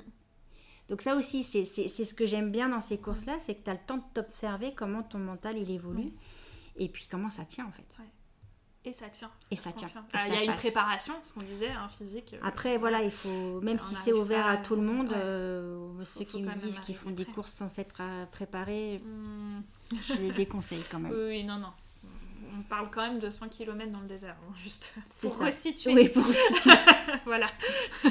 Donc 0.88 1.00
ça 1.02 1.16
aussi, 1.16 1.42
c'est 1.42 1.64
c'est- 1.64 1.88
c'est 1.88 2.04
ce 2.04 2.14
que 2.14 2.26
j'aime 2.26 2.52
bien 2.52 2.68
dans 2.68 2.80
ces 2.80 2.98
courses-là, 3.00 3.38
c'est 3.40 3.56
que 3.56 3.64
tu 3.64 3.70
as 3.70 3.74
le 3.74 3.80
temps 3.84 3.96
de 3.96 4.04
t'observer 4.14 4.72
comment 4.74 5.02
ton 5.02 5.18
mental, 5.18 5.58
il 5.58 5.70
évolue. 5.70 6.12
Et 6.76 6.88
puis 6.88 7.08
comment 7.10 7.30
ça 7.30 7.44
tient, 7.46 7.64
en 7.66 7.72
fait. 7.72 7.98
Et 8.86 8.92
ça 8.92 9.08
tient. 9.08 9.30
Et 9.50 9.56
ça 9.56 9.72
tient. 9.72 9.88
Ah, 10.14 10.28
Il 10.28 10.34
y 10.34 10.36
a 10.38 10.44
une 10.44 10.54
préparation, 10.54 11.12
ce 11.24 11.34
qu'on 11.34 11.40
disait, 11.42 11.68
hein, 11.70 11.88
physique. 11.88 12.32
euh, 12.34 12.38
Après, 12.42 12.78
voilà, 12.78 13.02
il 13.02 13.10
faut, 13.10 13.60
même 13.60 13.78
si 13.80 13.94
c'est 13.96 14.12
ouvert 14.12 14.46
à 14.46 14.52
à- 14.52 14.56
tout 14.58 14.76
le 14.76 14.82
monde, 14.82 15.08
ouais. 15.08 15.16
euh, 15.16 16.04
ceux 16.04 16.24
qui 16.24 16.40
me 16.42 16.54
disent 16.54 16.78
qu'ils 16.78 16.94
font 16.96 17.10
des 17.10 17.24
prêt. 17.24 17.34
courses 17.34 17.52
sans 17.52 17.78
être 17.80 17.96
euh, 18.00 18.24
préparés, 18.26 18.98
Hmm, 19.04 19.60
je 20.02 20.22
le 20.22 20.32
déconseille 20.34 20.84
quand 20.90 21.00
même. 21.00 21.12
Oui, 21.12 21.42
non, 21.44 21.56
non. 21.58 21.72
On 22.58 22.62
parle 22.62 22.88
quand 22.90 23.02
même 23.02 23.18
de 23.18 23.28
100 23.28 23.48
km 23.48 23.90
dans 23.90 24.00
le 24.00 24.06
désert, 24.06 24.36
hein, 24.48 24.52
juste 24.62 24.94
pour 25.20 25.34
ça. 25.36 25.46
resituer. 25.46 25.92
Oui, 25.92 26.08
pour 26.08 26.24
situer. 26.24 26.70
voilà. 27.26 27.46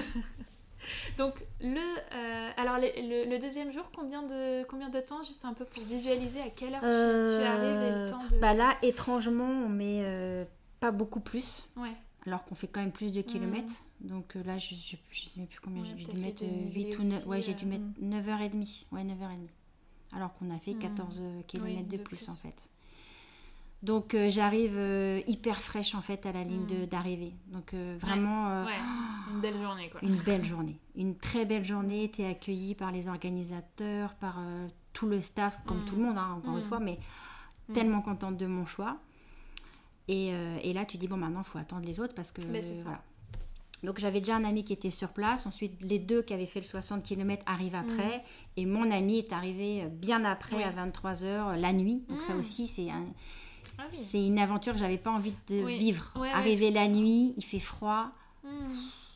Donc, 1.17 1.34
le, 1.61 1.78
euh, 1.78 2.49
alors, 2.57 2.78
le, 2.78 2.88
le- 2.97 3.30
le 3.30 3.39
deuxième 3.39 3.71
jour, 3.71 3.89
combien 3.95 4.21
de, 4.23 4.63
combien 4.65 4.89
de 4.89 4.99
temps, 4.99 5.23
juste 5.23 5.45
un 5.45 5.53
peu 5.53 5.63
pour 5.65 5.82
visualiser 5.84 6.41
à 6.41 6.49
quelle 6.49 6.76
heure 6.76 6.82
tu, 6.82 6.88
tu 6.88 7.43
arrives 7.43 7.82
et 7.82 8.01
le 8.03 8.05
temps 8.09 8.21
de... 8.32 8.38
Bah 8.39 8.53
là, 8.53 8.76
étrangement, 8.84 9.47
on 9.49 9.69
met 9.69 10.01
euh, 10.03 10.43
pas 10.86 10.91
beaucoup 10.91 11.19
plus, 11.19 11.67
Ouais. 11.77 11.93
alors 12.27 12.43
qu'on 12.45 12.53
fait 12.55 12.67
quand 12.67 12.79
même 12.81 12.91
plus 12.91 13.11
de 13.11 13.21
kilomètres. 13.21 13.73
Donc 14.01 14.36
euh, 14.36 14.43
là, 14.43 14.59
je, 14.59 14.75
je 14.75 15.19
sais 15.29 15.39
même 15.39 15.47
plus 15.47 15.59
combien 15.59 15.81
Ouais, 15.83 15.89
j'ai 15.97 16.03
dû 16.05 16.19
mettre, 16.21 16.43
les 16.43 16.49
euh, 16.49 16.51
dénivelés 16.51 16.83
8 16.91 16.97
ou 16.99 17.03
9, 17.03 17.17
aussi, 17.17 17.27
ouais, 17.27 17.41
j'ai 17.41 17.53
dû 17.55 17.65
euh, 17.65 17.69
mettre 17.69 17.83
mm. 17.99 18.09
9h30. 18.11 18.86
Ouais, 18.91 19.03
9h30. 19.03 19.47
Alors 20.15 20.33
qu'on 20.36 20.51
a 20.51 20.59
fait 20.59 20.73
Mm. 20.75 20.79
14 20.79 21.21
km 21.47 21.65
Oui, 21.65 21.83
de, 21.83 21.97
de 21.97 22.03
plus, 22.03 22.17
plus. 22.17 22.29
en 22.29 22.33
fait. 22.36 22.69
Donc 23.83 24.13
euh, 24.15 24.29
j'arrive 24.31 24.73
euh, 24.77 25.21
hyper 25.27 25.61
fraîche 25.61 25.93
en 25.95 26.01
fait 26.01 26.25
à 26.25 26.31
la 26.31 26.43
ligne 26.43 26.63
Mm. 26.63 26.67
de- 26.81 26.86
d'arrivée. 26.86 27.33
Donc 27.47 27.73
euh, 27.73 27.97
vraiment 27.99 28.49
euh, 28.49 28.65
Ouais, 28.65 28.71
une 29.33 29.41
belle 29.41 29.59
journée, 29.61 29.89
quoi. 29.89 29.99
une 30.03 30.15
belle 30.17 30.43
journée. 30.53 30.77
Une 30.95 31.15
très 31.17 31.45
belle 31.45 31.65
journée. 31.65 32.11
Tu 32.13 32.21
es 32.21 32.27
accueilli 32.29 32.75
par 32.75 32.91
les 32.91 33.07
organisateurs, 33.07 34.13
par 34.15 34.38
euh, 34.39 34.67
tout 34.93 35.07
le 35.07 35.19
staff, 35.21 35.59
comme 35.65 35.81
Mm. 35.81 35.86
tout 35.86 35.95
le 35.95 36.03
monde, 36.03 36.17
hein, 36.17 36.33
encore 36.38 36.57
une 36.57 36.63
Mm. 36.63 36.67
fois, 36.67 36.79
mais 36.79 36.99
Mm. 37.69 37.73
tellement 37.73 38.01
contente 38.01 38.38
de 38.38 38.45
mon 38.45 38.65
choix. 38.65 38.97
Et, 40.08 40.30
euh, 40.34 40.58
et 40.62 40.74
là, 40.74 40.86
tu 40.86 40.97
dis, 40.97 41.08
bon, 41.08 41.18
maintenant, 41.18 41.41
il 41.41 41.49
faut 41.49 41.58
attendre 41.58 41.86
les 41.86 41.99
autres 41.99 42.14
parce 42.14 42.32
que. 42.32 42.41
Voilà. 42.41 43.01
Donc, 43.84 43.99
j'avais 43.99 44.20
déjà 44.20 44.36
un 44.36 44.43
ami 44.45 44.64
qui 44.64 44.74
était 44.74 44.89
sur 44.89 45.10
place. 45.10 45.45
Ensuite, 45.45 45.82
les 45.84 45.99
deux 45.99 46.22
qui 46.22 46.34
avaient 46.34 46.45
fait 46.45 46.60
le 46.60 46.66
60 46.66 47.03
km 47.03 47.43
arrivent 47.45 47.76
après. 47.76 48.24
Et 48.58 48.66
mon 48.66 48.89
ami 48.91 49.18
est 49.20 49.34
arrivé 49.34 49.84
euh, 49.84 49.88
bien 49.89 50.24
après, 50.26 50.56
Mm. 50.56 50.60
Oui. 50.60 50.64
à 50.64 50.72
23h, 50.72 51.60
la 51.60 51.74
nuit. 51.74 52.03
Donc, 52.10 52.22
ça 52.22 52.34
Mm. 52.34 52.39
aussi, 52.39 52.68
c'est 52.68 52.89
un- 52.89 53.06
Ah 53.78 53.84
oui. 53.91 53.97
c'est 54.10 54.26
une 54.26 54.39
aventure 54.39 54.74
que 54.74 54.80
j'avais 54.80 54.97
pas 54.97 55.12
envie 55.12 55.34
de 55.49 55.64
Oui. 55.64 55.78
vivre. 55.78 56.12
Ouais, 56.16 56.22
ouais, 56.22 56.30
Arriver 56.32 56.72
la 56.72 56.88
nuit, 56.88 57.34
il 57.38 57.43
fait 57.43 57.60
froid, 57.60 58.12
Hmm. 58.43 58.47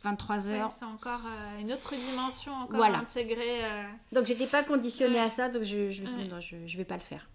23h. 0.03 0.49
Ouais, 0.65 0.71
c'est 0.77 0.85
encore 0.85 1.21
euh, 1.25 1.59
une 1.59 1.71
autre 1.71 1.93
dimension 1.95 2.53
encore 2.53 2.77
Voilà. 2.77 2.99
intégrée. 2.99 3.63
euh, 3.65 3.83
Donc 4.11 4.25
j'étais 4.25 4.47
pas 4.47 4.63
conditionnée 4.63 5.19
à 5.19 5.29
ça, 5.29 5.49
donc 5.49 5.63
je, 5.63 5.89
je 5.91 6.01
me 6.01 6.07
suis 6.07 6.17
dit 6.23 6.27
non, 6.29 6.39
je, 6.41 6.55
je 6.65 6.77
vais 6.77 6.85
pas 6.85 6.95
le 6.95 7.01
faire. 7.01 7.29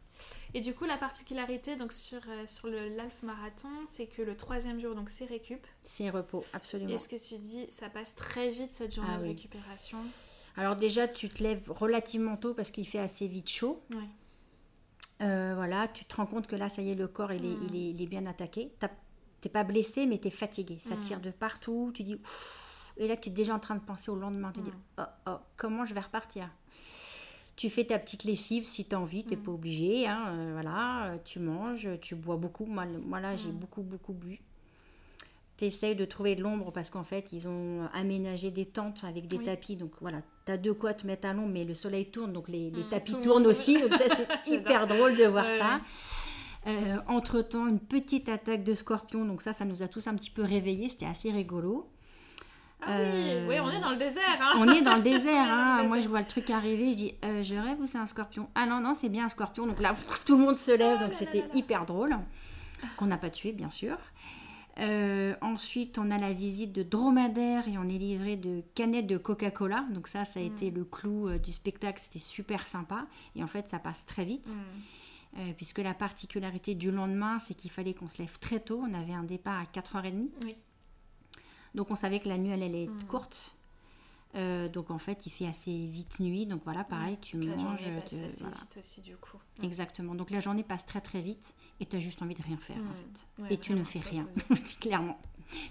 Et 0.54 0.60
du 0.60 0.74
coup, 0.74 0.84
la 0.84 0.96
particularité 0.96 1.76
donc 1.76 1.92
sur, 1.92 2.20
euh, 2.28 2.46
sur 2.46 2.68
le 2.68 2.88
l'Alf 2.88 3.22
Marathon, 3.22 3.68
c'est 3.92 4.06
que 4.06 4.22
le 4.22 4.36
troisième 4.36 4.80
jour, 4.80 4.94
donc 4.94 5.10
c'est 5.10 5.24
récup. 5.24 5.66
C'est 5.82 6.10
repos, 6.10 6.44
absolument. 6.52 6.90
Et 6.90 6.98
ce 6.98 7.08
que 7.08 7.16
tu 7.16 7.38
dis, 7.38 7.66
ça 7.70 7.88
passe 7.88 8.14
très 8.14 8.50
vite 8.50 8.70
cette 8.72 8.94
journée 8.94 9.10
ah 9.14 9.18
de 9.18 9.24
récupération. 9.24 9.98
Alors 10.56 10.76
déjà, 10.76 11.08
tu 11.08 11.28
te 11.28 11.42
lèves 11.42 11.70
relativement 11.70 12.36
tôt 12.36 12.54
parce 12.54 12.70
qu'il 12.70 12.86
fait 12.86 13.00
assez 13.00 13.26
vite 13.26 13.48
chaud. 13.48 13.82
Euh, 15.22 15.54
voilà, 15.56 15.88
tu 15.88 16.04
te 16.04 16.16
rends 16.16 16.26
compte 16.26 16.46
que 16.46 16.56
là, 16.56 16.68
ça 16.68 16.82
y 16.82 16.90
est, 16.90 16.94
le 16.94 17.08
corps, 17.08 17.32
il, 17.32 17.44
est, 17.44 17.56
il, 17.68 17.76
est, 17.76 17.90
il 17.90 18.02
est, 18.02 18.06
bien 18.06 18.26
attaqué. 18.26 18.72
T'es 19.40 19.48
pas 19.48 19.64
blessé, 19.64 20.06
mais 20.06 20.18
tu 20.18 20.28
es 20.28 20.30
fatigué. 20.30 20.78
Ça 20.78 20.96
tire 20.96 21.20
de 21.20 21.30
partout. 21.30 21.90
Tu 21.94 22.02
dis... 22.04 22.16
et 22.96 23.08
là, 23.08 23.16
tu 23.16 23.28
es 23.28 23.32
déjà 23.32 23.54
en 23.54 23.58
train 23.58 23.74
de 23.74 23.84
penser 23.84 24.10
au 24.10 24.16
lendemain. 24.16 24.52
Tu 24.52 24.60
dis, 24.62 24.72
oh, 24.98 25.02
oh, 25.26 25.36
comment 25.56 25.84
je 25.84 25.94
vais 25.94 26.00
repartir? 26.00 26.48
Tu 27.56 27.70
fais 27.70 27.84
ta 27.84 27.98
petite 27.98 28.24
lessive 28.24 28.64
si 28.64 28.84
tu 28.84 28.94
as 28.94 29.00
envie, 29.00 29.24
tu 29.24 29.30
n'es 29.30 29.36
pas 29.36 29.52
obligé. 29.52 30.06
Hein, 30.06 30.26
euh, 30.28 30.50
voilà, 30.52 31.06
euh, 31.06 31.16
tu 31.24 31.38
manges, 31.38 31.88
tu 32.00 32.14
bois 32.14 32.36
beaucoup. 32.36 32.66
Moi, 32.66 32.86
là, 33.20 33.36
j'ai 33.36 33.50
beaucoup, 33.50 33.82
beaucoup 33.82 34.12
bu. 34.12 34.40
Tu 35.56 35.66
essayes 35.66 35.94
de 35.94 36.04
trouver 36.04 36.34
de 36.34 36.42
l'ombre 36.42 36.72
parce 36.72 36.90
qu'en 36.90 37.04
fait, 37.04 37.28
ils 37.32 37.46
ont 37.46 37.88
aménagé 37.92 38.50
des 38.50 38.66
tentes 38.66 39.04
avec 39.04 39.28
des 39.28 39.38
tapis. 39.38 39.76
Donc 39.76 39.92
voilà, 40.00 40.18
tu 40.46 40.52
as 40.52 40.58
de 40.58 40.72
quoi 40.72 40.94
te 40.94 41.06
mettre 41.06 41.28
à 41.28 41.32
l'ombre, 41.32 41.52
mais 41.52 41.64
le 41.64 41.74
soleil 41.74 42.06
tourne, 42.06 42.32
donc 42.32 42.48
les, 42.48 42.72
mm, 42.72 42.88
tapis 42.90 43.14
tournent 43.22 43.46
aussi. 43.46 43.80
Donc 43.80 43.94
ça, 43.94 44.04
c'est 44.42 44.50
hyper 44.50 44.88
drôle 44.88 45.14
de 45.14 45.24
voir 45.24 45.46
ça. 45.46 45.80
Euh, 46.66 46.96
entre-temps, 47.06 47.68
une 47.68 47.78
petite 47.78 48.28
attaque 48.28 48.64
de 48.64 48.74
scorpion. 48.74 49.24
Donc 49.24 49.42
ça, 49.42 49.52
ça 49.52 49.64
nous 49.64 49.84
a 49.84 49.88
tous 49.88 50.08
un 50.08 50.16
petit 50.16 50.30
peu 50.30 50.42
réveillés. 50.42 50.88
C'était 50.88 51.06
assez 51.06 51.30
rigolo. 51.30 51.88
Ah 52.86 52.98
oui, 53.48 53.60
on 53.60 53.70
est 53.70 53.80
dans 53.80 53.90
le 53.90 53.96
désert. 53.96 54.38
Hein. 54.40 54.52
On 54.56 54.68
est 54.68 54.82
dans 54.82 54.96
le 54.96 55.02
désert. 55.02 55.44
Hein. 55.54 55.84
Moi, 55.84 56.00
je 56.00 56.08
vois 56.08 56.20
le 56.20 56.26
truc 56.26 56.50
arriver. 56.50 56.92
Je 56.92 56.96
dis, 56.96 57.14
euh, 57.24 57.42
je 57.42 57.54
rêve 57.54 57.80
ou 57.80 57.86
c'est 57.86 57.98
un 57.98 58.06
scorpion? 58.06 58.48
Ah 58.54 58.66
non, 58.66 58.80
non, 58.80 58.94
c'est 58.94 59.08
bien 59.08 59.26
un 59.26 59.28
scorpion. 59.28 59.66
Donc 59.66 59.80
là, 59.80 59.92
tout 60.26 60.36
le 60.36 60.44
monde 60.44 60.56
se 60.56 60.72
lève. 60.72 60.98
donc 61.00 61.12
c'était 61.12 61.44
hyper 61.54 61.86
drôle. 61.86 62.16
Qu'on 62.96 63.06
n'a 63.06 63.18
pas 63.18 63.30
tué, 63.30 63.52
bien 63.52 63.70
sûr. 63.70 63.96
Euh, 64.80 65.34
ensuite, 65.40 65.98
on 65.98 66.10
a 66.10 66.18
la 66.18 66.32
visite 66.32 66.72
de 66.72 66.82
dromadaire 66.82 67.68
et 67.68 67.78
on 67.78 67.84
est 67.84 67.98
livré 67.98 68.36
de 68.36 68.62
canettes 68.74 69.06
de 69.06 69.16
Coca-Cola. 69.16 69.86
Donc 69.90 70.08
ça, 70.08 70.24
ça 70.24 70.40
a 70.40 70.42
été 70.42 70.70
mm. 70.70 70.74
le 70.74 70.84
clou 70.84 71.28
euh, 71.28 71.38
du 71.38 71.52
spectacle. 71.52 72.00
C'était 72.00 72.18
super 72.18 72.66
sympa. 72.66 73.06
Et 73.36 73.42
en 73.42 73.48
fait, 73.48 73.68
ça 73.68 73.78
passe 73.78 74.06
très 74.06 74.24
vite. 74.24 74.48
Mm. 75.36 75.52
puisque 75.56 75.78
la 75.78 75.94
particularité 75.94 76.74
du 76.74 76.90
lendemain, 76.90 77.38
c'est 77.38 77.54
qu'il 77.54 77.70
fallait 77.70 77.94
qu'on 77.94 78.08
se 78.08 78.18
lève 78.18 78.38
très 78.38 78.60
tôt. 78.60 78.82
On 78.82 78.94
avait 78.94 79.14
un 79.14 79.24
départ 79.24 79.60
à 79.60 79.64
4h30. 79.64 80.28
Oui. 80.44 80.56
Donc 81.74 81.90
on 81.90 81.96
savait 81.96 82.20
que 82.20 82.28
la 82.28 82.38
nuit, 82.38 82.50
elle 82.50 82.62
être 82.62 82.90
hmm. 82.90 83.04
courte. 83.08 83.56
Euh, 84.36 84.68
donc 84.68 84.90
en 84.90 84.98
fait, 84.98 85.26
il 85.26 85.30
fait 85.30 85.46
assez 85.46 85.86
vite 85.86 86.18
nuit. 86.20 86.46
Donc 86.46 86.62
voilà, 86.64 86.84
pareil, 86.84 87.18
tu 87.20 87.36
manges. 87.36 87.48
La 87.50 87.56
journée 87.56 88.00
passe 88.00 88.12
assez 88.12 88.44
vite 88.44 88.76
aussi 88.78 89.00
du 89.00 89.16
coup. 89.16 89.38
Exactement. 89.62 90.14
Donc 90.14 90.30
la 90.30 90.40
journée 90.40 90.64
passe 90.64 90.84
très 90.86 91.00
très 91.00 91.22
vite 91.22 91.54
et 91.80 91.86
tu 91.86 91.96
as 91.96 92.00
juste 92.00 92.20
envie 92.22 92.34
de 92.34 92.42
rien 92.42 92.56
faire 92.56 92.76
en 92.78 93.44
fait. 93.44 93.52
et 93.54 93.58
tu 93.58 93.74
ne 93.74 93.84
fais 93.84 94.00
rien, 94.00 94.26
clairement. 94.80 95.18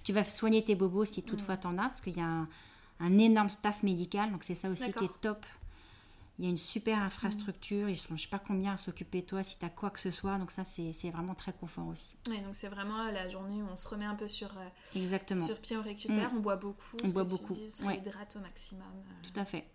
Tu 0.03 0.13
vas 0.13 0.23
soigner 0.23 0.63
tes 0.63 0.75
bobos 0.75 1.05
si 1.05 1.23
toutefois 1.23 1.57
tu 1.57 1.67
en 1.67 1.77
as, 1.77 1.87
parce 1.87 2.01
qu'il 2.01 2.15
y 2.15 2.21
a 2.21 2.25
un, 2.25 2.47
un, 2.99 3.17
énorme 3.17 3.49
staff 3.49 3.83
médical. 3.83 4.31
Donc 4.31 4.43
c'est 4.43 4.55
ça 4.55 4.69
aussi 4.69 4.93
qui 4.93 5.05
est 5.05 5.21
top 5.21 5.45
il 6.39 6.45
y 6.45 6.47
a 6.47 6.51
une 6.51 6.57
super 6.57 6.99
infrastructure, 6.99 7.89
ils 7.89 7.97
sont 7.97 8.15
je 8.15 8.23
sais 8.23 8.27
pas 8.27 8.39
combien 8.39 8.73
à 8.73 8.77
s'occuper 8.77 9.21
de 9.21 9.27
toi 9.27 9.43
si 9.43 9.57
tu 9.59 9.65
as 9.65 9.69
quoi 9.69 9.91
que 9.91 9.99
ce 9.99 10.09
soit, 10.09 10.37
donc 10.39 10.51
ça 10.51 10.63
c'est 10.63 10.91
vraiment 11.11 11.35
très 11.35 11.53
confort 11.53 11.87
aussi. 11.87 12.15
Oui, 12.29 12.41
donc 12.41 12.55
c'est 12.55 12.69
vraiment 12.69 13.11
la 13.11 13.27
journée 13.27 13.61
où 13.61 13.67
on 13.71 13.75
se 13.75 13.87
remet 13.87 14.05
un 14.05 14.15
peu 14.15 14.27
sur, 14.27 14.49
euh, 14.57 14.67
Exactement. 14.95 15.45
sur 15.45 15.59
pied, 15.59 15.77
on 15.77 15.83
récupère, 15.83 16.33
mm. 16.33 16.37
on 16.37 16.39
boit 16.39 16.55
beaucoup, 16.55 16.97
on 17.03 17.07
boit 17.09 17.23
beaucoup, 17.23 17.55
on 17.83 17.89
hydrate 17.91 18.35
au 18.35 18.39
maximum. 18.39 18.83
Euh. 18.83 19.27
Tout 19.31 19.39
à 19.39 19.45
fait. 19.45 19.67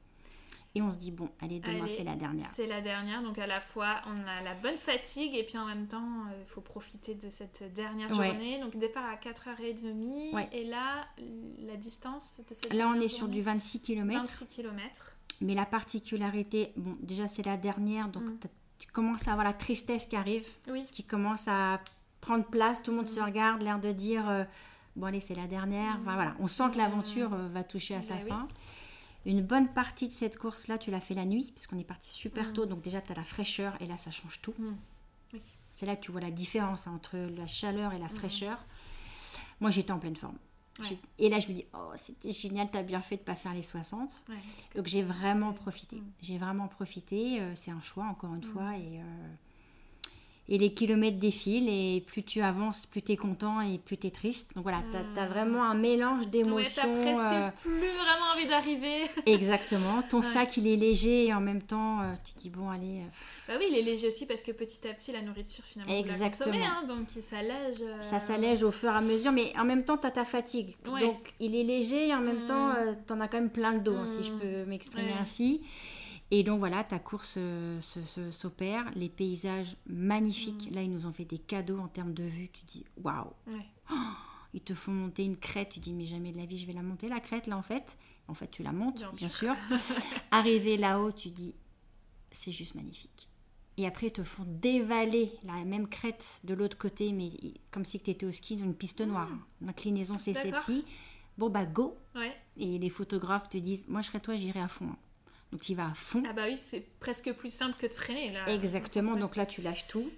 Et 0.74 0.82
on 0.82 0.90
se 0.90 0.98
dit, 0.98 1.10
bon, 1.10 1.30
allez, 1.40 1.60
demain 1.60 1.86
c'est 1.88 2.04
la 2.04 2.14
dernière. 2.14 2.46
C'est 2.52 2.66
la 2.66 2.80
dernière, 2.80 3.22
donc 3.22 3.38
à 3.38 3.46
la 3.46 3.60
fois 3.60 4.02
on 4.06 4.26
a 4.26 4.42
la 4.42 4.54
bonne 4.60 4.76
fatigue 4.76 5.34
et 5.36 5.44
puis 5.44 5.58
en 5.58 5.66
même 5.66 5.86
temps 5.86 6.24
il 6.40 6.46
faut 6.46 6.60
profiter 6.60 7.14
de 7.14 7.30
cette 7.30 7.72
dernière 7.72 8.12
journée. 8.12 8.60
Donc 8.60 8.76
départ 8.76 9.06
à 9.06 9.14
4h30 9.14 10.48
et 10.52 10.64
là 10.64 11.06
la 11.66 11.76
distance 11.76 12.40
de 12.48 12.54
cette 12.54 12.74
Là 12.74 12.92
on 12.94 13.00
est 13.00 13.08
sur 13.08 13.28
du 13.28 13.42
26 13.42 13.80
km. 13.80 14.20
26 14.20 14.46
km. 14.46 15.14
Mais 15.40 15.54
la 15.54 15.66
particularité, 15.66 16.72
bon, 16.76 16.96
déjà 17.00 17.28
c'est 17.28 17.46
la 17.46 17.56
dernière, 17.56 18.08
donc 18.08 18.24
mm. 18.24 18.38
tu 18.78 18.88
commences 18.88 19.28
à 19.28 19.32
avoir 19.32 19.46
la 19.46 19.52
tristesse 19.52 20.06
qui 20.06 20.16
arrive, 20.16 20.46
qui 20.90 21.04
commence 21.04 21.46
à 21.46 21.80
prendre 22.20 22.44
place, 22.44 22.82
tout 22.82 22.90
le 22.90 22.98
monde 22.98 23.06
mm. 23.06 23.14
se 23.14 23.20
regarde, 23.20 23.62
l'air 23.62 23.78
de 23.78 23.92
dire, 23.92 24.28
euh, 24.28 24.44
bon 24.96 25.06
allez, 25.06 25.20
c'est 25.20 25.36
la 25.36 25.46
dernière. 25.46 25.96
Enfin, 26.00 26.14
voilà, 26.14 26.34
on 26.40 26.48
sent 26.48 26.70
que 26.72 26.78
l'aventure 26.78 27.32
euh, 27.32 27.48
va 27.48 27.62
toucher 27.62 27.94
à 27.94 28.02
sa 28.02 28.14
bah 28.14 28.24
fin. 28.28 28.48
Une 29.26 29.42
bonne 29.42 29.68
partie 29.68 30.08
de 30.08 30.12
cette 30.12 30.36
course-là, 30.36 30.78
tu 30.78 30.90
l'as 30.90 31.00
fait 31.00 31.14
la 31.14 31.24
nuit, 31.24 31.52
puisqu'on 31.54 31.78
est 31.78 31.84
parti 31.84 32.10
super 32.10 32.48
mm. 32.48 32.52
tôt, 32.52 32.66
donc 32.66 32.82
déjà 32.82 33.00
tu 33.00 33.12
as 33.12 33.14
la 33.14 33.24
fraîcheur, 33.24 33.76
et 33.80 33.86
là 33.86 33.96
ça 33.96 34.10
change 34.10 34.40
tout. 34.40 34.54
C'est 35.72 35.86
là 35.86 35.94
que 35.94 36.00
tu 36.00 36.10
vois 36.10 36.20
la 36.20 36.32
différence 36.32 36.88
entre 36.88 37.16
la 37.16 37.46
chaleur 37.46 37.92
et 37.92 38.00
la 38.00 38.08
fraîcheur. 38.08 38.64
Moi 39.60 39.70
j'étais 39.70 39.92
en 39.92 40.00
pleine 40.00 40.16
forme. 40.16 40.36
Et 41.18 41.28
là, 41.28 41.38
je 41.40 41.48
me 41.48 41.54
dis, 41.54 41.64
oh, 41.74 41.92
c'était 41.96 42.32
génial, 42.32 42.68
t'as 42.70 42.82
bien 42.82 43.00
fait 43.00 43.16
de 43.16 43.22
pas 43.22 43.34
faire 43.34 43.54
les 43.54 43.62
60. 43.62 44.22
Donc, 44.74 44.86
j'ai 44.86 45.02
vraiment 45.02 45.52
profité. 45.52 45.96
Mm. 45.96 46.12
J'ai 46.22 46.38
vraiment 46.38 46.68
profité. 46.68 47.40
Euh, 47.40 47.52
c'est 47.54 47.70
un 47.70 47.80
choix, 47.80 48.04
encore 48.04 48.34
une 48.34 48.46
mm. 48.46 48.52
fois. 48.52 48.76
Et, 48.76 49.00
euh, 49.00 49.28
et 50.50 50.56
les 50.56 50.72
kilomètres 50.72 51.18
défilent 51.18 51.68
et 51.68 52.02
plus 52.06 52.22
tu 52.22 52.40
avances, 52.40 52.86
plus 52.86 53.02
tu 53.02 53.12
es 53.12 53.16
content 53.16 53.60
et 53.60 53.78
plus 53.78 53.98
tu 53.98 54.06
es 54.06 54.10
triste. 54.10 54.54
Donc 54.54 54.62
voilà, 54.62 54.82
tu 54.90 55.20
as, 55.20 55.26
vraiment 55.26 55.62
un 55.62 55.74
mélange 55.74 56.28
d'émotions. 56.28 56.82
Ouais, 56.82 57.02
presque 57.02 57.26
euh, 57.26 57.50
plus 57.62 57.70
vraiment 57.72 58.32
envie 58.34 58.46
d'arriver. 58.46 59.10
Exactement. 59.26 60.02
Ton 60.08 60.22
sac, 60.22 60.56
il 60.56 60.66
est 60.66 60.76
léger 60.76 61.26
et 61.26 61.34
en 61.34 61.40
même 61.40 61.60
temps, 61.60 62.00
euh, 62.00 62.14
tu 62.24 62.32
te 62.32 62.40
dis, 62.40 62.50
bon, 62.50 62.70
allez. 62.70 63.00
Euh, 63.00 63.48
bah 63.48 63.54
oui, 63.58 63.66
il 63.70 63.76
est 63.76 63.82
léger 63.82 64.08
aussi 64.08 64.26
parce 64.26 64.42
que 64.42 64.52
petit 64.52 64.88
à 64.88 64.94
petit, 64.94 65.12
la 65.12 65.20
nourriture, 65.20 65.64
finalement, 65.64 65.94
Exactement. 65.94 66.54
Hein, 66.54 66.86
donc 66.86 67.14
il 67.14 67.22
s'allège. 67.22 67.84
Ça 68.00 68.18
s'allège 68.18 68.62
au 68.62 68.70
fur 68.70 68.90
et 68.90 68.96
à 68.96 69.02
mesure, 69.02 69.32
mais 69.32 69.52
en 69.58 69.64
même 69.64 69.84
temps, 69.84 69.98
tu 69.98 70.06
as 70.06 70.12
ta 70.12 70.24
fatigue. 70.24 70.76
Donc 70.84 71.34
il 71.40 71.54
est 71.54 71.64
léger 71.64 72.08
et 72.08 72.14
en 72.14 72.20
même 72.20 72.46
temps, 72.46 72.68
hmm. 72.68 72.94
tu 73.06 73.12
en 73.12 73.20
as 73.20 73.28
quand 73.28 73.38
même 73.38 73.50
plein 73.50 73.74
le 73.74 73.80
dos, 73.80 73.96
hein, 73.96 74.06
si 74.06 74.24
je 74.24 74.32
hmm. 74.32 74.38
peux 74.38 74.64
m'exprimer 74.64 75.12
ainsi. 75.20 75.60
Et 76.30 76.42
donc 76.42 76.58
voilà, 76.58 76.84
ta 76.84 76.98
course 76.98 77.36
euh, 77.38 77.80
s'opère, 78.30 78.90
les 78.94 79.08
paysages 79.08 79.76
magnifiques. 79.86 80.70
Mm. 80.70 80.74
Là, 80.74 80.82
ils 80.82 80.90
nous 80.90 81.06
ont 81.06 81.12
fait 81.12 81.24
des 81.24 81.38
cadeaux 81.38 81.78
en 81.78 81.88
termes 81.88 82.12
de 82.12 82.24
vue. 82.24 82.50
Tu 82.52 82.64
dis 82.66 82.84
waouh 83.02 83.32
oh, 83.50 83.94
Ils 84.52 84.60
te 84.60 84.74
font 84.74 84.92
monter 84.92 85.24
une 85.24 85.36
crête. 85.36 85.70
Tu 85.70 85.80
dis 85.80 85.94
mais 85.94 86.04
jamais 86.04 86.32
de 86.32 86.38
la 86.38 86.46
vie 86.46 86.58
je 86.58 86.66
vais 86.66 86.74
la 86.74 86.82
monter 86.82 87.08
la 87.08 87.20
crête 87.20 87.46
là 87.46 87.56
en 87.56 87.62
fait. 87.62 87.98
En 88.28 88.34
fait, 88.34 88.50
tu 88.50 88.62
la 88.62 88.72
montes 88.72 89.04
bien, 89.16 89.28
sûr. 89.28 89.54
Arrivé 90.30 90.76
là-haut, 90.76 91.12
tu 91.12 91.30
dis 91.30 91.54
c'est 92.30 92.52
juste 92.52 92.74
magnifique. 92.74 93.28
Et 93.78 93.86
après, 93.86 94.08
ils 94.08 94.12
te 94.12 94.24
font 94.24 94.44
dévaler 94.44 95.32
la 95.44 95.64
même 95.64 95.88
crête 95.88 96.40
de 96.44 96.52
l'autre 96.52 96.76
côté, 96.76 97.12
mais 97.12 97.30
comme 97.70 97.84
si 97.84 98.00
tu 98.00 98.10
étais 98.10 98.26
au 98.26 98.32
ski, 98.32 98.58
une 98.58 98.74
piste 98.74 99.00
noire. 99.00 99.30
Mm. 99.30 99.66
L'inclinaison, 99.66 100.18
c'est 100.18 100.34
celle-ci. 100.34 100.84
Bon, 101.38 101.48
bah, 101.48 101.64
go. 101.64 101.96
Et 102.56 102.78
les 102.78 102.90
photographes 102.90 103.48
te 103.48 103.56
disent, 103.56 103.86
moi, 103.86 104.02
je 104.02 104.08
serais 104.08 104.18
toi, 104.18 104.34
j'irai 104.34 104.60
à 104.60 104.66
fond. 104.66 104.90
Donc 105.52 105.62
tu 105.62 105.74
vas 105.74 105.88
à 105.90 105.94
fond. 105.94 106.22
Ah 106.28 106.32
bah 106.32 106.42
oui, 106.46 106.58
c'est 106.58 106.80
presque 107.00 107.32
plus 107.32 107.52
simple 107.52 107.76
que 107.78 107.86
de 107.86 107.92
freiner 107.92 108.32
là. 108.32 108.48
Exactement, 108.48 109.16
donc 109.16 109.36
là 109.36 109.46
tu 109.46 109.62
lâches 109.62 109.86
tout. 109.88 110.10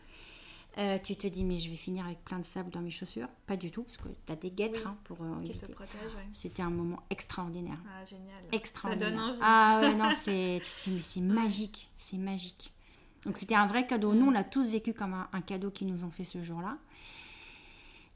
Euh, 0.79 0.99
tu 0.99 1.17
te 1.17 1.27
dis 1.27 1.45
mais 1.45 1.59
je 1.59 1.69
vais 1.69 1.77
finir 1.77 2.07
avec 2.07 2.25
plein 2.25 2.39
de 2.39 2.45
sable 2.45 2.71
dans 2.71 2.81
mes 2.81 2.91
chaussures. 2.91 3.29
Pas 3.47 3.57
du 3.57 3.71
tout, 3.71 3.83
parce 3.83 3.97
que 3.97 4.09
tu 4.27 4.33
as 4.33 4.37
des 4.37 4.51
guêtres 4.51 4.87
hein, 4.87 4.97
pour 5.05 5.19
euh, 5.23 5.39
Qui 5.45 5.53
te 5.53 5.71
protègent, 5.73 6.17
C'était 6.33 6.63
un 6.63 6.71
moment 6.71 7.03
extraordinaire. 7.11 7.79
Ah 7.89 8.05
génial. 8.05 8.43
Extraordinaire. 8.53 9.09
Ça 9.09 9.17
donne 9.17 9.21
envie. 9.21 9.39
Ah 9.43 9.81
ouais, 9.83 9.95
non, 9.95 10.11
c'est, 10.15 10.63
tu 10.65 10.71
te 10.71 10.91
dis 10.91 10.95
mais 10.95 11.03
c'est 11.03 11.21
magique, 11.21 11.91
c'est 11.97 12.19
magique. 12.19 12.73
Donc 13.25 13.37
c'était 13.37 13.57
un 13.57 13.67
vrai 13.67 13.87
cadeau. 13.87 14.15
Nous, 14.15 14.27
on 14.27 14.31
l'a 14.31 14.45
tous 14.45 14.71
vécu 14.71 14.95
comme 14.95 15.15
un 15.33 15.41
cadeau 15.43 15.71
qu'ils 15.71 15.89
nous 15.89 16.05
ont 16.05 16.11
fait 16.11 16.25
ce 16.25 16.43
jour-là. 16.43 16.79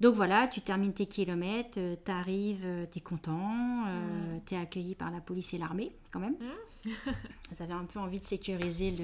Donc 0.04 0.16
voilà, 0.16 0.48
tu 0.48 0.60
termines 0.60 0.92
tes 0.92 1.06
kilomètres, 1.06 1.78
euh, 1.78 1.96
tu 2.04 2.10
arrives, 2.10 2.66
euh, 2.66 2.84
tu 2.92 2.98
es 2.98 3.00
content, 3.00 3.86
euh, 3.86 4.36
mm. 4.36 4.40
tu 4.44 4.54
es 4.54 4.58
accueilli 4.58 4.94
par 4.94 5.10
la 5.10 5.22
police 5.22 5.54
et 5.54 5.58
l'armée 5.58 5.92
quand 6.10 6.20
même. 6.20 6.34
Mm. 6.34 6.90
Ça 7.52 7.64
avait 7.64 7.72
un 7.72 7.86
peu 7.86 7.98
envie 7.98 8.20
de 8.20 8.24
sécuriser 8.26 8.94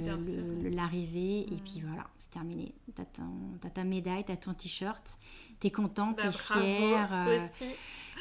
l'arrivée 0.70 1.46
et 1.50 1.54
mm. 1.54 1.60
puis 1.60 1.82
voilà, 1.86 2.06
c'est 2.18 2.28
terminé. 2.32 2.74
Tu 2.94 3.00
as, 3.00 3.70
ta 3.70 3.84
médaille, 3.84 4.26
tu 4.26 4.32
as 4.32 4.36
ton 4.36 4.52
t-shirt, 4.52 5.18
tu 5.58 5.68
es 5.68 5.70
content, 5.70 6.12
tu 6.12 6.26
es 6.26 6.32
fier. 6.32 7.08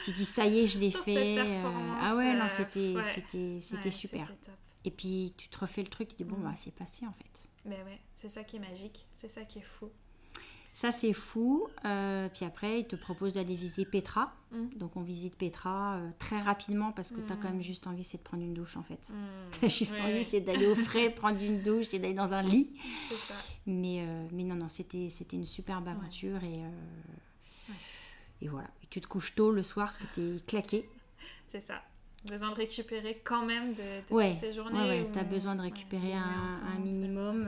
tu 0.05 0.11
dis 0.11 0.23
ça 0.23 0.45
y 0.45 0.59
est, 0.59 0.67
je 0.67 0.80
l'ai 0.80 0.91
fait. 1.05 1.61
ah 2.01 2.15
ouais, 2.15 2.34
non, 2.34 2.47
c'était 2.47 2.95
c'était 3.59 3.91
super. 3.91 4.32
Et 4.86 4.91
puis 4.91 5.34
tu 5.36 5.49
te 5.49 5.59
refais 5.59 5.82
le 5.82 5.89
truc, 5.89 6.07
tu 6.07 6.15
dis 6.15 6.23
bon, 6.23 6.38
bah, 6.39 6.53
c'est 6.55 6.73
passé 6.73 7.05
en 7.05 7.11
fait. 7.11 7.49
Mais 7.65 7.84
ouais, 7.84 7.99
c'est 8.15 8.30
ça 8.30 8.45
qui 8.45 8.55
est 8.55 8.59
magique, 8.59 9.05
c'est 9.17 9.30
ça 9.30 9.43
qui 9.43 9.59
est 9.59 9.63
fou. 9.63 9.89
Ça, 10.80 10.93
c'est 10.93 11.11
fou. 11.11 11.67
Euh, 11.84 12.30
puis 12.34 12.45
après, 12.45 12.80
ils 12.80 12.88
te 12.88 12.95
proposent 12.95 13.34
d'aller 13.34 13.53
visiter 13.53 13.84
Petra. 13.84 14.34
Mm. 14.53 14.77
Donc, 14.77 14.95
on 14.95 15.01
visite 15.01 15.36
Petra 15.36 15.97
euh, 15.97 16.09
très 16.19 16.39
rapidement 16.39 16.93
parce 16.93 17.11
que 17.11 17.19
tu 17.19 17.34
as 17.34 17.36
mm. 17.36 17.39
quand 17.41 17.49
même 17.49 17.61
juste 17.61 17.86
envie, 17.86 18.05
c'est 18.05 18.19
de 18.19 18.23
prendre 18.23 18.43
une 18.43 18.53
douche 18.53 18.77
en 18.77 18.84
fait. 18.84 19.09
Mm. 19.09 19.13
Tu 19.59 19.65
as 19.65 19.67
juste 19.67 19.99
envie, 19.99 20.23
c'est 20.23 20.39
d'aller 20.39 20.67
au 20.67 20.75
frais, 20.75 21.09
prendre 21.13 21.43
une 21.43 21.61
douche 21.61 21.93
et 21.93 21.99
d'aller 21.99 22.13
dans 22.13 22.34
un 22.34 22.41
lit. 22.41 22.69
Ça. 23.11 23.34
Mais, 23.67 24.05
euh, 24.07 24.25
mais 24.32 24.43
non, 24.43 24.55
non, 24.55 24.69
c'était 24.69 25.09
une 25.34 25.45
superbe 25.45 25.89
aventure 25.89 26.41
et, 26.45 26.61
et 28.41 28.47
voilà. 28.47 28.69
Et 28.82 28.88
tu 28.89 29.01
te 29.01 29.07
couches 29.07 29.36
tôt 29.36 29.51
le 29.51 29.63
soir 29.63 29.88
parce 29.88 29.97
que 29.97 30.13
tu 30.13 30.38
es 30.38 30.39
claqué. 30.39 30.89
C'est 31.49 31.59
ça 31.59 31.84
besoin 32.30 32.49
de 32.49 32.55
récupérer 32.55 33.21
quand 33.23 33.45
même 33.45 33.73
de, 33.73 34.01
toutes 34.05 34.38
ces 34.38 34.51
journées. 34.51 34.77
Ouais, 34.77 35.01
ouais. 35.03 35.09
tu 35.11 35.17
as 35.17 35.23
besoin 35.23 35.55
de 35.55 35.61
récupérer 35.61 36.13
un, 36.13 36.53
un, 36.75 36.80
minimum 36.80 37.47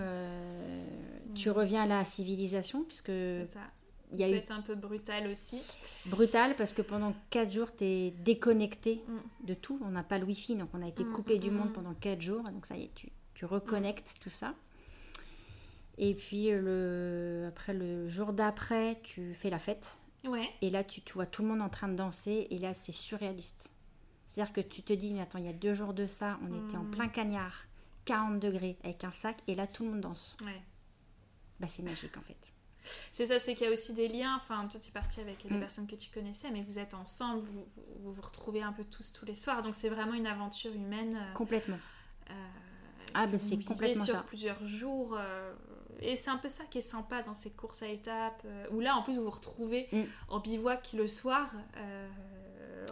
Tu 1.35 1.49
reviens 1.49 1.83
à 1.83 1.87
la 1.87 2.05
civilisation, 2.05 2.83
puisque 2.83 3.09
il 3.09 4.19
y 4.19 4.23
a 4.23 4.29
eu 4.29 4.33
être 4.33 4.51
un 4.51 4.61
peu 4.61 4.75
brutal 4.75 5.27
aussi. 5.27 5.61
Brutal 6.07 6.55
parce 6.55 6.73
que 6.73 6.81
pendant 6.81 7.13
4 7.29 7.51
jours, 7.51 7.75
tu 7.75 7.85
es 7.85 8.11
déconnecté 8.11 9.03
mm. 9.07 9.47
de 9.47 9.53
tout. 9.53 9.79
On 9.83 9.91
n'a 9.91 10.03
pas 10.03 10.17
le 10.17 10.25
wifi, 10.25 10.55
donc 10.55 10.69
on 10.73 10.81
a 10.81 10.87
été 10.87 11.03
mm, 11.03 11.13
coupé 11.13 11.37
du 11.37 11.49
monde 11.49 11.71
pendant 11.71 11.93
4 11.93 12.21
jours. 12.21 12.43
Donc 12.43 12.65
ça 12.65 12.75
y 12.75 12.83
est, 12.83 12.93
tu, 12.93 13.09
tu 13.33 13.45
reconnectes 13.45 14.15
tout 14.19 14.29
ça. 14.29 14.53
Et 15.97 16.13
puis 16.13 16.49
le, 16.49 17.45
après 17.47 17.73
le 17.73 18.09
jour 18.09 18.33
d'après, 18.33 18.99
tu 19.03 19.33
fais 19.33 19.49
la 19.49 19.59
fête. 19.59 20.01
Ouais. 20.25 20.49
Et 20.61 20.69
là, 20.69 20.83
tu, 20.83 21.01
tu 21.01 21.13
vois 21.13 21.25
tout 21.25 21.41
le 21.41 21.47
monde 21.47 21.61
en 21.61 21.69
train 21.69 21.87
de 21.87 21.95
danser. 21.95 22.47
Et 22.49 22.59
là, 22.59 22.73
c'est 22.73 22.91
surréaliste. 22.91 23.71
C'est-à-dire 24.25 24.53
que 24.53 24.61
tu 24.61 24.81
te 24.81 24.93
dis, 24.93 25.13
mais 25.13 25.21
attends, 25.21 25.39
il 25.39 25.45
y 25.45 25.49
a 25.49 25.53
deux 25.53 25.73
jours 25.73 25.93
de 25.93 26.05
ça, 26.05 26.39
on 26.43 26.65
était 26.65 26.77
en 26.77 26.83
mm. 26.83 26.91
plein 26.91 27.07
cagnard, 27.09 27.65
40 28.05 28.39
degrés, 28.39 28.77
avec 28.83 29.03
un 29.03 29.11
sac, 29.11 29.37
et 29.47 29.55
là, 29.55 29.67
tout 29.67 29.83
le 29.83 29.91
monde 29.91 30.01
danse. 30.01 30.37
Ouais. 30.45 30.61
Bah, 31.61 31.67
c'est 31.67 31.83
magique 31.83 32.17
en 32.17 32.21
fait. 32.21 32.51
C'est 33.11 33.27
ça, 33.27 33.39
c'est 33.39 33.53
qu'il 33.53 33.67
y 33.67 33.69
a 33.69 33.73
aussi 33.73 33.93
des 33.93 34.07
liens. 34.07 34.39
Enfin, 34.41 34.67
toi, 34.67 34.79
tu 34.79 34.89
es 34.89 34.91
parti 34.91 35.19
avec 35.19 35.47
des 35.47 35.55
mm. 35.55 35.59
personnes 35.59 35.87
que 35.87 35.95
tu 35.95 36.09
connaissais, 36.09 36.49
mais 36.51 36.63
vous 36.63 36.79
êtes 36.79 36.95
ensemble, 36.95 37.43
vous, 37.43 38.13
vous 38.13 38.21
retrouvez 38.21 38.61
un 38.61 38.73
peu 38.73 38.83
tous 38.83 39.13
tous 39.13 39.25
les 39.25 39.35
soirs. 39.35 39.61
Donc, 39.61 39.75
c'est 39.75 39.89
vraiment 39.89 40.13
une 40.13 40.27
aventure 40.27 40.73
humaine. 40.73 41.15
Euh, 41.15 41.33
complètement. 41.33 41.77
Euh, 42.29 42.33
ah, 43.13 43.27
ben 43.27 43.39
c'est 43.39 43.63
complètement 43.63 44.03
sur 44.03 44.23
plusieurs 44.23 44.65
jours. 44.65 45.15
Euh, 45.19 45.53
et 45.99 46.15
c'est 46.15 46.31
un 46.31 46.37
peu 46.37 46.49
ça 46.49 46.63
qui 46.65 46.79
est 46.79 46.81
sympa 46.81 47.21
dans 47.21 47.35
ces 47.35 47.51
courses 47.51 47.83
à 47.83 47.87
étapes, 47.87 48.43
où 48.71 48.79
là, 48.79 48.95
en 48.95 49.03
plus, 49.03 49.15
vous 49.15 49.23
vous 49.23 49.29
retrouvez 49.29 49.87
mm. 49.91 50.03
en 50.29 50.39
bivouac 50.39 50.93
le 50.93 51.07
soir 51.07 51.53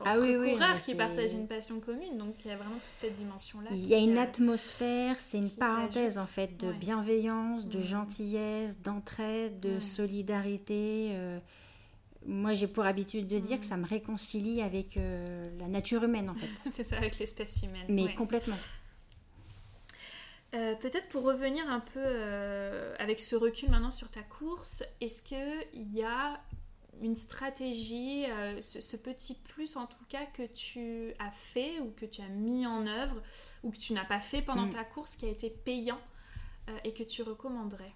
ah 0.06 0.16
oui, 0.20 0.36
oui, 0.36 0.54
coureurs 0.54 0.84
qui 0.84 0.95
partagent 0.95 1.34
une 1.34 1.47
passion 1.47 1.80
commune. 1.80 2.18
Donc 2.18 2.36
il 2.43 2.50
y 2.50 2.52
a 2.52 2.58
vraiment 2.58 2.76
toute 2.76 2.84
cette 2.95 3.18
dimension-là. 3.18 3.70
Il 3.72 3.86
y 3.86 3.93
a 3.93 3.97
une 3.97 4.18
atmosphère, 4.18 5.20
c'est 5.20 5.38
une 5.38 5.50
parenthèse 5.50 6.18
en 6.18 6.26
fait 6.26 6.58
de 6.58 6.72
bienveillance, 6.72 7.68
de 7.68 7.80
gentillesse, 7.80 8.80
d'entraide, 8.82 9.60
de 9.60 9.80
solidarité. 9.80 11.12
Euh, 11.14 11.39
moi, 12.26 12.54
j'ai 12.54 12.68
pour 12.68 12.86
habitude 12.86 13.28
de 13.28 13.39
dire 13.39 13.60
que 13.60 13.66
mm. 13.66 13.70
ça 13.70 13.78
me 13.78 13.88
réconcilie 13.88 14.62
avec 14.62 14.97
euh, 14.97 15.45
la 15.60 15.68
nature 15.68 16.04
humaine 16.04 16.30
en 16.30 16.36
fait. 16.36 16.50
c'est 16.72 16.84
ça, 16.84 16.97
avec 16.97 17.18
l'espèce 17.20 17.62
humaine. 17.64 17.86
Mais 17.89 18.14
complètement. 18.14 18.58
Euh, 20.56 20.74
peut-être 20.76 21.08
pour 21.10 21.24
revenir 21.24 21.64
un 21.70 21.80
peu 21.80 22.04
avec 22.97 23.22
ce 23.22 23.36
recul 23.36 23.70
maintenant 23.70 23.91
sur 23.91 24.10
ta 24.10 24.22
course, 24.22 24.84
est-ce 25.00 25.22
qu'il 25.22 25.95
y 25.95 26.04
a 26.04 26.39
une 27.02 27.16
stratégie, 27.16 28.26
euh, 28.30 28.62
ce, 28.62 28.97
petit 28.97 29.36
plus 29.36 29.78
en 29.78 29.86
tout 29.86 30.04
cas 30.08 30.26
que 30.26 30.43
tu 30.43 31.14
as 31.20 31.32
fait 31.32 31.80
ou 31.80 31.91
que 31.91 32.06
tu 32.06 32.22
as 32.22 32.28
mis 32.28 32.66
en 32.66 32.86
œuvre 32.88 33.22
ou 33.64 33.72
que 33.72 33.78
tu 33.78 33.93
n'as 33.93 34.06
pas 34.06 34.20
fait 34.20 34.41
pendant 34.41 34.66
mm. 34.66 34.72
ta 34.72 34.84
course 34.84 35.16
qui 35.16 35.26
a 35.26 35.30
été 35.30 35.50
payant 35.50 36.00
euh, 36.70 36.78
et 36.84 36.93
que 36.93 37.04
tu 37.04 37.22
recommanderais? 37.24 37.93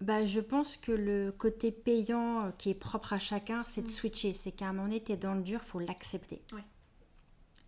Bah, 0.00 0.24
je 0.24 0.40
pense 0.40 0.76
que 0.76 0.92
le 0.92 1.32
côté 1.32 1.72
payant 1.72 2.46
euh, 2.46 2.50
qui 2.56 2.70
est 2.70 2.74
propre 2.74 3.12
à 3.12 3.18
chacun, 3.18 3.64
c'est 3.64 3.82
de 3.82 3.88
mm. 3.88 3.90
switcher. 3.90 4.32
C'est 4.32 4.52
qu'à 4.52 4.68
un 4.68 4.72
moment 4.72 4.84
donné, 4.84 5.02
tu 5.02 5.12
es 5.12 5.16
dans 5.16 5.34
le 5.34 5.42
dur, 5.42 5.60
il 5.62 5.68
faut 5.68 5.80
l'accepter. 5.80 6.42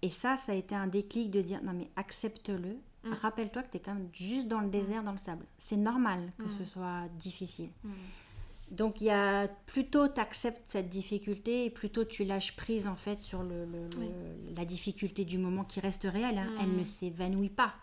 Et 0.03 0.11
ça, 0.11 0.37
ça 0.37 0.53
a 0.53 0.55
été 0.55 0.75
un 0.75 0.87
déclic 0.87 1.31
de 1.31 1.43
dire 1.43 1.63
non 1.63 1.73
mais 1.73 1.91
accepte-le. 1.97 2.79
Mm. 3.03 3.13
Rappelle-toi 3.15 3.63
que 3.65 3.71
tu 3.73 3.77
es 3.79 3.81
quand 3.81 3.95
même 3.95 4.09
juste 4.13 4.47
dans 4.47 4.61
le 4.61 4.69
désert, 4.69 5.03
dans 5.03 5.13
le 5.13 5.19
sable. 5.19 5.45
C'est 5.59 5.77
normal 5.77 6.33
que 6.39 6.49
ce 6.59 6.65
soit 6.65 7.09
difficile. 7.19 7.71
Donc 8.71 9.01
il 9.01 9.07
y 9.07 9.11
a 9.11 9.49
plutôt 9.66 10.07
tu 10.09 10.21
acceptes 10.21 10.62
cette 10.66 10.89
difficulté 10.89 11.64
et 11.64 11.71
plutôt 11.71 12.05
tu 12.05 12.25
lâches 12.25 12.55
prise 12.55 12.87
en 12.87 12.95
fait 12.95 13.21
sur 13.21 13.43
le, 13.43 13.66
la 14.55 14.64
difficulté 14.64 15.25
du 15.25 15.39
moment 15.39 15.64
qui 15.64 15.81
reste 15.81 16.05
réelle. 16.05 16.39
Hein. 16.39 16.53
Elle 16.61 16.77
ne 16.77 16.81
mm. 16.81 16.85
s'évanouit 16.85 17.51
pas, 17.51 17.75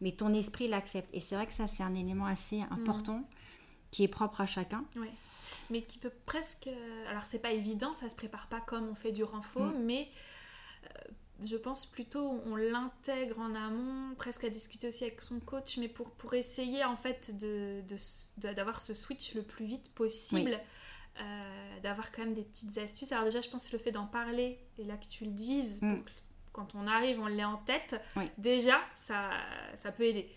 mais 0.00 0.12
ton 0.12 0.32
esprit 0.32 0.68
l'accepte. 0.68 1.10
Et 1.12 1.20
c'est 1.20 1.34
vrai 1.34 1.46
que 1.46 1.52
ça 1.52 1.66
c'est 1.66 1.82
un 1.82 1.94
élément 1.94 2.26
assez 2.26 2.60
important 2.70 3.28
qui 3.90 4.04
est 4.04 4.08
propre 4.08 4.40
à 4.40 4.46
chacun. 4.46 4.84
Mais 5.70 5.82
qui 5.82 5.98
peut 5.98 6.12
presque... 6.26 6.68
Alors 7.08 7.22
c'est 7.22 7.38
pas 7.38 7.52
évident, 7.52 7.92
ça 7.94 8.08
se 8.08 8.16
prépare 8.16 8.48
pas 8.48 8.60
comme 8.60 8.88
on 8.88 8.94
fait 8.94 9.12
du 9.12 9.24
renfort, 9.24 9.72
mm. 9.72 9.82
mais... 9.84 10.08
Euh, 10.84 11.10
je 11.44 11.56
pense 11.56 11.86
plutôt 11.86 12.40
on 12.46 12.56
l'intègre 12.56 13.38
en 13.38 13.54
amont, 13.54 14.14
presque 14.16 14.44
à 14.44 14.50
discuter 14.50 14.88
aussi 14.88 15.04
avec 15.04 15.22
son 15.22 15.40
coach, 15.40 15.78
mais 15.78 15.88
pour, 15.88 16.10
pour 16.10 16.34
essayer 16.34 16.84
en 16.84 16.96
fait 16.96 17.32
d'avoir 18.38 18.76
de, 18.76 18.80
ce 18.80 18.94
switch 18.94 19.34
le 19.34 19.42
plus 19.42 19.66
vite 19.66 19.92
possible, 19.94 20.58
euh, 21.20 21.80
d'avoir 21.82 22.10
quand 22.12 22.24
même 22.24 22.34
des 22.34 22.42
petites 22.42 22.76
astuces. 22.78 23.12
Alors 23.12 23.24
déjà, 23.24 23.40
je 23.40 23.48
pense 23.48 23.68
que 23.68 23.72
le 23.72 23.78
fait 23.78 23.92
d'en 23.92 24.06
parler 24.06 24.58
et 24.78 24.84
là 24.84 24.96
que 24.96 25.06
tu 25.06 25.24
le 25.24 25.30
dises, 25.30 25.80
mm. 25.82 26.02
Quand 26.58 26.74
on 26.74 26.88
arrive, 26.88 27.20
on 27.20 27.28
l'est 27.28 27.44
en 27.44 27.58
tête, 27.58 28.02
déjà, 28.36 28.80
ça, 28.96 29.30
ça 29.76 29.92
peut 29.92 30.02
aider. 30.02 30.28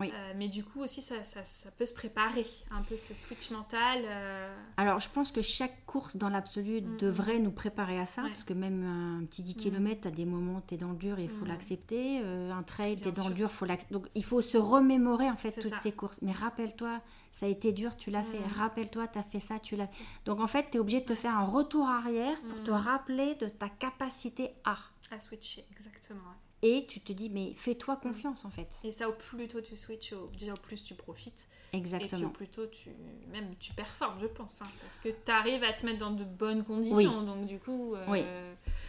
Euh, 0.00 0.32
mais 0.36 0.48
du 0.48 0.64
coup 0.64 0.80
aussi, 0.80 1.02
ça, 1.02 1.16
peut 1.76 1.86
se 1.86 1.92
préparer, 1.92 2.46
un 2.70 2.82
peu 2.82 2.96
ce 2.96 3.14
switch 3.14 3.50
mental. 3.50 4.02
Euh. 4.04 4.54
Alors, 4.76 5.00
je 5.00 5.08
pense 5.08 5.32
que 5.32 5.42
chaque 5.42 5.84
course 5.86 6.16
dans 6.16 6.28
l'absolu 6.28 6.80
mm. 6.80 6.96
devrait 6.98 7.38
nous 7.38 7.50
préparer 7.50 7.98
à 7.98 8.06
ça, 8.06 8.22
parce 8.22 8.44
que 8.44 8.52
même 8.52 8.84
un 9.20 9.24
petit 9.24 9.42
10 9.42 9.56
km, 9.56 10.06
as 10.06 10.10
des 10.10 10.24
moments, 10.24 10.62
tu 10.66 10.74
es 10.74 10.76
dans 10.76 10.90
le 10.90 10.96
dur 10.96 11.18
et 11.18 11.24
il 11.24 11.30
faut 11.30 11.44
mm. 11.44 11.48
l'accepter. 11.48 12.20
Euh, 12.22 12.52
un 12.52 12.62
trail, 12.62 12.96
tu 12.96 13.08
es 13.08 13.12
dans 13.12 13.28
le 13.28 13.34
dur, 13.34 13.50
faut 13.50 13.66
Donc, 13.90 14.06
il 14.14 14.24
faut 14.24 14.40
se 14.40 14.56
remémorer 14.56 15.28
en 15.30 15.36
fait 15.36 15.52
toutes 15.52 15.74
ces 15.76 15.92
courses. 15.92 16.20
Mais 16.22 16.32
rappelle-toi, 16.32 17.00
ça 17.32 17.46
a 17.46 17.48
été 17.48 17.72
dur, 17.72 17.96
tu 17.96 18.10
l'as 18.10 18.22
fait. 18.22 18.38
Mm. 18.38 18.58
Rappelle-toi, 18.58 19.08
tu 19.08 19.18
as 19.18 19.24
fait 19.24 19.40
ça, 19.40 19.58
tu 19.58 19.74
l'as 19.74 19.88
fait. 19.88 20.04
Donc, 20.24 20.40
en 20.40 20.46
fait, 20.46 20.66
tu 20.70 20.76
es 20.76 20.80
obligé 20.80 21.00
de 21.00 21.06
te 21.06 21.14
faire 21.14 21.36
un 21.36 21.44
retour 21.44 21.88
arrière 21.88 22.40
pour 22.42 22.62
te 22.62 22.70
rappeler 22.70 23.34
de 23.36 23.48
ta 23.48 23.68
capacité 23.68 24.50
à. 24.64 24.76
À 25.10 25.20
switcher, 25.20 25.64
exactement 25.70 26.34
et 26.62 26.86
tu 26.86 27.00
te 27.00 27.12
dis 27.12 27.30
mais 27.30 27.52
fais-toi 27.54 27.96
mm. 27.96 28.00
confiance 28.00 28.44
en 28.44 28.50
fait. 28.50 28.68
Et 28.84 28.92
ça 28.92 29.08
au 29.08 29.12
plus 29.12 29.48
tôt 29.48 29.60
tu 29.60 29.76
switches, 29.76 30.12
au, 30.12 30.30
déjà 30.38 30.52
au 30.52 30.56
plus 30.56 30.82
tu 30.82 30.94
profites. 30.94 31.48
Exactement. 31.72 32.22
Et 32.22 32.24
au 32.24 32.30
plus 32.30 32.48
tôt 32.48 32.66
tu 32.66 32.90
même 33.30 33.54
tu 33.60 33.72
performes 33.72 34.18
je 34.20 34.26
pense 34.26 34.62
hein, 34.62 34.66
parce 34.82 34.98
que 34.98 35.08
tu 35.08 35.30
arrives 35.30 35.62
à 35.62 35.72
te 35.72 35.86
mettre 35.86 35.98
dans 35.98 36.10
de 36.10 36.24
bonnes 36.24 36.64
conditions 36.64 37.22
donc 37.22 37.46
du 37.46 37.58
coup. 37.58 37.94
Euh, 37.94 38.04
oui. 38.08 38.22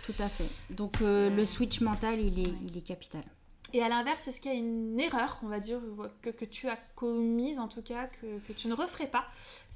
Tout 0.06 0.16
à 0.20 0.30
fait. 0.30 0.50
Donc 0.74 1.02
euh, 1.02 1.30
le 1.30 1.46
switch 1.46 1.82
mental 1.82 2.20
il 2.20 2.40
est 2.40 2.54
il 2.64 2.78
est 2.78 2.86
capital. 2.86 3.24
Et 3.72 3.84
à 3.84 3.90
l'inverse, 3.90 4.28
est-ce 4.28 4.42
qu'il 4.42 4.52
y 4.52 4.56
a 4.56 4.58
une 4.58 5.00
erreur, 5.00 5.40
on 5.44 5.48
va 5.48 5.60
dire, 5.60 5.80
que, 6.24 6.32
que 6.32 6.46
tu 6.46 6.68
as 6.68 6.78
commise, 6.96 7.60
en 7.60 7.68
tout 7.68 7.84
cas, 7.84 8.08
que, 8.08 8.40
que 8.48 8.54
tu 8.54 8.68
ne 8.68 8.74
referais 8.74 9.06
pas 9.06 9.28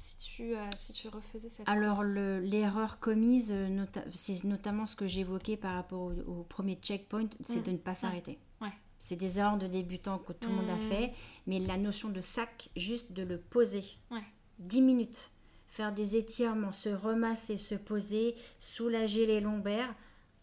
si 0.04 0.18
tu, 0.18 0.54
euh, 0.54 0.68
si 0.76 0.92
tu 0.92 1.08
refaisais 1.08 1.48
cette 1.48 1.66
Alors, 1.66 2.02
l'erreur 2.02 3.00
commise, 3.00 3.50
euh, 3.50 3.86
c'est 4.12 4.44
notamment 4.44 4.86
ce 4.86 4.94
que 4.96 5.06
j'évoquais 5.06 5.56
par 5.56 5.74
rapport 5.74 6.12
au, 6.26 6.42
premier 6.42 6.74
checkpoint, 6.74 7.28
c'est 7.42 7.60
mm. 7.60 7.62
de 7.62 7.70
ne 7.70 7.76
pas 7.78 7.94
s'arrêter. 7.94 8.38
Ouais. 8.60 8.72
C'est 8.98 9.16
des 9.16 9.38
erreurs 9.38 9.56
de 9.56 9.66
débutants 9.66 10.18
que 10.18 10.34
tout 10.34 10.50
le 10.50 10.56
monde 10.56 10.68
a 10.68 10.76
mm. 10.76 10.90
fait, 10.90 11.14
mais 11.46 11.58
la 11.58 11.78
notion 11.78 12.10
de 12.10 12.20
sac, 12.20 12.68
juste 12.76 13.12
de 13.12 13.22
le 13.22 13.38
poser. 13.38 13.82
Ouais. 14.10 14.22
10 14.58 14.82
minutes. 14.82 15.30
Faire 15.68 15.92
des 15.92 16.16
étirements, 16.16 16.72
se 16.72 16.90
remasser, 16.90 17.56
se 17.56 17.74
poser, 17.74 18.34
soulager 18.60 19.24
les 19.26 19.40
lombaires 19.40 19.94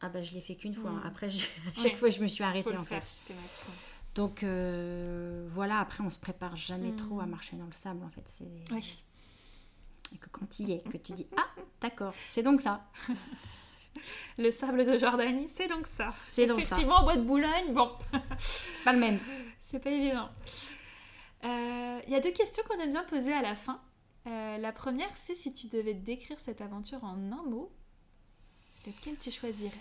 ah 0.04 0.10
bah 0.10 0.24
je 0.24 0.32
l'ai 0.32 0.42
fait 0.42 0.56
qu'une 0.56 0.74
fois. 0.74 0.90
Hein. 0.90 1.02
Mm. 1.04 1.08
Après, 1.08 1.30
chaque 1.76 1.96
fois, 1.96 2.10
je 2.10 2.22
me 2.22 2.28
suis 2.28 2.44
arrêtée 2.44 2.76
en 2.76 2.84
fait. 2.84 3.04
Donc 4.16 4.42
euh, 4.42 5.48
voilà, 5.52 5.80
après, 5.80 6.04
on 6.04 6.10
se 6.10 6.18
prépare 6.18 6.56
jamais 6.56 6.96
trop 6.96 7.20
à 7.20 7.28
marcher 7.28 7.56
dans 7.56 7.68
le 7.68 7.72
sable 7.72 8.04
en 8.04 8.10
fait. 8.10 8.26
Oui. 8.72 9.04
Et 10.14 10.18
que 10.18 10.30
quand 10.30 10.60
il 10.60 10.70
y 10.70 10.74
est, 10.74 10.90
que 10.90 10.98
tu 10.98 11.14
dis 11.14 11.28
Ah, 11.38 11.48
d'accord, 11.80 12.14
c'est 12.26 12.44
donc 12.44 12.62
ça. 12.62 12.86
le 14.38 14.52
sable 14.52 14.86
de 14.86 14.98
Jordanie, 14.98 15.48
c'est 15.48 15.68
donc 15.68 15.88
ça. 15.88 16.08
C'est 16.32 16.46
donc 16.46 16.62
ça. 16.62 16.66
Effectivement, 16.66 17.04
bois 17.04 17.16
de 17.18 17.24
Boulogne, 17.24 17.74
bon. 17.74 17.92
c'est 18.38 18.84
pas 18.84 18.94
le 18.94 19.00
même. 19.00 19.20
C'est 19.62 19.80
pas 19.80 19.92
évident. 19.92 20.30
Il 21.44 21.50
euh, 21.50 22.00
y 22.08 22.16
a 22.16 22.20
deux 22.20 22.32
questions 22.32 22.64
qu'on 22.68 22.80
aime 22.80 22.92
bien 22.92 23.04
poser 23.04 23.34
à 23.34 23.42
la 23.42 23.56
fin. 23.56 23.82
Euh, 24.28 24.58
la 24.58 24.72
première, 24.72 25.10
c'est 25.16 25.34
si 25.34 25.54
tu 25.54 25.68
devais 25.68 25.94
décrire 25.94 26.40
cette 26.40 26.62
aventure 26.62 27.04
en 27.04 27.16
un 27.16 27.44
mot, 27.50 27.72
lequel 28.86 29.18
tu 29.18 29.32
choisirais? 29.32 29.72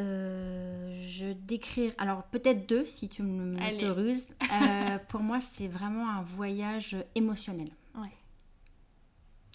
Euh, 0.00 0.92
je 1.06 1.32
décrire, 1.32 1.92
alors 1.98 2.24
peut-être 2.24 2.66
deux 2.66 2.84
si 2.84 3.08
tu 3.08 3.22
m'autorises. 3.22 4.34
euh, 4.42 4.98
pour 5.08 5.20
moi, 5.20 5.40
c'est 5.40 5.68
vraiment 5.68 6.08
un 6.08 6.22
voyage 6.22 6.96
émotionnel. 7.14 7.70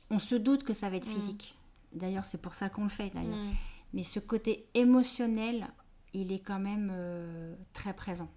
On 0.10 0.20
se 0.20 0.36
doute 0.36 0.64
que 0.64 0.74
ça 0.74 0.90
va 0.90 0.98
être 0.98 1.10
mm. 1.10 1.14
physique. 1.14 1.58
D'ailleurs, 1.94 2.26
c'est 2.26 2.42
pour 2.42 2.54
ça 2.54 2.70
qu'on 2.70 2.84
le 2.84 2.90
fait. 2.90 3.12
D'ailleurs, 3.14 3.36
mm. 3.36 3.54
mais 3.94 4.04
ce 4.04 4.20
côté 4.20 4.68
émotionnel, 4.74 5.68
il 6.14 6.32
est 6.32 6.40
quand 6.40 6.60
même 6.60 6.92
euh, 6.94 7.56
très 7.74 7.94
présent. 7.94 8.30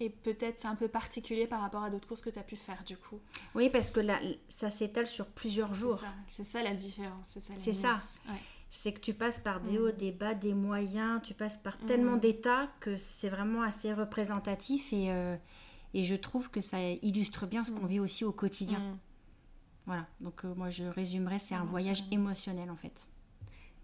Et 0.00 0.08
peut-être 0.08 0.60
c'est 0.60 0.68
un 0.68 0.76
peu 0.76 0.88
particulier 0.88 1.46
par 1.46 1.60
rapport 1.60 1.82
à 1.82 1.90
d'autres 1.90 2.08
courses 2.08 2.22
que 2.22 2.30
tu 2.30 2.38
as 2.38 2.42
pu 2.42 2.56
faire 2.56 2.82
du 2.84 2.96
coup. 2.96 3.20
Oui, 3.54 3.68
parce 3.68 3.90
que 3.90 4.00
là, 4.00 4.18
ça 4.48 4.70
s'étale 4.70 5.06
sur 5.06 5.26
plusieurs 5.26 5.74
jours. 5.74 6.02
C'est 6.26 6.44
ça, 6.44 6.62
la 6.62 6.74
différence. 6.74 7.38
C'est 7.58 7.74
ça 7.74 7.98
c'est 8.70 8.92
que 8.92 9.00
tu 9.00 9.14
passes 9.14 9.40
par 9.40 9.60
des 9.60 9.78
hauts, 9.78 9.92
mm. 9.92 9.96
des 9.96 10.12
bas, 10.12 10.34
des 10.34 10.54
moyens, 10.54 11.20
tu 11.22 11.34
passes 11.34 11.56
par 11.56 11.76
tellement 11.78 12.16
d'états 12.16 12.68
que 12.78 12.96
c'est 12.96 13.28
vraiment 13.28 13.62
assez 13.62 13.92
représentatif 13.92 14.92
et, 14.92 15.10
euh, 15.10 15.36
et, 15.92 16.04
je 16.04 16.14
trouve 16.14 16.50
que 16.50 16.60
ça 16.60 16.78
illustre 17.02 17.46
bien 17.46 17.64
ce 17.64 17.72
qu'on 17.72 17.86
vit 17.86 18.00
aussi 18.00 18.24
au 18.24 18.32
quotidien. 18.32 18.80
Voilà, 19.86 20.06
donc 20.20 20.44
euh, 20.44 20.54
moi 20.54 20.70
je 20.70 20.84
résumerais, 20.84 21.38
c'est 21.38 21.54
un 21.54 21.64
voyage 21.64 22.04
émotionnel 22.10 22.70
en 22.70 22.76
fait. 22.76 23.08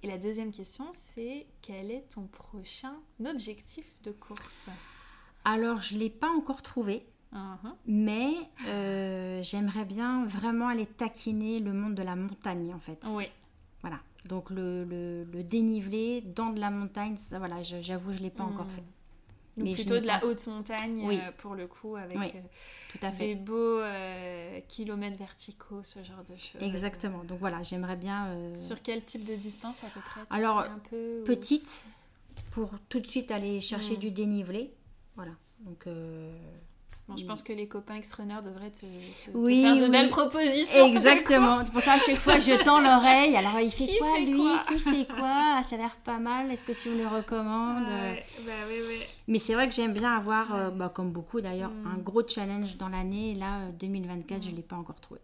Et 0.02 0.08
la 0.08 0.18
deuxième 0.18 0.52
question, 0.52 0.86
c'est 0.92 1.46
quel 1.62 1.90
est 1.90 2.08
ton 2.14 2.26
prochain 2.26 2.94
objectif 3.24 3.84
de 4.04 4.12
course? 4.12 4.68
Alors 5.44 5.82
je 5.82 5.94
ne 5.94 6.00
l'ai 6.00 6.10
pas 6.10 6.28
encore 6.28 6.62
trouvé. 6.62 7.06
Uh-huh. 7.32 7.74
Mais 7.86 8.34
euh, 8.68 9.42
j'aimerais 9.42 9.84
bien 9.84 10.24
vraiment 10.26 10.68
aller 10.68 10.86
taquiner 10.86 11.58
le 11.58 11.72
monde 11.72 11.94
de 11.94 12.02
la 12.02 12.14
montagne 12.14 12.72
en 12.72 12.78
fait. 12.78 13.04
Oui. 13.08 13.24
Voilà. 13.80 14.00
Donc 14.26 14.50
le, 14.50 14.84
le, 14.84 15.42
dénivelé 15.42 16.20
dans 16.20 16.50
de 16.50 16.60
la 16.60 16.70
montagne, 16.70 17.16
ça, 17.16 17.38
voilà, 17.38 17.62
j'avoue, 17.62 18.12
je 18.12 18.18
ne 18.18 18.22
l'ai 18.22 18.30
pas 18.30 18.44
encore 18.44 18.66
hmm. 18.66 18.80
Mais 19.56 19.72
plutôt 19.72 19.98
de 19.98 20.06
la 20.06 20.24
haute 20.24 20.46
montagne 20.48 21.08
euh, 21.10 21.32
pour 21.38 21.54
le 21.54 21.66
coup, 21.66 21.96
avec 21.96 22.16
euh, 22.16 22.40
tout 22.90 22.98
à 23.02 23.10
fait. 23.10 23.28
des 23.28 23.34
beaux 23.34 23.80
kilomètres 24.68 25.16
verticaux, 25.16 25.80
ce 25.84 26.02
genre 26.04 26.22
de 26.24 26.36
choses. 26.36 26.62
Exactement. 26.62 27.24
Donc 27.24 27.38
voilà, 27.38 27.62
j'aimerais 27.62 27.96
bien. 27.96 28.54
Sur 28.56 28.82
quel 28.82 29.04
type 29.04 29.24
de 29.24 29.34
distance 29.34 29.82
à 29.84 29.88
peu 29.88 30.00
près 30.00 30.20
Alors, 30.30 30.58
un 30.58 30.80
peu, 30.90 31.22
petite, 31.24 31.84
pour 32.50 32.70
tout 32.88 33.00
de 33.00 33.06
suite 33.06 33.30
aller 33.30 33.60
chercher 33.60 33.96
hmm. 33.96 34.00
du 34.00 34.10
dénivelé. 34.10 34.74
Voilà. 35.16 35.32
Donc 35.60 35.86
je 37.14 37.24
pense 37.24 37.42
que 37.44 37.52
les 37.52 37.68
copains 37.68 37.94
ex-runners 37.94 38.42
devraient 38.44 38.70
te, 38.70 38.84
faire 38.84 39.32
de 39.32 39.88
belles 39.88 40.10
propositions. 40.10 40.86
Exactement. 40.86 41.62
C'est 41.64 41.72
pour 41.72 41.82
ça 41.82 41.98
que 41.98 42.04
chaque 42.04 42.18
fois 42.18 42.40
je 42.40 42.62
tends 42.64 42.80
l'oreille. 42.80 43.36
Alors 43.36 43.60
il 43.60 43.70
fait 43.70 43.96
quoi 43.98 44.18
lui? 44.18 44.42
Qui 44.66 44.78
fait 44.80 45.06
quoi? 45.06 45.56
Ah, 45.58 45.62
Ça 45.62 45.76
a 45.76 45.78
l'air 45.78 45.96
pas 45.96 46.18
mal. 46.18 46.50
Est-ce 46.50 46.64
que 46.64 46.72
tu 46.72 46.90
me 46.90 46.98
le 46.98 47.06
recommandes? 47.06 47.86
Bah, 47.86 48.52
oui, 48.68 48.80
oui. 48.88 49.02
Mais 49.28 49.38
c'est 49.38 49.54
vrai 49.54 49.68
que 49.68 49.74
j'aime 49.74 49.92
bien 49.92 50.16
avoir, 50.16 50.54
euh, 50.54 50.70
bah, 50.70 50.90
comme 50.92 51.12
beaucoup 51.12 51.40
d'ailleurs, 51.40 51.70
mm. 51.70 51.86
un 51.86 51.98
gros 51.98 52.26
challenge 52.26 52.76
dans 52.76 52.88
l'année. 52.88 53.34
Là, 53.34 53.66
2024, 53.78 54.42
je 54.42 54.48
ne 54.48 54.52
mm. 54.52 54.56
l'ai 54.56 54.62
pas 54.62 54.76
encore 54.76 55.00
trouvé. 55.00 55.20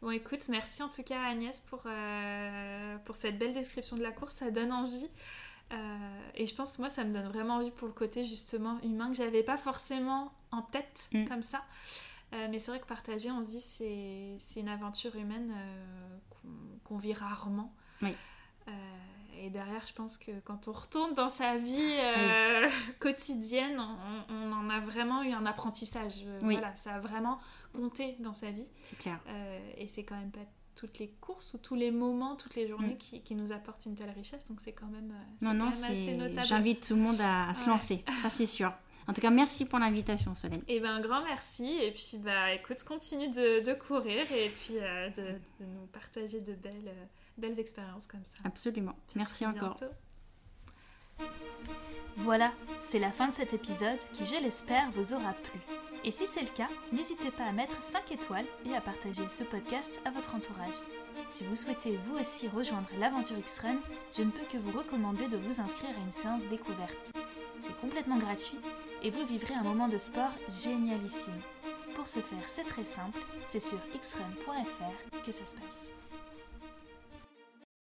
Bon, 0.00 0.10
écoute, 0.10 0.48
merci 0.48 0.82
en 0.82 0.88
tout 0.88 1.02
cas 1.02 1.22
Agnès 1.22 1.60
pour, 1.70 1.82
euh, 1.86 2.96
pour 3.04 3.16
cette 3.16 3.38
belle 3.38 3.54
description 3.54 3.96
de 3.96 4.02
la 4.02 4.12
course. 4.12 4.36
Ça 4.36 4.50
donne 4.52 4.72
envie. 4.72 5.08
Euh, 5.72 5.76
et 6.36 6.46
je 6.46 6.54
pense, 6.54 6.78
moi, 6.78 6.88
ça 6.88 7.02
me 7.04 7.12
donne 7.12 7.28
vraiment 7.28 7.56
envie 7.56 7.70
pour 7.70 7.88
le 7.88 7.94
côté 7.94 8.24
justement 8.24 8.78
humain 8.82 9.10
que 9.10 9.16
j'avais 9.16 9.42
pas 9.42 9.56
forcément 9.56 10.32
en 10.52 10.62
tête 10.62 11.08
mm. 11.12 11.26
comme 11.26 11.42
ça. 11.42 11.62
Euh, 12.32 12.48
mais 12.50 12.58
c'est 12.58 12.70
vrai 12.70 12.80
que 12.80 12.86
partager, 12.86 13.30
on 13.30 13.42
se 13.42 13.48
dit 13.48 13.60
c'est 13.60 14.36
c'est 14.38 14.60
une 14.60 14.68
aventure 14.68 15.16
humaine 15.16 15.52
euh, 15.54 16.18
qu'on 16.84 16.96
vit 16.96 17.12
rarement. 17.12 17.74
Oui. 18.00 18.14
et 19.38 19.50
derrière, 19.50 19.86
je 19.86 19.92
pense 19.92 20.18
que 20.18 20.32
quand 20.44 20.66
on 20.66 20.72
retourne 20.72 21.14
dans 21.14 21.28
sa 21.28 21.56
vie 21.56 21.98
quotidienne, 23.00 23.78
on, 23.78 24.34
on, 24.34 24.52
en 24.52 24.70
a 24.70 24.80
vraiment 24.80 25.22
eu 25.22 25.32
un 25.32 25.46
apprentissage. 25.46 26.24
Voilà, 26.40 26.74
ça 26.76 26.94
a 26.94 27.00
vraiment 27.00 27.38
compté 27.72 28.16
dans 28.20 28.34
sa 28.34 28.50
vie. 28.50 28.66
C'est 28.84 28.98
clair. 28.98 29.20
et 29.76 29.88
c'est 29.88 30.04
quand 30.04 30.16
même 30.16 30.30
pas 30.32 30.46
toutes 30.74 30.98
les 30.98 31.08
courses 31.20 31.54
ou 31.54 31.58
tous 31.58 31.74
les 31.74 31.90
moments, 31.90 32.36
toutes 32.36 32.54
les 32.54 32.66
journées 32.66 32.98
mm. 33.12 33.22
qui, 33.22 33.34
nous 33.34 33.52
apportent 33.52 33.86
une 33.86 33.94
telle 33.94 34.10
richesse. 34.10 34.44
Donc 34.46 34.60
c'est 34.60 34.72
quand 34.72 34.86
même, 34.86 35.12
euh, 35.12 35.44
non, 35.44 35.54
non, 35.54 35.68
assez 35.68 36.16
notable. 36.16 36.46
J'invite 36.46 36.86
tout 36.88 36.94
le 36.94 37.02
monde 37.02 37.20
à, 37.20 37.54
se 37.54 37.68
lancer, 37.68 38.04
ça 38.22 38.28
c'est 38.28 38.46
sûr. 38.46 38.72
En 39.08 39.12
tout 39.12 39.20
cas, 39.20 39.30
merci 39.30 39.64
pour 39.64 39.78
l'invitation, 39.78 40.34
Solène. 40.34 40.60
Et 40.68 40.76
eh 40.76 40.80
ben, 40.80 40.94
un 40.94 41.00
grand 41.00 41.22
merci. 41.24 41.78
Et 41.80 41.90
puis, 41.90 42.18
bah, 42.18 42.52
écoute, 42.52 42.82
continue 42.84 43.28
de, 43.28 43.72
courir 43.74 44.24
et 44.32 44.48
puis 44.48 44.78
euh, 44.78 45.08
de, 45.10 45.22
nous 45.60 45.86
partager 45.92 46.40
de 46.40 46.52
belles, 46.52 46.88
euh, 46.88 47.04
belles 47.36 47.58
expériences 47.58 48.06
comme 48.06 48.22
ça. 48.24 48.42
Absolument. 48.44 48.94
merci 49.16 49.46
encore. 49.46 49.76
Voilà, 52.16 52.52
c'est 52.80 52.98
la 52.98 53.10
fin 53.10 53.28
de 53.28 53.32
cet 53.32 53.54
épisode 53.54 53.98
qui, 54.12 54.24
je 54.24 54.40
l'espère, 54.42 54.90
vous 54.92 55.14
aura 55.14 55.32
plu. 55.32 55.60
Et 56.04 56.10
si 56.10 56.26
c'est 56.26 56.42
le 56.42 56.48
cas, 56.48 56.68
n'hésitez 56.92 57.30
pas 57.30 57.44
à 57.44 57.52
mettre 57.52 57.82
5 57.82 58.10
étoiles 58.12 58.44
et 58.66 58.74
à 58.74 58.80
partager 58.80 59.28
ce 59.28 59.44
podcast 59.44 60.00
à 60.04 60.10
votre 60.10 60.34
entourage. 60.34 60.74
Si 61.30 61.44
vous 61.44 61.56
souhaitez 61.56 61.96
vous 61.96 62.18
aussi 62.18 62.48
rejoindre 62.48 62.88
l'aventure 62.98 63.38
X-Run, 63.38 63.78
je 64.16 64.22
ne 64.22 64.30
peux 64.30 64.44
que 64.50 64.58
vous 64.58 64.76
recommander 64.76 65.28
de 65.28 65.36
vous 65.36 65.60
inscrire 65.60 65.96
à 65.96 66.04
une 66.04 66.12
séance 66.12 66.46
découverte. 66.48 67.12
C'est 67.60 67.80
complètement 67.80 68.18
gratuit 68.18 68.58
et 69.02 69.10
vous 69.10 69.24
vivrez 69.24 69.54
un 69.54 69.62
moment 69.62 69.88
de 69.88 69.98
sport 69.98 70.32
génialissime. 70.48 71.40
Pour 71.94 72.08
ce 72.08 72.20
faire, 72.20 72.48
c'est 72.48 72.64
très 72.64 72.84
simple, 72.84 73.18
c'est 73.46 73.60
sur 73.60 73.78
xrun.fr 74.00 75.22
que 75.24 75.32
ça 75.32 75.46
se 75.46 75.54
passe. 75.54 75.88